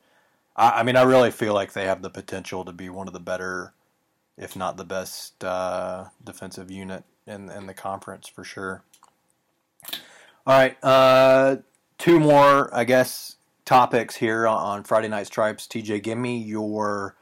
I, 0.55 0.79
I 0.79 0.83
mean, 0.83 0.95
I 0.95 1.03
really 1.03 1.31
feel 1.31 1.53
like 1.53 1.73
they 1.73 1.85
have 1.85 2.01
the 2.01 2.09
potential 2.09 2.65
to 2.65 2.71
be 2.71 2.89
one 2.89 3.07
of 3.07 3.13
the 3.13 3.19
better, 3.19 3.73
if 4.37 4.55
not 4.55 4.77
the 4.77 4.85
best, 4.85 5.43
uh, 5.43 6.05
defensive 6.23 6.71
unit 6.71 7.03
in 7.27 7.49
in 7.49 7.67
the 7.67 7.73
conference 7.73 8.27
for 8.27 8.43
sure. 8.43 8.83
All 10.45 10.57
right, 10.57 10.77
uh, 10.83 11.57
two 11.97 12.19
more, 12.19 12.73
I 12.75 12.83
guess, 12.83 13.37
topics 13.63 14.15
here 14.17 14.45
on, 14.45 14.83
Friday 14.83 15.07
Night 15.07 15.27
Stripes. 15.27 15.67
TJ, 15.67 16.03
give 16.03 16.17
me 16.17 16.37
your, 16.37 17.15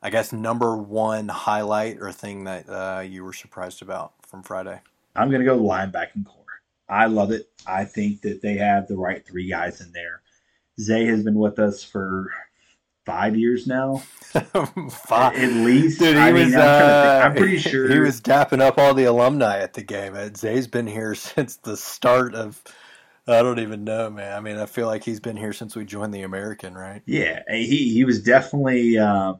I 0.00 0.10
guess, 0.10 0.32
number 0.32 0.76
one 0.76 1.28
highlight 1.28 1.98
or 2.00 2.12
thing 2.12 2.44
that 2.44 2.68
uh, 2.68 3.00
you 3.00 3.24
were 3.24 3.32
surprised 3.32 3.82
about 3.82 4.12
from 4.22 4.44
Friday. 4.44 4.80
I'm 5.16 5.28
going 5.28 5.40
to 5.40 5.44
go 5.44 5.58
linebacking. 5.58 6.24
I 6.88 7.06
love 7.06 7.30
it. 7.32 7.48
I 7.66 7.84
think 7.84 8.22
that 8.22 8.40
they 8.42 8.56
have 8.56 8.88
the 8.88 8.96
right 8.96 9.26
three 9.26 9.48
guys 9.48 9.80
in 9.80 9.92
there. 9.92 10.22
Zay 10.80 11.04
has 11.06 11.22
been 11.24 11.38
with 11.38 11.58
us 11.58 11.82
for 11.82 12.30
five 13.04 13.36
years 13.36 13.66
now, 13.66 13.96
Five. 14.90 15.34
at 15.36 15.52
least. 15.52 15.98
Dude, 15.98 16.16
he 16.16 16.20
I 16.20 16.32
mean, 16.32 16.46
was, 16.46 16.54
I'm, 16.54 16.74
trying 16.76 16.94
to 16.94 16.98
think. 17.00 17.14
uh, 17.14 17.22
I'm 17.24 17.34
pretty 17.36 17.58
sure 17.58 17.88
he 17.88 17.98
was 17.98 18.20
dapping 18.20 18.60
up 18.60 18.78
all 18.78 18.94
the 18.94 19.04
alumni 19.04 19.58
at 19.58 19.74
the 19.74 19.82
game. 19.82 20.14
Uh, 20.14 20.28
Zay's 20.36 20.66
been 20.66 20.86
here 20.86 21.14
since 21.16 21.56
the 21.56 21.76
start 21.76 22.34
of 22.34 22.62
I 23.26 23.42
don't 23.42 23.58
even 23.58 23.84
know, 23.84 24.08
man. 24.08 24.34
I 24.36 24.40
mean, 24.40 24.56
I 24.56 24.66
feel 24.66 24.86
like 24.86 25.04
he's 25.04 25.20
been 25.20 25.36
here 25.36 25.52
since 25.52 25.76
we 25.76 25.84
joined 25.84 26.14
the 26.14 26.22
American, 26.22 26.74
right? 26.74 27.02
Yeah, 27.06 27.42
he 27.50 27.92
he 27.92 28.04
was 28.04 28.22
definitely. 28.22 28.98
Uh, 28.98 29.34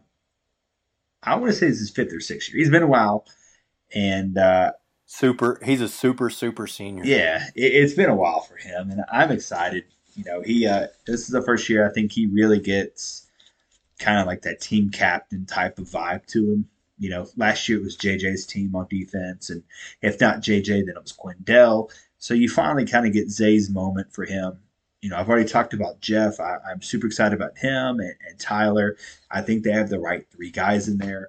I 1.22 1.36
want 1.36 1.52
to 1.52 1.58
say 1.58 1.68
this 1.68 1.80
is 1.80 1.90
fifth 1.90 2.12
or 2.12 2.20
sixth 2.20 2.50
year. 2.50 2.58
He's 2.58 2.70
been 2.70 2.82
a 2.82 2.86
while, 2.86 3.24
and 3.94 4.36
uh, 4.36 4.72
super. 5.08 5.58
He's 5.64 5.80
a 5.80 5.88
super 5.88 6.30
super 6.30 6.68
senior. 6.68 7.04
Yeah, 7.04 7.44
it, 7.56 7.80
has 7.80 7.94
been 7.94 8.08
a 8.10 8.14
while 8.14 8.40
for 8.40 8.56
him, 8.56 8.90
and 8.90 9.02
I'm 9.10 9.32
excited. 9.32 9.84
You 10.14 10.24
know, 10.24 10.42
he 10.42 10.66
uh, 10.66 10.86
this 11.06 11.22
is 11.22 11.28
the 11.28 11.42
first 11.42 11.68
year 11.68 11.88
I 11.88 11.92
think 11.92 12.12
he 12.12 12.26
really 12.26 12.60
gets 12.60 13.26
kind 13.98 14.20
of 14.20 14.26
like 14.26 14.42
that 14.42 14.60
team 14.60 14.90
captain 14.90 15.46
type 15.46 15.78
of 15.78 15.86
vibe 15.86 16.26
to 16.26 16.52
him. 16.52 16.68
You 17.00 17.10
know, 17.10 17.26
last 17.36 17.68
year 17.68 17.78
it 17.78 17.84
was 17.84 17.96
JJ's 17.96 18.46
team 18.46 18.76
on 18.76 18.86
defense, 18.88 19.50
and 19.50 19.64
if 20.02 20.20
not 20.20 20.40
JJ, 20.40 20.86
then 20.86 20.94
it 20.96 21.02
was 21.02 21.12
Quindell. 21.12 21.90
So 22.18 22.34
you 22.34 22.48
finally 22.48 22.84
kind 22.84 23.06
of 23.06 23.12
get 23.12 23.30
Zay's 23.30 23.70
moment 23.70 24.12
for 24.12 24.24
him. 24.24 24.58
You 25.00 25.10
know, 25.10 25.16
I've 25.16 25.28
already 25.28 25.48
talked 25.48 25.74
about 25.74 26.00
Geoff. 26.00 26.40
I, 26.40 26.58
am 26.72 26.82
super 26.82 27.06
excited 27.06 27.36
about 27.36 27.56
him 27.56 28.00
and, 28.00 28.14
and, 28.28 28.38
Tyler. 28.40 28.96
I 29.30 29.42
think 29.42 29.62
they 29.62 29.70
have 29.70 29.88
the 29.88 30.00
right 30.00 30.26
three 30.28 30.50
guys 30.50 30.88
in 30.88 30.98
there. 30.98 31.28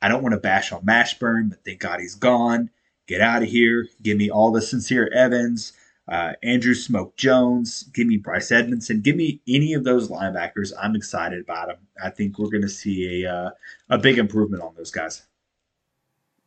I 0.00 0.08
don't 0.08 0.22
want 0.22 0.34
to 0.34 0.40
bash 0.40 0.70
on 0.70 0.86
Mashburn, 0.86 1.50
but 1.50 1.64
thank 1.64 1.80
God 1.80 1.98
he's 1.98 2.14
gone. 2.14 2.70
Get 3.10 3.20
out 3.20 3.42
of 3.42 3.48
here. 3.48 3.88
Give 4.02 4.16
me 4.16 4.30
all 4.30 4.52
the 4.52 4.62
sincere 4.62 5.10
Evans, 5.12 5.72
uh, 6.06 6.34
Andrew 6.44 6.74
Smoke 6.74 7.16
Jones. 7.16 7.82
Give 7.92 8.06
me 8.06 8.18
Bryce 8.18 8.52
Edmondson. 8.52 9.00
Give 9.00 9.16
me 9.16 9.40
any 9.48 9.74
of 9.74 9.82
those 9.82 10.08
linebackers. 10.08 10.72
I'm 10.80 10.94
excited 10.94 11.40
about 11.40 11.66
them. 11.66 11.78
I 12.00 12.10
think 12.10 12.38
we're 12.38 12.50
going 12.50 12.62
to 12.62 12.68
see 12.68 13.24
a 13.24 13.28
uh, 13.28 13.50
a 13.88 13.98
big 13.98 14.18
improvement 14.18 14.62
on 14.62 14.76
those 14.76 14.92
guys. 14.92 15.22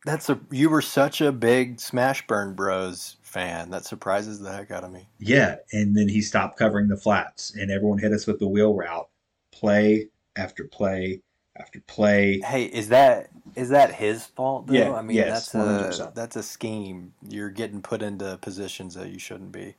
That's 0.06 0.30
a 0.30 0.40
you 0.50 0.70
were 0.70 0.80
such 0.80 1.20
a 1.20 1.32
big 1.32 1.76
Smashburn 1.76 2.56
Bros 2.56 3.16
fan. 3.20 3.68
That 3.68 3.84
surprises 3.84 4.40
the 4.40 4.50
heck 4.50 4.70
out 4.70 4.84
of 4.84 4.90
me. 4.90 5.06
Yeah, 5.18 5.56
and 5.74 5.94
then 5.94 6.08
he 6.08 6.22
stopped 6.22 6.58
covering 6.58 6.88
the 6.88 6.96
flats, 6.96 7.54
and 7.54 7.70
everyone 7.70 7.98
hit 7.98 8.12
us 8.12 8.26
with 8.26 8.38
the 8.38 8.48
wheel 8.48 8.72
route, 8.74 9.10
play 9.52 10.08
after 10.34 10.64
play 10.64 11.20
after 11.56 11.80
play. 11.80 12.40
Hey, 12.40 12.64
is 12.64 12.88
that 12.88 13.30
is 13.54 13.68
that 13.68 13.94
his 13.94 14.26
fault? 14.26 14.66
Though? 14.66 14.74
Yeah, 14.74 14.92
I 14.94 15.02
mean 15.02 15.16
yes, 15.16 15.50
that's 15.50 16.00
100%. 16.00 16.10
a 16.10 16.14
that's 16.14 16.36
a 16.36 16.42
scheme. 16.42 17.12
You're 17.28 17.50
getting 17.50 17.82
put 17.82 18.02
into 18.02 18.38
positions 18.40 18.94
that 18.94 19.10
you 19.10 19.18
shouldn't 19.18 19.52
be. 19.52 19.76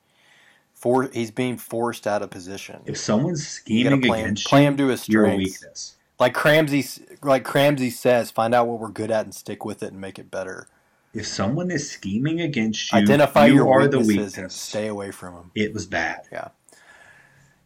For 0.74 1.04
he's 1.04 1.32
being 1.32 1.58
forced 1.58 2.06
out 2.06 2.22
of 2.22 2.30
position. 2.30 2.82
If 2.86 2.98
someone's 2.98 3.48
scheming 3.48 4.02
play 4.02 4.22
against 4.22 4.46
him, 4.46 4.50
play 4.50 4.66
him 4.66 4.78
to 4.78 4.88
his 4.88 5.08
your 5.08 5.36
weakness. 5.36 5.96
Like 6.20 6.34
Cramsey, 6.34 7.02
like 7.24 7.44
Cramsey 7.44 7.92
says, 7.92 8.32
find 8.32 8.54
out 8.54 8.68
what 8.68 8.80
we're 8.80 8.90
good 8.90 9.12
at 9.12 9.26
and 9.26 9.34
stick 9.34 9.66
with 9.66 9.84
it 9.84 9.92
and 9.92 10.00
make 10.00 10.20
it 10.20 10.32
better. 10.32 10.68
If 11.14 11.28
someone 11.28 11.72
is 11.72 11.90
scheming 11.90 12.42
against 12.42 12.92
you, 12.92 13.00
identify 13.00 13.48
you 13.48 13.56
your 13.56 13.72
are 13.72 13.88
the 13.88 14.00
weaknesses 14.00 14.18
weakness. 14.18 14.38
and 14.38 14.52
stay 14.52 14.88
away 14.88 15.12
from 15.12 15.34
them. 15.34 15.52
It 15.56 15.74
was 15.74 15.86
bad. 15.86 16.22
Yeah, 16.32 16.50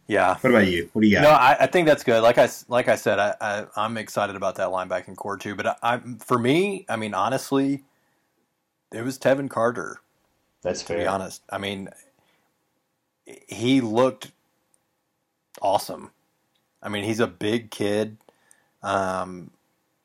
yeah. 0.09 0.37
What 0.39 0.49
about 0.49 0.67
you? 0.67 0.89
What 0.93 1.01
do 1.01 1.07
you 1.07 1.15
got? 1.15 1.23
No, 1.23 1.29
I, 1.29 1.57
I 1.61 1.67
think 1.67 1.87
that's 1.87 2.03
good. 2.03 2.21
Like 2.21 2.37
I 2.37 2.49
like 2.67 2.87
I 2.89 2.95
said, 2.95 3.19
I, 3.19 3.35
I 3.39 3.65
I'm 3.77 3.97
excited 3.97 4.35
about 4.35 4.55
that 4.55 4.69
linebacking 4.69 5.15
core 5.15 5.37
too. 5.37 5.55
But 5.55 5.67
I, 5.67 5.75
I 5.83 6.01
for 6.19 6.39
me, 6.39 6.85
I 6.89 6.95
mean, 6.95 7.13
honestly, 7.13 7.83
it 8.91 9.03
was 9.03 9.17
Tevin 9.19 9.49
Carter. 9.49 9.99
That's 10.61 10.81
To 10.81 10.85
fair. 10.87 10.97
be 10.99 11.07
honest, 11.07 11.43
I 11.49 11.57
mean, 11.59 11.89
he 13.47 13.81
looked 13.81 14.31
awesome. 15.61 16.11
I 16.81 16.89
mean, 16.89 17.03
he's 17.03 17.19
a 17.19 17.27
big 17.27 17.71
kid. 17.71 18.17
Um, 18.81 19.51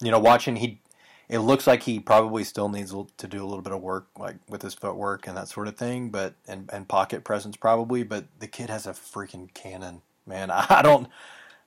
you 0.01 0.11
know, 0.11 0.19
watching 0.19 0.57
he, 0.57 0.81
it 1.29 1.39
looks 1.39 1.67
like 1.67 1.83
he 1.85 2.01
probably 2.01 2.45
still 2.45 2.69
needs 2.69 2.95
to 3.17 3.27
do 3.27 3.43
a 3.43 3.47
little 3.47 3.63
bit 3.63 3.73
of 3.73 3.81
work, 3.81 4.09
like 4.19 4.37
with 4.49 4.63
his 4.63 4.75
footwork 4.75 5.27
and 5.27 5.37
that 5.37 5.49
sort 5.49 5.69
of 5.69 5.77
thing, 5.77 6.11
but 6.11 6.35
and, 6.47 6.69
and 6.73 6.89
pocket 6.89 7.25
presence 7.25 7.57
probably. 7.57 8.03
But 8.03 8.27
the 8.39 8.47
kid 8.47 8.71
has 8.71 8.87
a 8.87 8.93
freaking 8.93 9.53
cannon, 9.55 10.03
man. 10.27 10.51
I 10.51 10.83
don't. 10.83 11.09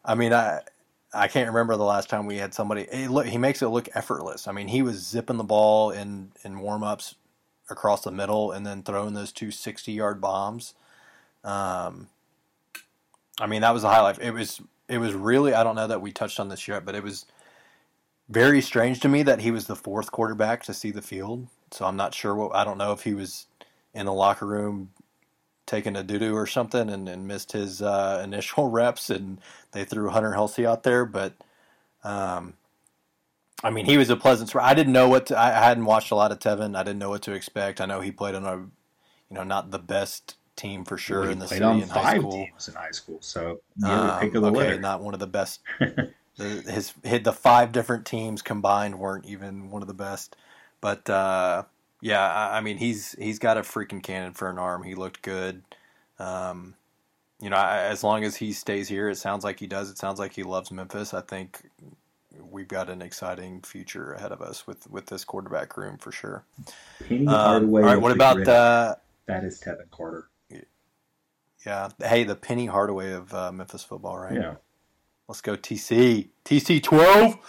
I 0.05 0.15
mean, 0.15 0.33
I 0.33 0.61
I 1.13 1.27
can't 1.27 1.47
remember 1.47 1.75
the 1.75 1.83
last 1.83 2.09
time 2.09 2.25
we 2.25 2.37
had 2.37 2.53
somebody. 2.53 2.87
Look, 3.07 3.25
he 3.25 3.37
makes 3.37 3.61
it 3.61 3.69
look 3.69 3.89
effortless. 3.95 4.47
I 4.47 4.51
mean, 4.51 4.67
he 4.67 4.81
was 4.81 5.05
zipping 5.05 5.37
the 5.37 5.43
ball 5.43 5.91
in 5.91 6.31
in 6.43 6.59
warm 6.59 6.83
ups 6.83 7.15
across 7.69 8.03
the 8.03 8.11
middle 8.11 8.51
and 8.51 8.65
then 8.65 8.83
throwing 8.83 9.13
those 9.13 9.31
two 9.31 9.51
60 9.51 9.91
yard 9.91 10.21
bombs. 10.21 10.73
Um, 11.43 12.07
I 13.39 13.47
mean, 13.47 13.61
that 13.61 13.73
was 13.73 13.83
a 13.83 13.89
highlight. 13.89 14.19
It 14.19 14.31
was 14.31 14.61
it 14.87 14.99
was 14.99 15.13
really 15.13 15.53
I 15.53 15.63
don't 15.63 15.75
know 15.75 15.87
that 15.87 16.01
we 16.01 16.11
touched 16.11 16.39
on 16.39 16.49
this 16.49 16.67
yet, 16.67 16.85
but 16.85 16.95
it 16.95 17.03
was 17.03 17.25
very 18.29 18.61
strange 18.61 18.99
to 19.01 19.09
me 19.09 19.23
that 19.23 19.41
he 19.41 19.51
was 19.51 19.67
the 19.67 19.75
fourth 19.75 20.11
quarterback 20.11 20.63
to 20.63 20.73
see 20.73 20.91
the 20.91 21.01
field. 21.01 21.47
So 21.71 21.85
I'm 21.85 21.95
not 21.97 22.13
sure 22.13 22.35
what 22.35 22.55
I 22.55 22.63
don't 22.63 22.77
know 22.77 22.91
if 22.91 23.03
he 23.03 23.13
was 23.13 23.47
in 23.93 24.05
the 24.05 24.13
locker 24.13 24.45
room 24.45 24.91
taking 25.65 25.95
a 25.95 26.03
doo 26.03 26.19
doo 26.19 26.35
or 26.35 26.47
something 26.47 26.89
and, 26.89 27.09
and 27.09 27.27
missed 27.27 27.51
his 27.51 27.81
uh, 27.81 28.21
initial 28.25 28.69
reps 28.69 29.09
and 29.09 29.39
they 29.71 29.83
threw 29.85 30.09
Hunter 30.09 30.31
Helsi 30.31 30.65
out 30.65 30.83
there, 30.83 31.05
but 31.05 31.33
um, 32.03 32.53
I 33.63 33.69
mean 33.69 33.85
he 33.85 33.97
was 33.97 34.09
a 34.09 34.15
pleasant 34.15 34.49
surprise. 34.49 34.71
I 34.71 34.73
didn't 34.75 34.93
know 34.93 35.09
what 35.09 35.27
to, 35.27 35.37
I 35.39 35.51
hadn't 35.51 35.85
watched 35.85 36.11
a 36.11 36.15
lot 36.15 36.31
of 36.31 36.39
Tevin. 36.39 36.75
I 36.75 36.83
didn't 36.83 36.99
know 36.99 37.09
what 37.09 37.23
to 37.23 37.33
expect. 37.33 37.81
I 37.81 37.85
know 37.85 38.01
he 38.01 38.11
played 38.11 38.35
on 38.35 38.45
a 38.45 38.55
you 38.57 39.35
know 39.35 39.43
not 39.43 39.71
the 39.71 39.79
best 39.79 40.35
team 40.55 40.85
for 40.85 40.97
sure 40.97 41.21
Well, 41.23 41.31
in 41.31 41.39
the 41.39 41.45
played 41.47 41.59
city 41.59 41.63
on 41.63 41.81
in 41.81 41.89
high 41.89 42.17
school. 42.19 42.49
in 42.67 42.73
high 42.73 42.91
school, 42.91 43.17
so 43.21 43.61
near 43.77 44.11
pick 44.19 44.35
of 44.35 44.41
the 44.41 44.47
Um, 44.47 44.55
okay, 44.55 44.57
litter. 44.69 44.81
not 44.81 45.01
one 45.01 45.13
of 45.13 45.19
the 45.19 45.27
best. 45.27 45.61
the, 46.37 46.71
his, 46.71 46.93
his 47.03 47.23
the 47.23 47.33
five 47.33 47.71
different 47.71 48.05
teams 48.05 48.41
combined 48.41 48.99
weren't 48.99 49.25
even 49.25 49.69
one 49.71 49.81
of 49.81 49.87
the 49.87 49.93
best. 49.93 50.35
But 50.81 51.09
uh, 51.09 51.63
yeah, 52.01 52.21
I, 52.21 52.57
I 52.57 52.61
mean 52.61 52.77
he's 52.77 53.13
he's 53.13 53.39
got 53.39 53.57
a 53.57 53.61
freaking 53.61 54.03
cannon 54.03 54.33
for 54.33 54.49
an 54.49 54.57
arm. 54.57 54.83
He 54.83 54.95
looked 54.95 55.21
good. 55.21 55.63
Um, 56.19 56.75
you 57.39 57.49
know, 57.49 57.57
I, 57.57 57.83
as 57.83 58.03
long 58.03 58.23
as 58.23 58.35
he 58.35 58.53
stays 58.53 58.87
here, 58.87 59.09
it 59.09 59.17
sounds 59.17 59.43
like 59.43 59.59
he 59.59 59.67
does. 59.67 59.89
It 59.89 59.97
sounds 59.97 60.19
like 60.19 60.33
he 60.33 60.43
loves 60.43 60.71
Memphis. 60.71 61.13
I 61.13 61.21
think 61.21 61.69
we've 62.39 62.67
got 62.67 62.89
an 62.89 63.01
exciting 63.01 63.61
future 63.61 64.13
ahead 64.13 64.31
of 64.31 64.41
us 64.41 64.65
with 64.65 64.89
with 64.89 65.07
this 65.07 65.23
quarterback 65.23 65.77
room 65.77 65.97
for 65.97 66.11
sure. 66.11 66.43
Penny 67.07 67.25
Um, 67.25 67.35
Hardaway. 67.35 67.81
all 67.81 67.87
right, 67.89 68.01
what 68.01 68.11
about 68.11 68.47
uh, 68.47 68.95
that? 69.27 69.43
Is 69.43 69.61
Tevin 69.61 69.89
Carter? 69.91 70.29
yeah? 71.65 71.89
Hey, 72.01 72.23
the 72.23 72.35
Penny 72.35 72.65
Hardaway 72.65 73.11
of 73.11 73.33
uh, 73.33 73.51
Memphis 73.51 73.83
football, 73.83 74.17
right? 74.17 74.33
Yeah. 74.33 74.55
Let's 75.27 75.41
go 75.41 75.57
TC. 75.57 76.29
TC 76.45 76.81
12. 76.81 77.33
Um, 77.33 77.39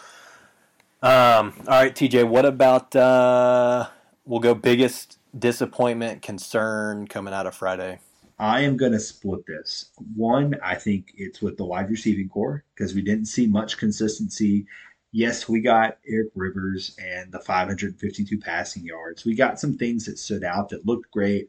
all 1.03 1.53
right, 1.69 1.95
TJ, 1.95 2.29
what 2.29 2.45
about 2.45 2.97
uh 2.97 3.89
we'll 4.25 4.41
go 4.41 4.55
biggest 4.55 5.19
disappointment 5.37 6.23
concern 6.23 7.07
coming 7.07 7.35
out 7.35 7.47
of 7.47 7.55
Friday. 7.55 8.01
I 8.39 8.61
am 8.61 8.77
going 8.77 8.93
to 8.93 9.01
split 9.01 9.45
this. 9.47 9.91
One, 10.15 10.55
I 10.63 10.77
think 10.77 11.13
it's 11.17 11.43
with 11.43 11.57
the 11.57 11.65
wide 11.65 11.91
receiving 11.91 12.29
core 12.29 12.65
because 12.75 12.95
we 12.95 13.03
didn't 13.03 13.27
see 13.27 13.47
much 13.47 13.79
consistency. 13.79 14.67
Yes, 15.11 15.49
we 15.49 15.61
got 15.61 15.99
Eric 16.07 16.31
Rivers 16.35 16.97
and 17.03 17.33
the 17.33 17.41
552 17.41 18.39
passing 18.39 18.85
yards. 18.85 19.25
We 19.25 19.35
got 19.35 19.59
some 19.59 19.77
things 19.77 20.05
that 20.07 20.19
stood 20.19 20.45
out 20.45 20.69
that 20.69 20.87
looked 20.87 21.11
great. 21.11 21.49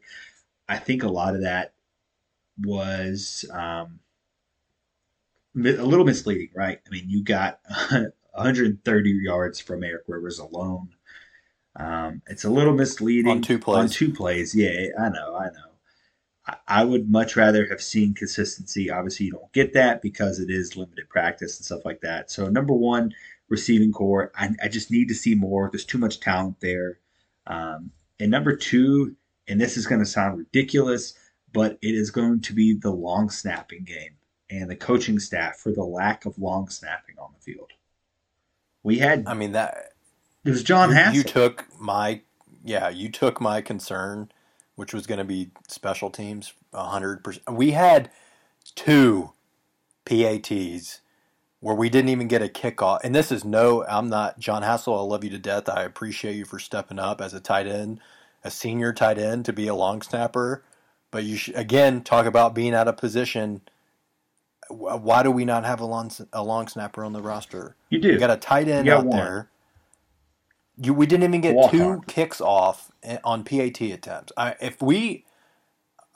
I 0.68 0.78
think 0.78 1.04
a 1.04 1.08
lot 1.08 1.34
of 1.34 1.42
that 1.42 1.74
was 2.62 3.44
um, 3.52 4.00
a 5.56 5.84
little 5.84 6.04
misleading, 6.04 6.50
right? 6.54 6.80
I 6.86 6.90
mean, 6.90 7.08
you 7.08 7.22
got 7.22 7.60
130 7.90 9.10
yards 9.10 9.60
from 9.60 9.84
Eric 9.84 10.04
Rivers 10.06 10.38
alone. 10.38 10.90
Um, 11.76 12.22
it's 12.26 12.44
a 12.44 12.50
little 12.50 12.74
misleading 12.74 13.30
On 13.30 13.42
two 13.42 13.58
plays. 13.58 13.78
On 13.78 13.88
two 13.88 14.12
plays, 14.12 14.54
yeah, 14.54 14.88
I 14.98 15.08
know, 15.08 15.36
I 15.36 15.46
know. 15.46 16.56
I- 16.66 16.84
would 16.84 17.08
much 17.08 17.36
rather 17.36 17.68
have 17.68 17.80
seen 17.80 18.14
consistency. 18.14 18.90
Obviously, 18.90 19.26
you 19.26 19.32
don't 19.32 19.52
get 19.52 19.74
that 19.74 20.02
because 20.02 20.40
it 20.40 20.50
is 20.50 20.76
limited 20.76 21.08
practice 21.08 21.58
and 21.58 21.64
stuff 21.64 21.84
like 21.84 22.00
that. 22.00 22.30
So, 22.30 22.48
number 22.48 22.72
one, 22.72 23.12
receiving 23.48 23.92
core. 23.92 24.32
I, 24.34 24.50
I 24.62 24.68
just 24.68 24.90
need 24.90 25.08
to 25.08 25.14
see 25.14 25.34
more. 25.34 25.68
There's 25.70 25.84
too 25.84 25.98
much 25.98 26.18
talent 26.18 26.60
there. 26.60 26.98
Um, 27.46 27.92
and 28.18 28.30
number 28.30 28.56
two, 28.56 29.14
and 29.46 29.60
this 29.60 29.76
is 29.76 29.86
going 29.86 30.00
to 30.00 30.06
sound 30.06 30.38
ridiculous, 30.38 31.14
but 31.52 31.78
it 31.82 31.94
is 31.94 32.10
going 32.10 32.40
to 32.42 32.52
be 32.52 32.74
the 32.74 32.90
long 32.90 33.30
snapping 33.30 33.84
game 33.84 34.16
and 34.50 34.68
the 34.68 34.76
coaching 34.76 35.18
staff 35.18 35.56
for 35.56 35.72
the 35.72 35.84
lack 35.84 36.26
of 36.26 36.38
long 36.38 36.68
snapping 36.68 37.16
on 37.18 37.30
the 37.32 37.40
field. 37.40 37.70
We 38.82 38.98
had 38.98 39.24
I 39.26 39.34
mean 39.34 39.52
that 39.52 39.92
it 40.44 40.50
was 40.50 40.62
John 40.62 40.90
you, 40.90 40.94
Hassel. 40.96 41.16
you 41.16 41.22
took 41.22 41.66
my 41.78 42.22
yeah, 42.64 42.88
you 42.88 43.08
took 43.08 43.40
my 43.40 43.60
concern, 43.60 44.30
which 44.74 44.92
was 44.92 45.06
going 45.06 45.18
to 45.18 45.24
be 45.24 45.50
special 45.68 46.10
teams, 46.10 46.52
hundred 46.74 47.22
percent. 47.22 47.50
We 47.50 47.72
had 47.72 48.10
two 48.74 49.32
PATs 50.04 51.00
where 51.60 51.74
we 51.74 51.90
didn't 51.90 52.08
even 52.08 52.28
get 52.28 52.42
a 52.42 52.48
kickoff, 52.48 53.00
and 53.04 53.14
this 53.14 53.30
is 53.30 53.44
no. 53.44 53.84
I'm 53.86 54.08
not 54.08 54.38
John 54.38 54.62
Hassel. 54.62 54.98
I 54.98 55.02
love 55.02 55.24
you 55.24 55.30
to 55.30 55.38
death. 55.38 55.68
I 55.68 55.82
appreciate 55.82 56.36
you 56.36 56.44
for 56.44 56.58
stepping 56.58 56.98
up 56.98 57.20
as 57.20 57.34
a 57.34 57.40
tight 57.40 57.66
end, 57.66 58.00
a 58.42 58.50
senior 58.50 58.92
tight 58.92 59.18
end 59.18 59.44
to 59.44 59.52
be 59.52 59.68
a 59.68 59.74
long 59.74 60.02
snapper. 60.02 60.64
But 61.10 61.24
you 61.24 61.36
should, 61.36 61.56
again 61.56 62.02
talk 62.02 62.24
about 62.24 62.54
being 62.54 62.74
out 62.74 62.88
of 62.88 62.96
position. 62.96 63.62
Wh- 64.70 65.02
Why 65.04 65.24
do 65.24 65.32
we 65.32 65.46
not 65.46 65.66
have 65.66 65.80
a 65.80 65.86
long 65.86 66.10
a 66.34 66.44
long 66.44 66.68
snapper 66.68 67.04
on 67.04 67.14
the 67.14 67.22
roster? 67.22 67.76
you 67.90 68.00
do. 68.00 68.14
You 68.14 68.20
got 68.20 68.30
a 68.30 68.38
tight 68.38 68.68
end 68.68 68.90
out 68.90 69.06
one. 69.06 69.12
there. 69.12 69.50
You, 70.78 70.94
we 70.94 71.06
didn't 71.06 71.24
even 71.24 71.42
get 71.42 71.62
two 71.62 72.04
on. 72.04 72.04
kicks 72.08 72.40
off 72.40 72.92
eh, 73.02 73.18
on 73.24 73.44
PAT 73.44 73.80
attempts. 73.82 74.32
I, 74.36 74.56
if 74.60 74.82
we, 74.82 75.26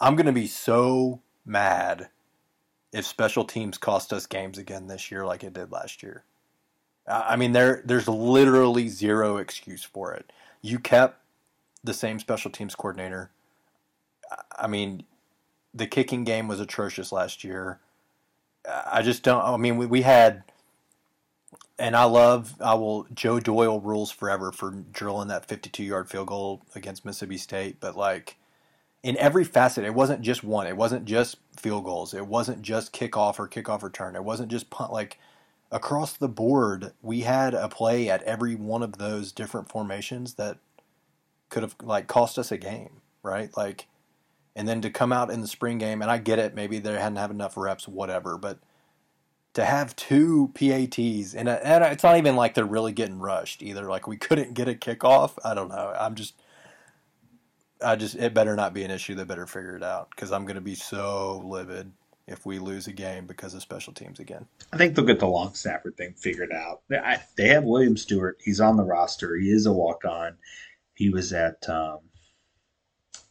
I'm 0.00 0.16
going 0.16 0.26
to 0.26 0.32
be 0.32 0.46
so 0.48 1.22
mad 1.46 2.08
if 2.92 3.06
special 3.06 3.44
teams 3.44 3.78
cost 3.78 4.12
us 4.12 4.26
games 4.26 4.58
again 4.58 4.88
this 4.88 5.10
year 5.10 5.26
like 5.26 5.44
it 5.44 5.54
did 5.54 5.72
last 5.72 6.02
year. 6.02 6.24
I 7.08 7.36
mean, 7.36 7.52
there 7.52 7.82
there's 7.84 8.08
literally 8.08 8.88
zero 8.88 9.38
excuse 9.38 9.84
for 9.84 10.14
it. 10.14 10.32
You 10.62 10.78
kept 10.78 11.20
the 11.84 11.94
same 11.94 12.18
special 12.20 12.50
teams 12.50 12.74
coordinator. 12.74 13.30
I 14.58 14.66
mean, 14.68 15.04
the 15.74 15.86
kicking 15.86 16.24
game 16.24 16.48
was 16.48 16.60
atrocious 16.60 17.12
last 17.12 17.44
year. 17.44 17.80
I 18.68 19.02
just 19.02 19.22
don't. 19.22 19.42
I 19.44 19.56
mean, 19.56 19.76
we, 19.76 19.86
we 19.86 20.02
had, 20.02 20.42
and 21.78 21.94
I 21.96 22.04
love. 22.04 22.54
I 22.60 22.74
will. 22.74 23.06
Joe 23.14 23.40
Doyle 23.40 23.80
rules 23.80 24.10
forever 24.10 24.52
for 24.52 24.70
drilling 24.70 25.28
that 25.28 25.46
52 25.46 25.82
yard 25.82 26.08
field 26.08 26.28
goal 26.28 26.62
against 26.74 27.04
Mississippi 27.04 27.36
State. 27.36 27.76
But 27.80 27.96
like, 27.96 28.36
in 29.02 29.16
every 29.18 29.44
facet, 29.44 29.84
it 29.84 29.94
wasn't 29.94 30.22
just 30.22 30.42
one. 30.42 30.66
It 30.66 30.76
wasn't 30.76 31.04
just 31.04 31.36
field 31.56 31.84
goals. 31.84 32.14
It 32.14 32.26
wasn't 32.26 32.62
just 32.62 32.92
kickoff 32.92 33.38
or 33.38 33.48
kickoff 33.48 33.82
return. 33.82 34.16
It 34.16 34.24
wasn't 34.24 34.50
just 34.50 34.70
punt. 34.70 34.92
Like 34.92 35.18
across 35.70 36.14
the 36.14 36.28
board, 36.28 36.92
we 37.02 37.20
had 37.20 37.52
a 37.52 37.68
play 37.68 38.08
at 38.08 38.22
every 38.22 38.54
one 38.54 38.82
of 38.82 38.98
those 38.98 39.32
different 39.32 39.68
formations 39.68 40.34
that 40.34 40.58
could 41.50 41.62
have 41.62 41.76
like 41.82 42.06
cost 42.06 42.38
us 42.38 42.50
a 42.50 42.56
game, 42.56 43.00
right? 43.22 43.54
Like, 43.56 43.86
and 44.56 44.68
then 44.68 44.80
to 44.82 44.90
come 44.90 45.12
out 45.12 45.30
in 45.30 45.40
the 45.40 45.48
spring 45.48 45.78
game, 45.78 46.02
and 46.02 46.10
I 46.10 46.18
get 46.18 46.38
it, 46.38 46.54
maybe 46.54 46.78
they 46.78 46.92
hadn't 46.92 47.16
have 47.16 47.30
enough 47.30 47.56
reps, 47.56 47.88
whatever, 47.88 48.38
but 48.38 48.58
to 49.54 49.64
have 49.64 49.94
two 49.96 50.50
PATs, 50.54 51.34
and, 51.34 51.48
and 51.48 51.84
it's 51.84 52.02
not 52.02 52.16
even 52.16 52.36
like 52.36 52.54
they're 52.54 52.64
really 52.64 52.92
getting 52.92 53.20
rushed 53.20 53.62
either. 53.62 53.84
Like 53.84 54.06
we 54.06 54.16
couldn't 54.16 54.54
get 54.54 54.68
a 54.68 54.74
kickoff. 54.74 55.38
I 55.44 55.54
don't 55.54 55.68
know. 55.68 55.94
I'm 55.98 56.16
just, 56.16 56.34
I 57.84 57.96
just, 57.96 58.16
it 58.16 58.34
better 58.34 58.56
not 58.56 58.74
be 58.74 58.82
an 58.82 58.90
issue. 58.90 59.14
They 59.14 59.24
better 59.24 59.46
figure 59.46 59.76
it 59.76 59.82
out 59.84 60.10
because 60.10 60.32
I'm 60.32 60.44
going 60.44 60.56
to 60.56 60.60
be 60.60 60.74
so 60.74 61.42
livid 61.44 61.92
if 62.26 62.46
we 62.46 62.58
lose 62.58 62.86
a 62.86 62.92
game 62.92 63.26
because 63.26 63.54
of 63.54 63.62
special 63.62 63.92
teams 63.92 64.18
again. 64.18 64.46
I 64.72 64.76
think 64.76 64.94
they'll 64.94 65.04
get 65.04 65.20
the 65.20 65.26
long 65.26 65.54
snapper 65.54 65.92
thing 65.92 66.14
figured 66.14 66.52
out. 66.52 66.80
They, 66.88 66.98
they 67.36 67.48
have 67.48 67.64
William 67.64 67.96
Stewart. 67.96 68.40
He's 68.42 68.60
on 68.60 68.76
the 68.76 68.84
roster. 68.84 69.36
He 69.36 69.50
is 69.50 69.66
a 69.66 69.72
walk 69.72 70.04
on. 70.04 70.36
He 70.94 71.10
was 71.10 71.32
at 71.32 71.68
um, 71.68 71.98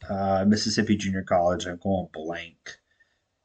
uh, 0.09 0.45
Mississippi 0.47 0.95
Junior 0.95 1.23
College. 1.23 1.65
I'm 1.65 1.77
going 1.77 2.07
blank 2.13 2.77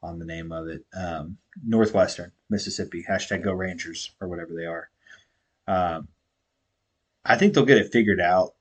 on 0.01 0.19
the 0.19 0.25
name 0.25 0.51
of 0.51 0.67
it. 0.67 0.85
Um, 0.93 1.37
Northwestern, 1.65 2.31
Mississippi. 2.49 3.03
Hashtag 3.07 3.43
Go 3.43 3.53
Rangers 3.53 4.11
or 4.21 4.27
whatever 4.27 4.53
they 4.53 4.65
are. 4.65 4.89
Um, 5.67 6.07
I 7.25 7.37
think 7.37 7.53
they'll 7.53 7.65
get 7.65 7.77
it 7.77 7.91
figured 7.91 8.21
out, 8.21 8.55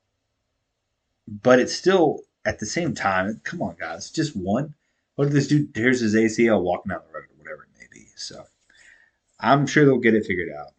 but 1.27 1.59
it's 1.59 1.75
still 1.75 2.21
at 2.45 2.59
the 2.59 2.67
same 2.67 2.95
time. 2.95 3.41
Come 3.45 3.63
on, 3.63 3.77
guys, 3.79 4.11
just 4.11 4.37
one. 4.37 4.75
What 5.15 5.29
if 5.29 5.33
this 5.33 5.49
dude 5.49 5.75
tears 5.75 6.01
his 6.01 6.15
ACL 6.15 6.63
walking 6.63 6.91
down 6.91 7.01
the 7.07 7.15
road 7.15 7.25
or 7.25 7.39
whatever 7.39 7.63
it 7.63 7.81
may 7.81 7.87
be? 7.91 8.07
So 8.17 8.45
I'm 9.41 9.67
sure 9.67 9.85
they'll 9.85 9.99
get 9.99 10.15
it 10.15 10.27
figured 10.27 10.51
out. 10.57 10.73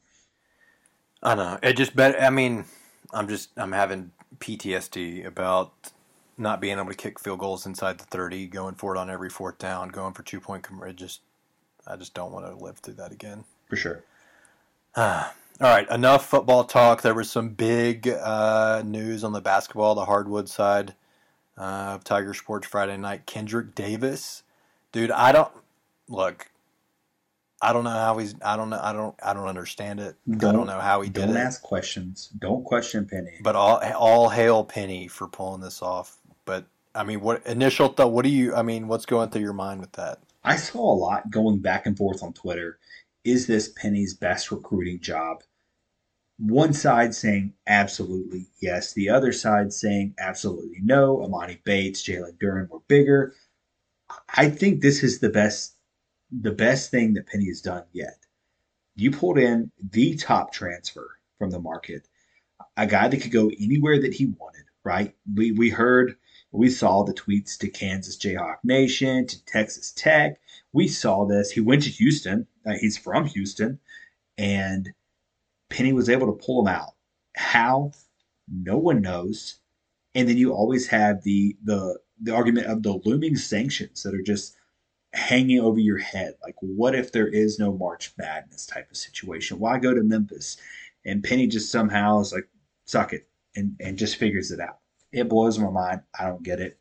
I 1.21 1.35
know 1.35 1.59
it 1.61 1.73
just 1.73 1.95
better. 1.95 2.17
I 2.19 2.29
mean, 2.29 2.65
I'm 3.11 3.27
just 3.27 3.49
I'm 3.57 3.71
having 3.71 4.11
PTSD 4.37 5.25
about 5.25 5.91
not 6.39 6.61
being 6.61 6.77
able 6.77 6.89
to 6.89 6.95
kick 6.95 7.19
field 7.19 7.39
goals 7.39 7.65
inside 7.65 7.97
the 7.97 8.05
30, 8.05 8.47
going 8.47 8.75
for 8.75 8.95
it 8.95 8.99
on 8.99 9.09
every 9.09 9.29
fourth 9.29 9.57
down, 9.57 9.89
going 9.89 10.13
for 10.13 10.23
two 10.23 10.39
point 10.39 10.63
conversion. 10.63 10.95
Just, 10.95 11.21
I 11.85 11.95
just 11.95 12.13
don't 12.13 12.31
want 12.31 12.45
to 12.45 12.63
live 12.63 12.77
through 12.77 12.95
that 12.95 13.11
again. 13.11 13.43
For 13.67 13.75
sure. 13.75 14.03
Uh, 14.95 15.29
all 15.61 15.67
right, 15.69 15.89
enough 15.91 16.25
football 16.25 16.63
talk. 16.63 17.01
There 17.01 17.13
was 17.13 17.29
some 17.29 17.49
big 17.49 18.07
uh, 18.07 18.81
news 18.85 19.23
on 19.23 19.33
the 19.33 19.41
basketball, 19.41 19.93
the 19.93 20.05
hardwood 20.05 20.47
side 20.47 20.95
uh, 21.57 21.95
of 21.95 22.03
Tiger 22.03 22.33
Sports 22.33 22.67
Friday 22.67 22.95
night. 22.95 23.25
Kendric 23.25 23.75
Davis, 23.75 24.43
dude, 24.93 25.11
I 25.11 25.33
don't 25.33 25.51
look. 26.07 26.49
I 27.61 27.73
don't 27.73 27.83
know 27.83 27.89
how 27.89 28.17
he's. 28.17 28.35
I 28.41 28.55
don't 28.55 28.69
know. 28.69 28.79
I 28.81 28.93
don't. 28.93 29.15
I 29.21 29.33
don't 29.33 29.47
understand 29.47 29.99
it. 29.99 30.15
Don't, 30.29 30.49
I 30.49 30.53
don't 30.53 30.67
know 30.67 30.79
how 30.79 31.01
he 31.01 31.09
did 31.09 31.21
don't 31.21 31.31
it. 31.31 31.33
Don't 31.33 31.41
ask 31.41 31.61
questions. 31.61 32.29
Don't 32.39 32.63
question 32.63 33.05
Penny. 33.05 33.39
But 33.43 33.57
all 33.57 33.81
all 33.97 34.29
hail 34.29 34.63
Penny 34.63 35.09
for 35.09 35.27
pulling 35.27 35.59
this 35.59 35.81
off. 35.81 36.18
But 36.49 36.65
I 36.95 37.03
mean, 37.03 37.21
what 37.21 37.45
initial 37.45 37.89
thought? 37.89 38.11
What 38.11 38.23
do 38.23 38.29
you? 38.31 38.55
I 38.55 38.63
mean, 38.63 38.87
what's 38.87 39.05
going 39.05 39.29
through 39.29 39.43
your 39.43 39.53
mind 39.53 39.81
with 39.81 39.91
that? 39.91 40.17
I 40.43 40.55
saw 40.55 40.81
a 40.81 40.97
lot 40.97 41.29
going 41.29 41.59
back 41.59 41.85
and 41.85 41.95
forth 41.95 42.23
on 42.23 42.33
Twitter. 42.33 42.79
Is 43.23 43.45
this 43.45 43.69
Penny's 43.69 44.15
best 44.15 44.49
recruiting 44.49 44.99
job? 44.99 45.43
One 46.39 46.73
side 46.73 47.13
saying 47.13 47.53
absolutely 47.67 48.47
yes. 48.63 48.93
The 48.93 49.09
other 49.09 49.31
side 49.31 49.71
saying 49.73 50.15
absolutely 50.17 50.79
no. 50.81 51.17
Emoni 51.17 51.63
Bates, 51.63 52.01
Jalen 52.03 52.39
Duren 52.39 52.67
were 52.67 52.79
bigger. 52.87 53.35
I 54.35 54.49
think 54.49 54.81
this 54.81 55.03
is 55.03 55.19
the 55.19 55.29
best 55.29 55.75
the 56.31 56.51
best 56.51 56.89
thing 56.89 57.13
that 57.13 57.27
Penny 57.27 57.45
has 57.45 57.61
done 57.61 57.83
yet. 57.93 58.25
You 58.95 59.11
pulled 59.11 59.37
in 59.37 59.71
the 59.91 60.15
top 60.15 60.51
transfer 60.51 61.11
from 61.37 61.51
the 61.51 61.59
market, 61.59 62.07
a 62.75 62.87
guy 62.87 63.07
that 63.07 63.21
could 63.21 63.31
go 63.31 63.51
anywhere 63.61 64.01
that 64.01 64.15
he 64.15 64.25
wanted, 64.25 64.65
right? 64.83 65.15
We, 65.35 65.51
we 65.51 65.69
heard, 65.69 66.15
we 66.51 66.69
saw 66.69 67.03
the 67.03 67.13
tweets 67.13 67.57
to 67.59 67.69
Kansas 67.69 68.17
Jayhawk 68.17 68.57
Nation, 68.63 69.27
to 69.27 69.45
Texas 69.45 69.91
Tech. 69.91 70.39
We 70.73 70.87
saw 70.87 71.25
this. 71.25 71.51
He 71.51 71.61
went 71.61 71.83
to 71.83 71.89
Houston. 71.89 72.47
Uh, 72.65 72.73
he's 72.79 72.97
from 72.97 73.25
Houston. 73.25 73.79
And 74.37 74.89
Penny 75.69 75.93
was 75.93 76.09
able 76.09 76.27
to 76.27 76.45
pull 76.45 76.61
him 76.61 76.73
out. 76.73 76.93
How? 77.35 77.91
No 78.51 78.77
one 78.77 79.01
knows. 79.01 79.59
And 80.15 80.27
then 80.27 80.37
you 80.37 80.53
always 80.53 80.87
have 80.87 81.23
the 81.23 81.55
the 81.63 81.99
the 82.21 82.33
argument 82.33 82.67
of 82.67 82.83
the 82.83 82.99
looming 83.05 83.35
sanctions 83.35 84.03
that 84.03 84.15
are 84.15 84.21
just 84.21 84.55
hanging 85.13 85.59
over 85.59 85.79
your 85.79 85.97
head. 85.97 86.33
Like, 86.43 86.55
what 86.59 86.95
if 86.95 87.11
there 87.11 87.27
is 87.27 87.59
no 87.59 87.71
March 87.71 88.13
Madness 88.17 88.65
type 88.65 88.89
of 88.89 88.97
situation? 88.97 89.59
Why 89.59 89.77
go 89.77 89.93
to 89.93 90.03
Memphis? 90.03 90.57
And 91.05 91.23
Penny 91.23 91.47
just 91.47 91.71
somehow 91.71 92.19
is 92.19 92.33
like, 92.33 92.47
suck 92.85 93.13
it, 93.13 93.27
and, 93.55 93.75
and 93.79 93.97
just 93.97 94.17
figures 94.17 94.51
it 94.51 94.59
out. 94.59 94.79
It 95.11 95.29
blows 95.29 95.57
my 95.59 95.69
mind. 95.69 96.01
I 96.17 96.25
don't 96.25 96.43
get 96.43 96.59
it. 96.59 96.77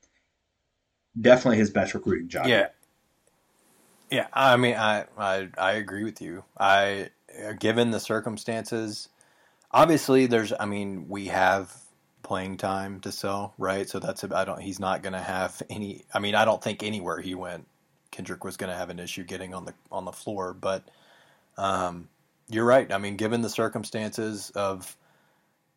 Definitely 1.21 1.59
his 1.59 1.71
best 1.71 1.95
recruiting 1.95 2.29
job. 2.29 2.47
Yeah. 2.47 2.69
Yeah, 4.11 4.27
I 4.33 4.57
mean, 4.57 4.75
I, 4.75 5.05
I 5.19 5.49
I 5.59 5.73
agree 5.73 6.03
with 6.03 6.23
you. 6.23 6.43
I 6.59 7.11
given 7.59 7.91
the 7.91 8.01
circumstances, 8.01 9.11
obviously 9.71 10.25
there's. 10.25 10.53
I 10.59 10.65
mean, 10.65 11.11
we 11.11 11.27
have 11.27 11.77
playing 12.23 12.57
time 12.57 13.01
to 13.01 13.13
sell, 13.13 13.53
right? 13.59 13.87
So 13.87 13.99
that's 13.99 14.25
I 14.25 14.47
don't. 14.47 14.63
He's 14.63 14.81
not 14.81 15.03
going 15.03 15.13
to 15.13 15.21
have 15.21 15.63
any. 15.69 16.07
I 16.15 16.21
mean, 16.21 16.35
I 16.35 16.47
don't 16.47 16.63
think 16.63 16.83
anywhere 16.83 17.21
he 17.21 17.35
went 17.35 17.67
Kendric 18.11 18.45
was 18.45 18.57
going 18.57 18.71
to 18.71 18.77
have 18.77 18.91
an 18.91 18.99
issue 18.99 19.25
getting 19.25 19.55
on 19.55 19.65
the 19.65 19.75
on 19.93 20.05
the 20.05 20.13
floor. 20.13 20.53
But 20.55 20.85
um, 21.57 22.09
you're 22.49 22.65
right. 22.65 22.91
I 22.93 22.99
mean, 22.99 23.17
given 23.17 23.43
the 23.43 23.49
circumstances 23.49 24.51
of 24.55 24.97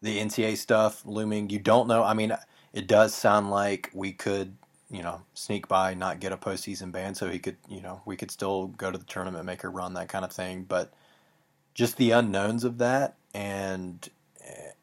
the 0.01 0.19
NCAA 0.19 0.57
stuff 0.57 1.05
looming, 1.05 1.49
you 1.49 1.59
don't 1.59 1.87
know. 1.87 2.03
I 2.03 2.13
mean, 2.13 2.35
it 2.73 2.87
does 2.87 3.13
sound 3.13 3.51
like 3.51 3.89
we 3.93 4.11
could, 4.13 4.55
you 4.89 5.03
know, 5.03 5.21
sneak 5.33 5.67
by, 5.67 5.93
not 5.93 6.19
get 6.19 6.31
a 6.31 6.37
postseason 6.37 6.91
ban, 6.91 7.15
so 7.15 7.29
he 7.29 7.39
could, 7.39 7.57
you 7.69 7.81
know, 7.81 8.01
we 8.05 8.17
could 8.17 8.31
still 8.31 8.67
go 8.67 8.91
to 8.91 8.97
the 8.97 9.05
tournament, 9.05 9.45
make 9.45 9.63
a 9.63 9.69
run, 9.69 9.93
that 9.93 10.09
kind 10.09 10.25
of 10.25 10.31
thing. 10.31 10.63
But 10.63 10.91
just 11.73 11.97
the 11.97 12.11
unknowns 12.11 12.63
of 12.63 12.79
that, 12.79 13.15
and 13.33 14.09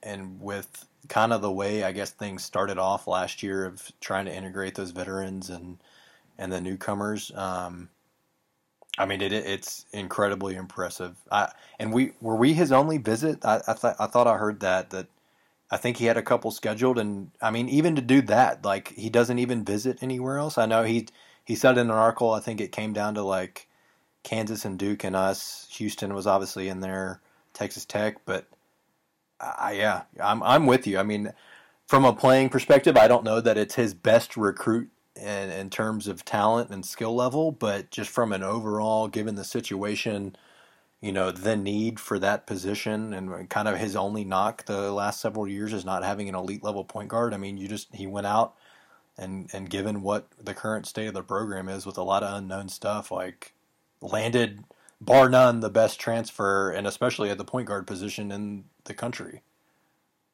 and 0.02 0.40
with 0.40 0.86
kind 1.08 1.32
of 1.32 1.42
the 1.42 1.50
way 1.50 1.84
I 1.84 1.92
guess 1.92 2.10
things 2.10 2.44
started 2.44 2.78
off 2.78 3.06
last 3.06 3.42
year 3.42 3.64
of 3.64 3.90
trying 4.00 4.26
to 4.26 4.34
integrate 4.34 4.74
those 4.74 4.90
veterans 4.90 5.50
and 5.50 5.78
and 6.38 6.52
the 6.52 6.60
newcomers. 6.60 7.32
Um, 7.34 7.88
I 8.98 9.06
mean, 9.06 9.20
it, 9.20 9.32
it's 9.32 9.86
incredibly 9.92 10.56
impressive. 10.56 11.16
I, 11.30 11.52
and 11.78 11.92
we 11.92 12.12
were 12.20 12.36
we 12.36 12.52
his 12.52 12.72
only 12.72 12.98
visit. 12.98 13.44
I, 13.44 13.60
I 13.66 13.72
thought 13.74 13.96
I 13.98 14.06
thought 14.06 14.26
I 14.26 14.36
heard 14.36 14.60
that 14.60 14.90
that 14.90 15.06
I 15.70 15.76
think 15.76 15.98
he 15.98 16.06
had 16.06 16.16
a 16.16 16.22
couple 16.22 16.50
scheduled, 16.50 16.98
and 16.98 17.30
I 17.40 17.50
mean, 17.50 17.68
even 17.68 17.94
to 17.96 18.02
do 18.02 18.22
that, 18.22 18.64
like 18.64 18.88
he 18.94 19.08
doesn't 19.08 19.38
even 19.38 19.64
visit 19.64 20.02
anywhere 20.02 20.38
else. 20.38 20.58
I 20.58 20.66
know 20.66 20.82
he 20.82 21.08
he 21.44 21.54
said 21.54 21.78
in 21.78 21.88
an 21.88 21.96
article. 21.96 22.32
I 22.32 22.40
think 22.40 22.60
it 22.60 22.72
came 22.72 22.92
down 22.92 23.14
to 23.14 23.22
like 23.22 23.68
Kansas 24.24 24.64
and 24.64 24.78
Duke 24.78 25.04
and 25.04 25.14
us. 25.14 25.68
Houston 25.72 26.12
was 26.14 26.26
obviously 26.26 26.68
in 26.68 26.80
there, 26.80 27.20
Texas 27.54 27.84
Tech, 27.84 28.16
but 28.24 28.46
I, 29.40 29.72
yeah, 29.72 30.02
I'm 30.22 30.42
I'm 30.42 30.66
with 30.66 30.86
you. 30.86 30.98
I 30.98 31.04
mean, 31.04 31.32
from 31.86 32.04
a 32.04 32.12
playing 32.12 32.48
perspective, 32.48 32.96
I 32.96 33.08
don't 33.08 33.24
know 33.24 33.40
that 33.40 33.56
it's 33.56 33.76
his 33.76 33.94
best 33.94 34.36
recruit 34.36 34.90
in, 35.18 35.50
in 35.50 35.70
terms 35.70 36.08
of 36.08 36.24
talent 36.24 36.70
and 36.70 36.84
skill 36.84 37.14
level, 37.14 37.52
but 37.52 37.90
just 37.90 38.10
from 38.10 38.32
an 38.32 38.42
overall, 38.42 39.08
given 39.08 39.34
the 39.34 39.44
situation, 39.44 40.36
you 41.00 41.12
know, 41.12 41.30
the 41.30 41.56
need 41.56 42.00
for 42.00 42.18
that 42.18 42.46
position 42.46 43.12
and 43.14 43.48
kind 43.48 43.68
of 43.68 43.78
his 43.78 43.94
only 43.94 44.24
knock 44.24 44.64
the 44.64 44.92
last 44.92 45.20
several 45.20 45.46
years 45.46 45.72
is 45.72 45.84
not 45.84 46.04
having 46.04 46.28
an 46.28 46.34
elite 46.34 46.64
level 46.64 46.84
point 46.84 47.08
guard. 47.08 47.34
I 47.34 47.36
mean, 47.36 47.56
you 47.56 47.68
just, 47.68 47.94
he 47.94 48.06
went 48.06 48.26
out 48.26 48.54
and, 49.16 49.48
and 49.52 49.70
given 49.70 50.02
what 50.02 50.26
the 50.42 50.54
current 50.54 50.86
state 50.86 51.06
of 51.06 51.14
the 51.14 51.22
program 51.22 51.68
is 51.68 51.86
with 51.86 51.98
a 51.98 52.02
lot 52.02 52.22
of 52.22 52.36
unknown 52.36 52.68
stuff, 52.68 53.10
like 53.10 53.54
landed 54.00 54.64
bar 55.00 55.28
none 55.28 55.60
the 55.60 55.70
best 55.70 56.00
transfer 56.00 56.70
and 56.70 56.86
especially 56.86 57.30
at 57.30 57.38
the 57.38 57.44
point 57.44 57.68
guard 57.68 57.86
position 57.86 58.32
in 58.32 58.64
the 58.84 58.94
country. 58.94 59.42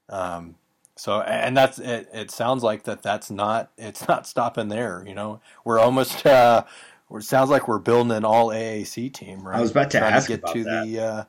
Um, 0.08 0.56
So 0.96 1.20
and 1.20 1.56
that's 1.56 1.78
it. 1.78 2.08
It 2.12 2.30
sounds 2.30 2.62
like 2.62 2.84
that. 2.84 3.02
That's 3.02 3.30
not. 3.30 3.72
It's 3.76 4.06
not 4.08 4.26
stopping 4.26 4.68
there. 4.68 5.04
You 5.06 5.14
know, 5.14 5.40
we're 5.64 5.78
almost. 5.78 6.24
Uh, 6.26 6.64
it 7.12 7.22
sounds 7.22 7.50
like 7.50 7.68
we're 7.68 7.78
building 7.78 8.12
an 8.12 8.24
all 8.24 8.48
AAC 8.48 9.12
team, 9.12 9.46
right? 9.46 9.58
I 9.58 9.60
was 9.60 9.70
about 9.70 9.90
to 9.92 9.98
trying 9.98 10.14
ask 10.14 10.26
to 10.26 10.32
get 10.32 10.40
about 10.40 10.52
to 10.54 10.64
that. 10.64 10.86
the 10.86 11.00
uh, 11.00 11.24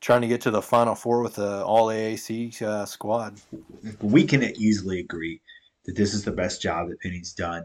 trying 0.00 0.22
to 0.22 0.28
get 0.28 0.42
to 0.42 0.50
the 0.50 0.62
final 0.62 0.94
four 0.94 1.22
with 1.22 1.34
the 1.34 1.64
all 1.64 1.88
AAC 1.88 2.60
uh, 2.62 2.86
squad. 2.86 3.40
we 4.00 4.24
can 4.24 4.42
easily 4.42 5.00
agree 5.00 5.40
that 5.84 5.96
this 5.96 6.14
is 6.14 6.24
the 6.24 6.32
best 6.32 6.62
job 6.62 6.88
that 6.88 7.00
Penny's 7.00 7.32
done. 7.32 7.64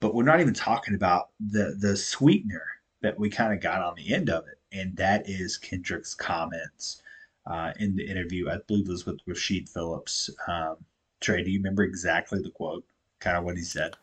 But 0.00 0.14
we're 0.14 0.24
not 0.24 0.40
even 0.40 0.54
talking 0.54 0.94
about 0.94 1.30
the 1.40 1.76
the 1.78 1.96
sweetener 1.96 2.66
that 3.02 3.18
we 3.18 3.28
kind 3.30 3.52
of 3.52 3.60
got 3.60 3.82
on 3.82 3.94
the 3.96 4.14
end 4.14 4.30
of 4.30 4.44
it, 4.48 4.58
and 4.72 4.96
that 4.96 5.28
is 5.28 5.56
Kendric's 5.56 6.14
comments 6.14 7.02
uh, 7.48 7.72
in 7.80 7.96
the 7.96 8.08
interview. 8.08 8.50
I 8.50 8.58
believe 8.68 8.88
it 8.88 8.92
was 8.92 9.06
with 9.06 9.20
Rashid 9.26 9.68
Phillips. 9.70 10.30
Um, 10.48 10.78
Trey, 11.20 11.44
do 11.44 11.50
you 11.52 11.60
remember 11.60 11.84
exactly 11.84 12.40
the 12.42 12.50
quote? 12.50 12.84
Kind 13.20 13.38
of 13.38 13.44
what 13.44 13.58
he 13.58 13.64
said. 13.64 13.96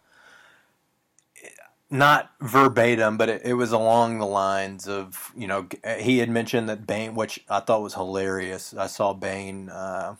not 1.89 2.32
verbatim, 2.41 3.18
but 3.18 3.30
it, 3.30 3.43
it 3.46 3.54
was 3.56 3.72
along 3.72 4.20
the 4.20 4.26
lines 4.26 4.88
of 4.88 5.32
you 5.38 5.48
know 5.48 5.68
he 6.00 6.20
had 6.20 6.30
mentioned 6.30 6.70
that 6.70 6.88
Bane, 6.88 7.16
which 7.16 7.43
I 7.50 7.60
thought 7.62 7.84
was 7.84 7.93
hilarious. 7.96 8.74
I 8.76 8.88
saw 8.88 9.14
Bane 9.14 9.70
uh, 9.70 10.16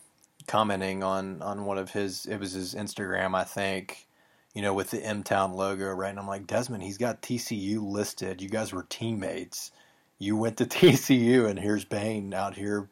commenting 0.48 1.04
on 1.04 1.42
on 1.42 1.66
one 1.66 1.78
of 1.80 1.92
his 1.92 2.26
it 2.28 2.38
was 2.40 2.54
his 2.54 2.76
Instagram, 2.76 3.36
I 3.36 3.44
think, 3.46 4.08
you 4.54 4.62
know, 4.64 4.74
with 4.74 4.92
the 4.92 5.04
M 5.06 5.24
Town 5.24 5.54
logo, 5.54 5.92
right? 5.94 6.10
And 6.10 6.20
I'm 6.20 6.28
like, 6.28 6.48
Desmond, 6.48 6.84
he's 6.84 7.00
got 7.00 7.22
TCU 7.24 7.82
listed. 7.84 8.42
You 8.42 8.50
guys 8.50 8.74
were 8.74 8.86
teammates. 8.90 9.72
You 10.20 10.38
went 10.38 10.58
to 10.58 10.66
TCU, 10.68 11.50
and 11.50 11.60
here's 11.60 11.86
Bain 11.86 12.34
out 12.34 12.56
here, 12.56 12.90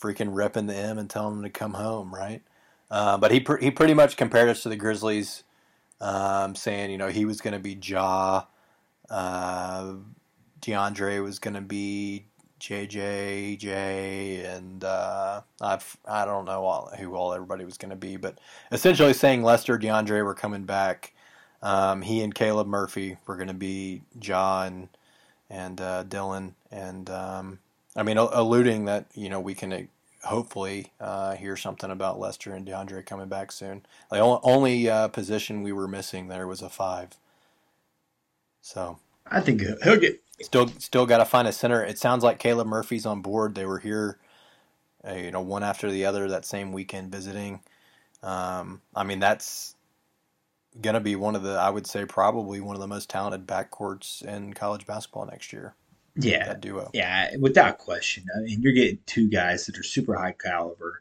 freaking 0.00 0.32
repping 0.34 0.66
the 0.66 0.76
M 0.76 0.98
and 0.98 1.08
telling 1.08 1.38
him 1.38 1.42
to 1.42 1.50
come 1.50 1.74
home, 1.74 2.14
right? 2.14 2.42
Uh, 2.90 3.18
but 3.18 3.30
he 3.30 3.40
pr- 3.40 3.58
he 3.58 3.70
pretty 3.70 3.94
much 3.94 4.16
compared 4.16 4.48
us 4.48 4.62
to 4.62 4.68
the 4.68 4.76
Grizzlies 4.76 5.44
um, 6.00 6.54
saying, 6.54 6.90
you 6.90 6.98
know, 6.98 7.08
he 7.08 7.24
was 7.24 7.40
going 7.40 7.54
to 7.54 7.60
be 7.60 7.78
Ja, 7.82 8.44
uh, 9.10 9.94
DeAndre 10.60 11.22
was 11.22 11.38
going 11.38 11.54
to 11.54 11.60
be 11.60 12.26
JJ, 12.60 13.58
J, 13.58 14.44
and 14.44 14.82
uh, 14.82 15.42
I've, 15.60 15.96
I 16.04 16.24
don't 16.24 16.44
know 16.44 16.64
all, 16.64 16.90
who 16.98 17.14
all 17.14 17.32
everybody 17.32 17.64
was 17.64 17.78
going 17.78 17.90
to 17.90 17.96
be, 17.96 18.16
but 18.16 18.38
essentially 18.72 19.12
saying 19.12 19.42
Lester, 19.42 19.78
DeAndre 19.78 20.24
were 20.24 20.34
coming 20.34 20.64
back. 20.64 21.12
Um, 21.62 22.02
he 22.02 22.22
and 22.22 22.34
Caleb 22.34 22.68
Murphy 22.68 23.16
were 23.26 23.36
going 23.36 23.48
to 23.48 23.54
be 23.54 24.02
Ja 24.20 24.62
and, 24.62 24.88
and 25.50 25.80
uh, 25.80 26.04
Dillon, 26.04 26.54
and 26.70 27.08
um, 27.10 27.58
I 27.98 28.04
mean, 28.04 28.16
alluding 28.16 28.84
that 28.84 29.06
you 29.14 29.28
know 29.28 29.40
we 29.40 29.54
can 29.54 29.72
uh, 29.72 29.82
hopefully 30.22 30.92
uh, 31.00 31.34
hear 31.34 31.56
something 31.56 31.90
about 31.90 32.20
Lester 32.20 32.52
and 32.52 32.64
DeAndre 32.64 33.04
coming 33.04 33.28
back 33.28 33.50
soon. 33.50 33.84
The 34.10 34.20
only, 34.20 34.40
only 34.44 34.88
uh, 34.88 35.08
position 35.08 35.62
we 35.62 35.72
were 35.72 35.88
missing 35.88 36.28
there 36.28 36.46
was 36.46 36.62
a 36.62 36.68
five. 36.70 37.10
So 38.62 39.00
I 39.26 39.40
think 39.40 39.62
he'll 39.82 39.98
get. 39.98 40.22
still 40.40 40.68
still 40.78 41.06
got 41.06 41.18
to 41.18 41.24
find 41.24 41.48
a 41.48 41.52
center. 41.52 41.84
It 41.84 41.98
sounds 41.98 42.22
like 42.22 42.38
Caleb 42.38 42.68
Murphy's 42.68 43.04
on 43.04 43.20
board. 43.20 43.56
They 43.56 43.66
were 43.66 43.80
here, 43.80 44.18
uh, 45.06 45.14
you 45.14 45.32
know, 45.32 45.40
one 45.40 45.64
after 45.64 45.90
the 45.90 46.04
other 46.06 46.28
that 46.28 46.44
same 46.44 46.72
weekend 46.72 47.10
visiting. 47.10 47.60
Um, 48.22 48.80
I 48.94 49.02
mean, 49.02 49.18
that's 49.18 49.74
gonna 50.80 51.00
be 51.00 51.16
one 51.16 51.34
of 51.34 51.42
the 51.42 51.54
I 51.54 51.70
would 51.70 51.88
say 51.88 52.04
probably 52.04 52.60
one 52.60 52.76
of 52.76 52.80
the 52.80 52.86
most 52.86 53.10
talented 53.10 53.44
backcourts 53.44 54.22
in 54.22 54.54
college 54.54 54.86
basketball 54.86 55.26
next 55.26 55.52
year. 55.52 55.74
Yeah, 56.18 56.46
That 56.46 56.60
duo. 56.60 56.90
Yeah, 56.92 57.36
without 57.36 57.78
question. 57.78 58.26
I 58.36 58.40
mean, 58.40 58.60
you're 58.60 58.72
getting 58.72 58.98
two 59.06 59.28
guys 59.28 59.66
that 59.66 59.78
are 59.78 59.84
super 59.84 60.16
high 60.16 60.32
caliber. 60.32 61.00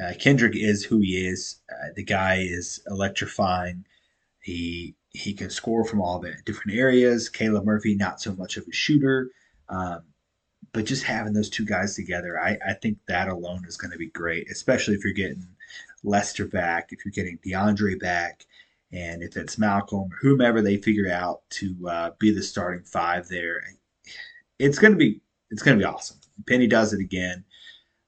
Uh, 0.00 0.12
Kendric 0.14 0.56
is 0.56 0.84
who 0.84 1.00
he 1.00 1.26
is. 1.26 1.56
Uh, 1.70 1.88
the 1.94 2.04
guy 2.04 2.36
is 2.36 2.80
electrifying. 2.88 3.84
He 4.40 4.94
he 5.10 5.32
can 5.34 5.50
score 5.50 5.84
from 5.84 6.00
all 6.00 6.18
the 6.18 6.34
different 6.44 6.78
areas. 6.78 7.28
Caleb 7.28 7.64
Murphy, 7.64 7.94
not 7.94 8.20
so 8.20 8.34
much 8.34 8.56
of 8.56 8.66
a 8.68 8.72
shooter, 8.72 9.30
um, 9.68 10.02
but 10.72 10.84
just 10.84 11.02
having 11.02 11.32
those 11.32 11.50
two 11.50 11.64
guys 11.64 11.96
together, 11.96 12.38
I, 12.38 12.58
I 12.64 12.74
think 12.74 12.98
that 13.08 13.28
alone 13.28 13.64
is 13.66 13.76
going 13.76 13.90
to 13.90 13.98
be 13.98 14.10
great. 14.10 14.50
Especially 14.50 14.94
if 14.94 15.02
you're 15.02 15.12
getting 15.12 15.46
Lester 16.04 16.46
back, 16.46 16.92
if 16.92 17.04
you're 17.04 17.12
getting 17.12 17.38
DeAndre 17.38 17.98
back, 17.98 18.46
and 18.92 19.22
if 19.22 19.36
it's 19.36 19.58
Malcolm 19.58 20.08
whomever 20.20 20.62
they 20.62 20.76
figure 20.76 21.10
out 21.10 21.42
to 21.50 21.76
uh, 21.88 22.10
be 22.18 22.30
the 22.30 22.42
starting 22.42 22.84
five 22.84 23.28
there 23.28 23.62
it's 24.58 24.78
gonna 24.78 24.96
be 24.96 25.20
it's 25.50 25.62
gonna 25.62 25.78
be 25.78 25.84
awesome. 25.84 26.18
Penny 26.46 26.66
does 26.66 26.92
it 26.92 27.00
again. 27.00 27.44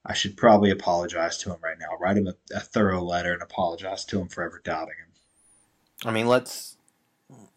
I 0.05 0.15
should 0.15 0.37
probably 0.37 0.71
apologize 0.71 1.39
to 1.39 1.51
him 1.51 1.59
right 1.63 1.77
now. 1.79 1.97
Write 2.01 2.17
him 2.17 2.27
a, 2.27 2.35
a 2.55 2.61
thorough 2.61 3.03
letter 3.03 3.33
and 3.33 3.43
apologize 3.43 4.05
to 4.07 4.21
him 4.21 4.29
for 4.29 4.43
ever 4.43 4.61
doubting 4.65 4.95
him. 4.99 6.09
I 6.09 6.11
mean, 6.11 6.27
let's 6.27 6.77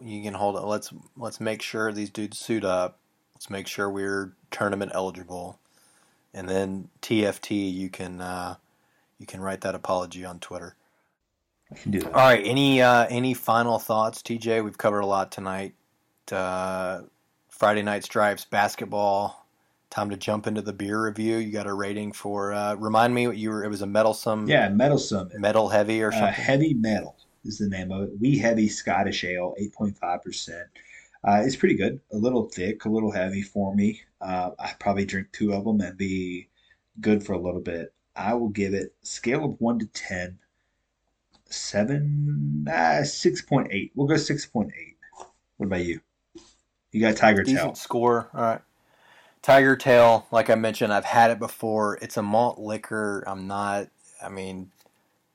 you 0.02 0.22
can 0.22 0.34
hold 0.34 0.56
it. 0.58 0.62
Let's 0.62 0.92
let's 1.18 1.40
make 1.40 1.62
sure 1.62 1.92
these 1.92 2.10
dudes 2.10 2.38
suit 2.38 2.64
up. 2.64 3.00
Let's 3.34 3.50
make 3.50 3.68
sure 3.68 3.90
we're 3.90 4.36
tournament 4.52 4.92
eligible, 4.94 5.60
and 6.34 6.48
then 6.48 6.90
TFT. 7.02 7.74
You 7.74 7.90
can 7.90 8.22
uh, 8.22 8.56
you 9.20 9.26
can 9.26 9.42
write 9.42 9.62
that 9.62 9.76
apology 9.76 10.26
on 10.26 10.40
Twitter. 10.40 10.76
I 11.72 11.76
can 11.76 11.92
do 11.92 12.00
that. 12.02 12.14
All 12.14 12.28
right. 12.28 12.42
Any 12.46 12.82
uh, 12.82 13.08
any 13.10 13.34
final 13.34 13.80
thoughts, 13.80 14.22
TJ? 14.22 14.64
We've 14.64 14.78
covered 14.78 15.02
a 15.02 15.06
lot 15.06 15.32
tonight. 15.32 15.74
Uh, 16.32 17.04
Friday 17.58 17.82
night 17.84 18.04
stripes 18.04 18.46
basketball. 18.46 19.46
Time 19.90 20.10
to 20.10 20.18
jump 20.18 20.48
into 20.48 20.62
the 20.62 20.74
beer 20.74 21.06
review. 21.06 21.38
You 21.38 21.52
got 21.52 21.68
a 21.68 21.74
rating 21.74 22.12
for? 22.14 22.52
Uh, 22.52 22.74
remind 22.76 23.14
me 23.14 23.28
what 23.28 23.38
you 23.38 23.52
were. 23.52 23.64
It 23.64 23.70
was 23.70 23.84
a 23.84 23.86
metalsome, 23.86 24.50
Yeah, 24.50 24.70
Metal 24.70 24.98
Summit. 24.98 25.40
metal 25.40 25.70
heavy 25.70 26.02
or 26.02 26.08
Uh, 26.10 26.12
something. 26.20 26.34
heavy 26.34 26.74
Metal 26.74 27.16
is 27.46 27.60
the 27.60 27.70
name 27.70 27.92
of 27.92 28.04
it. 28.04 28.10
We 28.20 28.38
Heavy 28.40 28.68
Scottish 28.68 29.24
Ale, 29.24 29.54
8.5%. 29.60 30.68
Uh, 31.24 31.44
it's 31.46 31.56
pretty 31.56 31.76
good. 31.76 32.02
A 32.12 32.18
little 32.18 32.50
thick, 32.50 32.86
a 32.86 32.90
little 32.90 33.12
heavy 33.12 33.44
for 33.44 33.74
me. 33.76 34.02
Uh, 34.20 34.52
I 34.58 34.74
probably 34.80 35.06
drink 35.06 35.28
two 35.32 35.54
of 35.54 35.64
them 35.64 35.80
and 35.80 35.96
be 35.96 36.50
good 37.02 37.24
for 37.24 37.34
a 37.34 37.40
little 37.40 37.62
bit. 37.62 37.94
I 38.16 38.34
will 38.34 38.50
give 38.50 38.74
it 38.74 38.94
scale 39.04 39.46
of 39.46 39.62
1 39.62 39.80
to 39.80 39.86
10, 39.86 40.40
7, 41.46 42.66
uh, 42.68 43.04
6.8. 43.04 43.92
We'll 43.96 44.08
go 44.08 44.16
6.8. 44.16 44.72
What 45.58 45.68
about 45.68 45.86
you? 45.86 46.02
You 46.94 47.02
got 47.02 47.18
Tiger 47.18 47.44
Tail. 47.44 47.56
Decent 47.56 47.78
score. 47.78 48.30
All 48.34 48.42
right. 48.42 48.62
Tiger 49.42 49.76
Tail, 49.76 50.26
like 50.32 50.50
I 50.50 50.56
mentioned, 50.56 50.94
I've 50.94 51.04
had 51.04 51.32
it 51.32 51.40
before. 51.40 51.98
It's 52.02 52.16
a 52.16 52.22
malt 52.22 52.60
liquor. 52.60 53.24
I'm 53.28 53.46
not. 53.48 53.90
I 54.24 54.30
mean, 54.30 54.72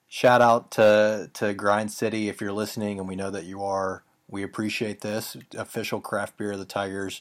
shout 0.09 0.41
out 0.41 0.71
to 0.73 1.31
to 1.35 1.53
Grind 1.53 1.93
City 1.93 2.29
if 2.29 2.41
you're 2.41 2.53
listening, 2.53 2.99
and 2.99 3.07
we 3.07 3.17
know 3.17 3.31
that 3.31 3.45
you 3.45 3.63
are. 3.63 4.05
We 4.29 4.43
appreciate 4.43 5.01
this 5.03 5.37
official 5.57 6.01
craft 6.01 6.39
beer 6.39 6.53
of 6.53 6.59
the 6.59 6.65
Tigers. 6.65 7.21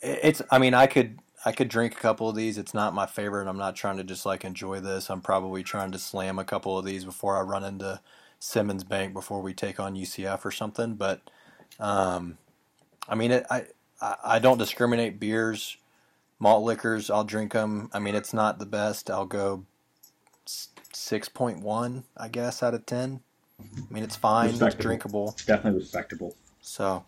It's. 0.00 0.40
I 0.50 0.58
mean, 0.58 0.72
I 0.72 0.86
could 0.86 1.18
I 1.44 1.52
could 1.52 1.68
drink 1.68 1.94
a 1.94 2.00
couple 2.00 2.28
of 2.28 2.36
these. 2.36 2.56
It's 2.56 2.72
not 2.74 2.94
my 2.94 3.06
favorite. 3.06 3.48
I'm 3.48 3.58
not 3.58 3.76
trying 3.76 3.98
to 3.98 4.04
just 4.04 4.24
like 4.24 4.44
enjoy 4.44 4.80
this. 4.80 5.10
I'm 5.10 5.20
probably 5.20 5.62
trying 5.62 5.90
to 5.92 5.98
slam 5.98 6.38
a 6.38 6.44
couple 6.44 6.78
of 6.78 6.86
these 6.86 7.04
before 7.04 7.36
I 7.36 7.42
run 7.42 7.64
into 7.64 8.00
Simmons 8.38 8.84
Bank 8.84 9.12
before 9.12 9.42
we 9.42 9.52
take 9.52 9.78
on 9.78 9.94
UCF 9.94 10.44
or 10.44 10.50
something. 10.50 10.94
But 10.94 11.20
um, 11.78 12.38
I 13.08 13.14
mean, 13.14 13.30
it, 13.30 13.46
I 13.50 13.66
I 14.00 14.38
don't 14.38 14.58
discriminate 14.58 15.20
beers, 15.20 15.76
malt 16.38 16.64
liquors. 16.64 17.10
I'll 17.10 17.24
drink 17.24 17.52
them. 17.52 17.90
I 17.92 17.98
mean, 17.98 18.14
it's 18.14 18.32
not 18.32 18.58
the 18.58 18.66
best. 18.66 19.10
I'll 19.10 19.26
go 19.26 19.64
six 20.92 21.28
point 21.28 21.60
one, 21.60 22.04
I 22.16 22.28
guess, 22.28 22.62
out 22.62 22.74
of 22.74 22.86
ten. 22.86 23.20
I 23.60 23.92
mean, 23.92 24.02
it's 24.02 24.16
fine. 24.16 24.50
It's 24.50 24.74
drinkable. 24.74 25.36
Definitely 25.46 25.80
respectable. 25.80 26.34
So, 26.60 27.04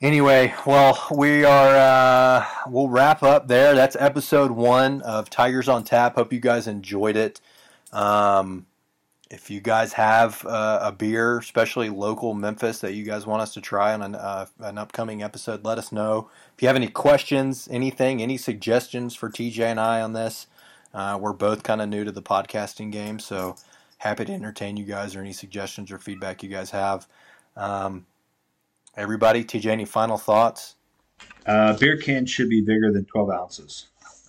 anyway, 0.00 0.54
well, 0.66 1.06
we 1.10 1.44
are. 1.44 1.74
Uh, 1.74 2.46
we'll 2.68 2.88
wrap 2.88 3.22
up 3.22 3.48
there. 3.48 3.74
That's 3.74 3.96
episode 3.98 4.50
one 4.50 5.00
of 5.02 5.30
Tigers 5.30 5.68
on 5.68 5.84
Tap. 5.84 6.16
Hope 6.16 6.32
you 6.32 6.40
guys 6.40 6.66
enjoyed 6.66 7.16
it. 7.16 7.40
Um, 7.92 8.66
if 9.30 9.50
you 9.50 9.60
guys 9.60 9.92
have 9.94 10.44
uh, 10.46 10.78
a 10.82 10.92
beer, 10.92 11.38
especially 11.38 11.88
local 11.88 12.32
Memphis, 12.32 12.78
that 12.80 12.94
you 12.94 13.02
guys 13.04 13.26
want 13.26 13.42
us 13.42 13.52
to 13.54 13.60
try 13.60 13.92
on 13.92 14.02
an, 14.02 14.14
uh, 14.14 14.46
an 14.60 14.78
upcoming 14.78 15.22
episode, 15.22 15.64
let 15.64 15.78
us 15.78 15.90
know. 15.90 16.30
If 16.54 16.62
you 16.62 16.68
have 16.68 16.76
any 16.76 16.88
questions, 16.88 17.68
anything, 17.70 18.22
any 18.22 18.36
suggestions 18.36 19.14
for 19.16 19.28
TJ 19.28 19.60
and 19.60 19.80
I 19.80 20.00
on 20.00 20.12
this, 20.12 20.46
uh, 20.94 21.18
we're 21.20 21.32
both 21.32 21.62
kind 21.64 21.82
of 21.82 21.88
new 21.88 22.04
to 22.04 22.12
the 22.12 22.22
podcasting 22.22 22.92
game, 22.92 23.18
so 23.18 23.56
happy 23.98 24.24
to 24.24 24.32
entertain 24.32 24.76
you 24.76 24.84
guys 24.84 25.16
or 25.16 25.20
any 25.20 25.32
suggestions 25.32 25.90
or 25.90 25.98
feedback 25.98 26.42
you 26.42 26.48
guys 26.48 26.70
have. 26.70 27.06
Um, 27.56 28.06
everybody, 28.96 29.44
TJ, 29.44 29.66
any 29.66 29.84
final 29.84 30.18
thoughts? 30.18 30.76
Uh, 31.44 31.76
beer 31.76 31.96
can 31.96 32.26
should 32.26 32.48
be 32.48 32.60
bigger 32.60 32.92
than 32.92 33.04
12 33.06 33.30
ounces. 33.30 33.86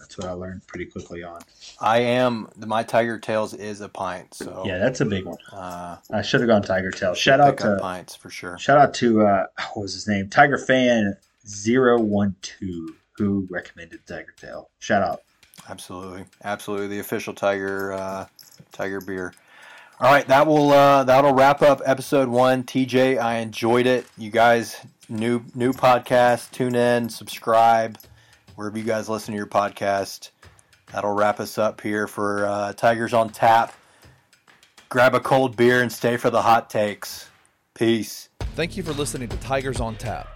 That's 0.07 0.19
what 0.19 0.27
I 0.29 0.33
learned 0.33 0.65
pretty 0.67 0.85
quickly 0.85 1.21
on. 1.21 1.41
I 1.81 1.99
am 1.99 2.47
my 2.55 2.81
Tiger 2.83 3.19
Tails 3.19 3.53
is 3.53 3.81
a 3.81 3.89
pint, 3.89 4.33
so 4.33 4.63
Yeah, 4.65 4.77
that's 4.77 5.01
a 5.01 5.05
big 5.05 5.25
one. 5.25 5.37
uh, 5.51 5.97
I 6.13 6.21
should 6.21 6.39
have 6.39 6.47
gone 6.47 6.61
Tiger 6.61 6.91
Tail. 6.91 7.13
Shout 7.13 7.41
out 7.41 7.57
to 7.57 7.77
pints 7.81 8.15
for 8.15 8.29
sure. 8.29 8.57
shout 8.57 8.77
out 8.77 8.93
to 8.95 9.25
uh, 9.25 9.47
what 9.73 9.81
was 9.83 9.93
his 9.93 10.07
name? 10.07 10.29
Tiger 10.29 10.57
Fan 10.57 11.17
012 11.45 12.35
who 13.17 13.47
recommended 13.49 13.99
Tiger 14.07 14.33
Tail. 14.37 14.69
Shout 14.79 15.03
out. 15.03 15.23
Absolutely, 15.69 16.23
absolutely, 16.41 16.87
the 16.87 16.99
official 16.99 17.33
Tiger 17.33 17.91
uh, 17.91 18.27
Tiger 18.71 19.01
beer. 19.01 19.33
All 19.99 20.09
right, 20.09 20.25
that 20.29 20.47
will 20.47 20.71
uh, 20.71 21.03
that'll 21.03 21.33
wrap 21.33 21.61
up 21.61 21.81
episode 21.85 22.29
one. 22.29 22.63
TJ, 22.63 23.19
I 23.19 23.39
enjoyed 23.39 23.87
it. 23.87 24.05
You 24.17 24.31
guys, 24.31 24.77
new 25.09 25.43
new 25.53 25.73
podcast. 25.73 26.51
Tune 26.51 26.75
in, 26.75 27.09
subscribe 27.09 27.97
wherever 28.57 28.77
you 28.77 28.83
guys 28.83 29.07
listen 29.07 29.31
to 29.33 29.37
your 29.37 29.45
podcast. 29.45 30.31
That'll 30.91 31.13
wrap 31.13 31.39
us 31.39 31.57
up 31.59 31.79
here 31.79 32.07
for 32.07 32.47
uh, 32.47 32.73
Tigers 32.73 33.13
on 33.13 33.29
Tap. 33.29 33.71
Grab 34.89 35.13
a 35.13 35.19
cold 35.19 35.55
beer 35.55 35.83
and 35.83 35.91
stay 35.91 36.17
for 36.17 36.31
the 36.31 36.41
hot 36.41 36.67
takes. 36.69 37.29
Peace. 37.75 38.29
Thank 38.55 38.75
you 38.75 38.81
for 38.81 38.93
listening 38.93 39.29
to 39.29 39.37
Tigers 39.37 39.79
on 39.79 39.95
Tap. 39.95 40.27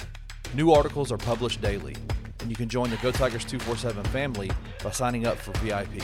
New 0.53 0.71
articles 0.71 1.11
are 1.11 1.17
published 1.17 1.61
daily, 1.61 1.95
and 2.41 2.49
you 2.49 2.55
can 2.55 2.67
join 2.67 2.89
the 2.89 2.97
Go 2.97 3.11
Tigers 3.11 3.45
247 3.45 4.03
family 4.11 4.51
by 4.83 4.91
signing 4.91 5.25
up 5.25 5.37
for 5.37 5.51
VIP. 5.59 6.03